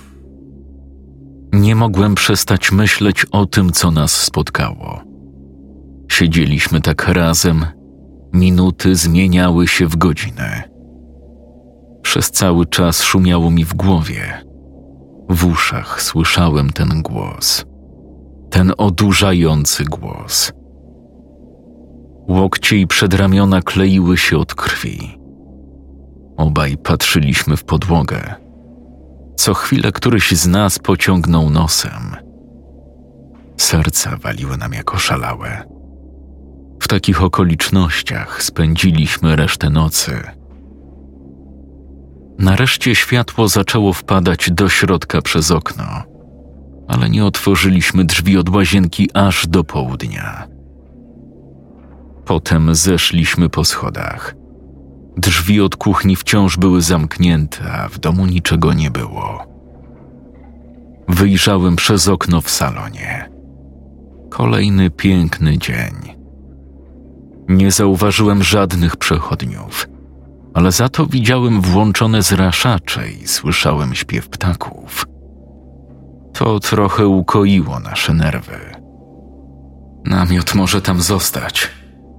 Nie 1.53 1.75
mogłem 1.75 2.15
przestać 2.15 2.73
myśleć 2.73 3.27
o 3.31 3.47
tym, 3.47 3.73
co 3.73 3.91
nas 3.91 4.23
spotkało. 4.23 5.06
Siedzieliśmy 6.17 6.81
tak 6.81 7.09
razem, 7.09 7.67
minuty 8.33 8.95
zmieniały 8.95 9.69
się 9.69 9.87
w 9.87 9.97
godziny. 9.97 10.63
Przez 12.03 12.31
cały 12.31 12.67
czas 12.67 13.03
szumiało 13.03 13.51
mi 13.51 13.65
w 13.65 13.75
głowie. 13.75 14.45
W 15.29 15.45
uszach 15.45 16.03
słyszałem 16.03 16.71
ten 16.71 17.03
głos. 17.03 17.65
Ten 18.51 18.73
odurzający 18.79 19.85
głos. 19.85 20.53
Łokcie 22.29 22.77
i 22.77 22.87
przedramiona 22.87 23.63
kleiły 23.63 24.17
się 24.17 24.39
od 24.39 24.55
krwi. 24.55 25.19
Obaj 26.37 26.77
patrzyliśmy 26.77 27.57
w 27.57 27.65
podłogę. 27.65 28.35
Co 29.37 29.55
chwilę 29.55 29.93
któryś 29.93 30.33
z 30.33 30.47
nas 30.47 30.79
pociągnął 30.79 31.51
nosem. 31.51 32.17
Serca 33.57 34.17
waliły 34.17 34.57
nam 34.57 34.73
jako 34.73 34.99
szalałe. 34.99 35.76
W 36.81 36.89
takich 36.89 37.23
okolicznościach 37.23 38.43
spędziliśmy 38.43 39.37
resztę 39.37 39.71
nocy. 39.71 40.23
Nareszcie 42.39 42.95
światło 42.95 43.49
zaczęło 43.49 43.93
wpadać 43.93 44.51
do 44.51 44.69
środka 44.69 45.23
przez 45.23 45.51
okno, 45.51 45.85
ale 46.89 47.11
nie 47.11 47.25
otworzyliśmy 47.25 48.05
drzwi 48.05 48.39
od 48.39 48.49
łazienki 48.49 49.09
aż 49.15 49.47
do 49.47 49.65
południa. 49.65 50.49
Potem 52.25 52.75
zeszliśmy 52.75 53.49
po 53.49 53.65
schodach. 53.65 54.35
Drzwi 55.17 55.61
od 55.61 55.77
kuchni 55.77 56.17
wciąż 56.17 56.57
były 56.57 56.83
zamknięte, 56.83 57.73
a 57.73 57.89
w 57.89 57.99
domu 57.99 58.27
niczego 58.27 58.73
nie 58.73 58.91
było. 58.91 59.47
Wyjrzałem 61.09 61.77
przez 61.77 62.09
okno 62.09 62.41
w 62.41 62.51
salonie. 62.51 63.31
Kolejny 64.31 64.91
piękny 64.91 65.59
dzień. 65.59 66.16
Nie 67.49 67.71
zauważyłem 67.71 68.43
żadnych 68.43 68.97
przechodniów, 68.97 69.89
ale 70.55 70.73
za 70.73 70.89
to 70.89 71.07
widziałem 71.07 71.61
włączone 71.61 72.23
zraszacze 72.23 73.11
i 73.11 73.29
słyszałem 73.29 73.95
śpiew 73.95 74.29
ptaków. 74.29 75.07
To 76.33 76.61
trochę 76.61 77.07
ukoiło 77.07 77.81
nasze 77.81 78.15
nerwy. 78.15 78.59
Namiot 80.05 80.55
może 80.55 80.83
tam 80.83 81.03
zostać, 81.03 81.71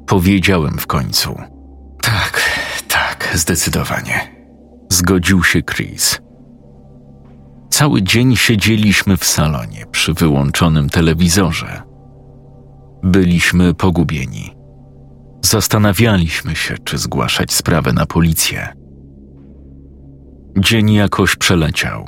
powiedziałem 0.07 0.77
w 0.77 0.87
końcu. 0.87 1.41
Tak, 2.01 2.41
tak, 2.87 3.31
zdecydowanie. 3.33 4.35
Zgodził 4.89 5.43
się 5.43 5.61
Chris. 5.61 6.19
Cały 7.69 8.01
dzień 8.01 8.35
siedzieliśmy 8.35 9.17
w 9.17 9.25
salonie 9.25 9.85
przy 9.91 10.13
wyłączonym 10.13 10.89
telewizorze. 10.89 11.81
Byliśmy 13.03 13.73
pogubieni. 13.73 14.56
Zastanawialiśmy 15.41 16.55
się, 16.55 16.75
czy 16.83 16.97
zgłaszać 16.97 17.53
sprawę 17.53 17.93
na 17.93 18.05
policję. 18.05 18.73
Dzień 20.59 20.93
jakoś 20.93 21.35
przeleciał, 21.35 22.07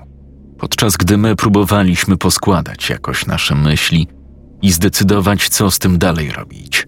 podczas 0.58 0.98
gdy 0.98 1.18
my 1.18 1.36
próbowaliśmy 1.36 2.18
poskładać 2.18 2.90
jakoś 2.90 3.26
nasze 3.26 3.56
myśli 3.56 4.08
i 4.62 4.72
zdecydować, 4.72 5.50
co 5.50 5.72
z 5.72 5.80
tym 5.80 5.98
dalej 5.98 6.32
robić. 6.32 6.88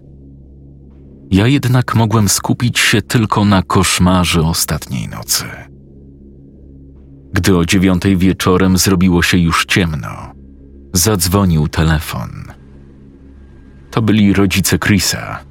Ja 1.32 1.48
jednak 1.48 1.96
mogłem 1.96 2.30
skupić 2.30 2.80
się 2.80 3.02
tylko 3.02 3.46
na 3.46 3.64
koszmarze 3.64 4.42
ostatniej 4.42 5.08
nocy. 5.08 5.46
Gdy 7.34 7.58
o 7.58 7.66
dziewiątej 7.66 8.18
wieczorem 8.18 8.78
zrobiło 8.78 9.22
się 9.22 9.38
już 9.38 9.66
ciemno, 9.66 10.34
zadzwonił 10.94 11.68
telefon. 11.68 12.30
To 13.92 14.02
byli 14.02 14.34
rodzice 14.34 14.80
Chrisa. 14.80 15.51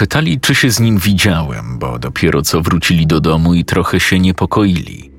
Pytali, 0.00 0.40
czy 0.40 0.54
się 0.54 0.70
z 0.70 0.80
nim 0.80 0.98
widziałem, 0.98 1.78
bo 1.78 1.98
dopiero 1.98 2.42
co 2.42 2.60
wrócili 2.60 3.06
do 3.06 3.20
domu 3.20 3.54
i 3.54 3.64
trochę 3.64 4.00
się 4.00 4.18
niepokoili. 4.18 5.10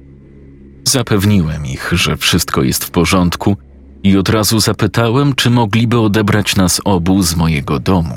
Zapewniłem 0.83 1.65
ich, 1.65 1.89
że 1.91 2.17
wszystko 2.17 2.63
jest 2.63 2.85
w 2.85 2.91
porządku 2.91 3.57
i 4.03 4.17
od 4.17 4.29
razu 4.29 4.59
zapytałem, 4.59 5.35
czy 5.35 5.49
mogliby 5.49 5.99
odebrać 5.99 6.55
nas 6.55 6.81
obu 6.85 7.23
z 7.23 7.35
mojego 7.35 7.79
domu, 7.79 8.15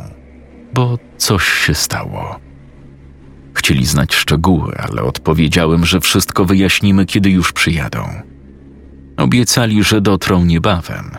bo 0.75 0.99
coś 1.17 1.45
się 1.45 1.75
stało. 1.75 2.41
Chcieli 3.55 3.87
znać 3.87 4.15
szczegóły, 4.15 4.75
ale 4.79 5.03
odpowiedziałem, 5.03 5.87
że 5.87 6.01
wszystko 6.01 6.45
wyjaśnimy, 6.45 7.07
kiedy 7.07 7.31
już 7.31 7.53
przyjadą. 7.53 8.09
Obiecali, 9.17 9.85
że 9.85 10.01
dotrą 10.01 10.45
niebawem. 10.45 11.11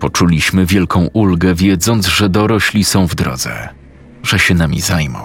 Poczuliśmy 0.00 0.66
wielką 0.66 1.08
ulgę, 1.12 1.54
wiedząc, 1.54 2.06
że 2.06 2.28
dorośli 2.28 2.84
są 2.84 3.06
w 3.06 3.14
drodze, 3.14 3.81
że 4.22 4.38
się 4.38 4.54
nami 4.54 4.80
zajmą. 4.80 5.18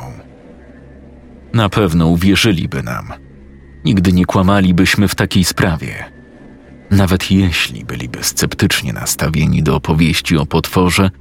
Na 1.54 1.70
pewno 1.70 2.08
uwierzyliby 2.08 2.84
nam. 2.84 3.14
Nigdy 3.86 4.14
nie 4.14 4.26
kłamalibyśmy 4.26 5.08
w 5.08 5.16
takiej 5.16 5.44
sprawie. 5.44 6.06
Nawet 6.92 7.32
jeśli 7.32 7.86
byliby 7.86 8.24
sceptycznie 8.24 8.94
nastawieni 8.94 9.64
do 9.64 9.76
opowieści 9.76 10.38
o 10.38 10.46
potworze, 10.46 11.12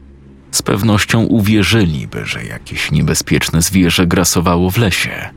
z 0.51 0.63
pewnością 0.63 1.23
uwierzyliby, 1.23 2.27
że 2.27 2.45
jakieś 2.45 2.91
niebezpieczne 2.91 3.63
zwierzę 3.63 4.07
grasowało 4.07 4.71
w 4.71 4.79
lesie. 4.79 5.31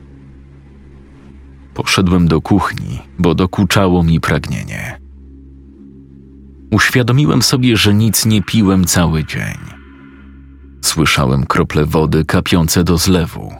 Poszedłem 1.74 2.28
do 2.28 2.40
kuchni, 2.40 2.98
bo 3.18 3.34
dokuczało 3.34 4.02
mi 4.02 4.20
pragnienie. 4.20 5.00
Uświadomiłem 6.70 7.42
sobie, 7.42 7.76
że 7.76 7.94
nic 7.94 8.26
nie 8.26 8.42
piłem 8.42 8.84
cały 8.84 9.24
dzień. 9.24 9.79
Słyszałem 10.80 11.46
krople 11.46 11.84
wody 11.84 12.24
kapiące 12.24 12.84
do 12.84 12.98
zlewu, 12.98 13.54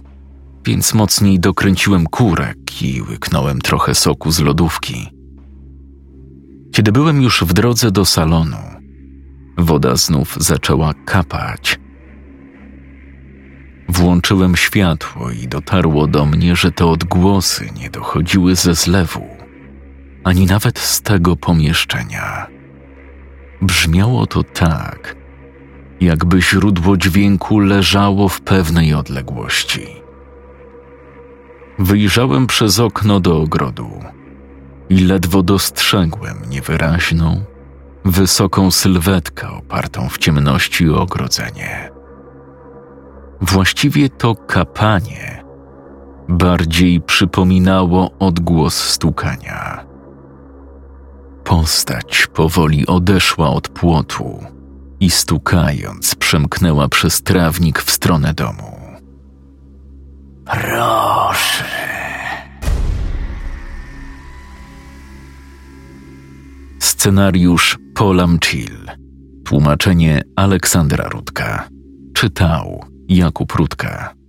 więc 0.64 0.95
mocniej 0.95 1.41
dokręciłem 1.41 2.07
kurek 2.07 2.83
i 2.83 3.03
łyknąłem 3.03 3.61
trochę 3.61 3.95
soku 3.95 4.31
z 4.31 4.41
lodówki. 4.41 5.11
Kiedy 6.73 6.93
byłem 6.93 7.23
już 7.23 7.45
w 7.45 7.53
drodze 7.53 7.91
do 7.91 8.05
salonu, 8.05 8.57
woda 9.59 9.97
znów 9.97 10.37
zaczęła 10.41 10.95
kapać. 10.95 11.81
Włączyłem 13.89 14.57
światło 14.57 15.31
i 15.31 15.49
dotarło 15.49 16.07
do 16.07 16.27
mnie, 16.27 16.57
że 16.57 16.73
te 16.73 16.87
odgłosy 16.87 17.68
nie 17.81 17.91
dochodziły 17.91 18.57
ze 18.57 18.75
zlewu, 18.75 19.27
ani 20.25 20.47
nawet 20.47 20.79
z 20.79 21.03
tego 21.03 21.37
pomieszczenia. 21.37 22.47
Brzmiało 23.62 24.27
to 24.27 24.43
tak, 24.43 25.16
jakby 26.01 26.43
źródło 26.43 26.97
dźwięku 26.97 27.59
leżało 27.59 28.29
w 28.29 28.41
pewnej 28.41 28.95
odległości. 28.95 29.87
Wyjrzałem 31.79 32.47
przez 32.47 32.81
okno 32.81 33.21
do 33.21 33.41
ogrodu 33.41 33.91
i 34.89 35.05
ledwo 35.05 35.43
dostrzegłem 35.43 36.37
niewyraźną, 36.49 37.45
wysoką 38.05 38.71
sylwetkę 38.71 39.49
opartą 39.51 40.09
w 40.09 40.19
ciemności 40.19 40.91
o 40.91 41.01
ogrodzenie. 41.01 41.91
Właściwie 43.41 44.09
to 44.09 44.35
kapanie 44.35 45.45
bardziej 46.29 47.01
przypominało 47.01 48.11
odgłos 48.19 48.75
stukania. 48.75 49.85
Postać 51.45 52.27
powoli 52.35 52.87
odeszła 52.87 53.51
od 53.51 53.69
płotu 53.69 54.45
i 55.01 55.11
stukając 55.11 56.15
przemknęła 56.15 56.89
przez 56.89 57.23
trawnik 57.23 57.83
w 57.83 57.91
stronę 57.91 58.35
domu. 58.35 58.77
Proszę. 60.45 61.65
Scenariusz 66.79 67.79
Polam 67.95 68.39
Chill. 68.45 68.91
Tłumaczenie 69.45 70.23
Aleksandra 70.37 71.09
Rudka. 71.09 71.69
Czytał 72.15 72.85
Jakub 73.09 73.53
Rudka. 73.53 74.20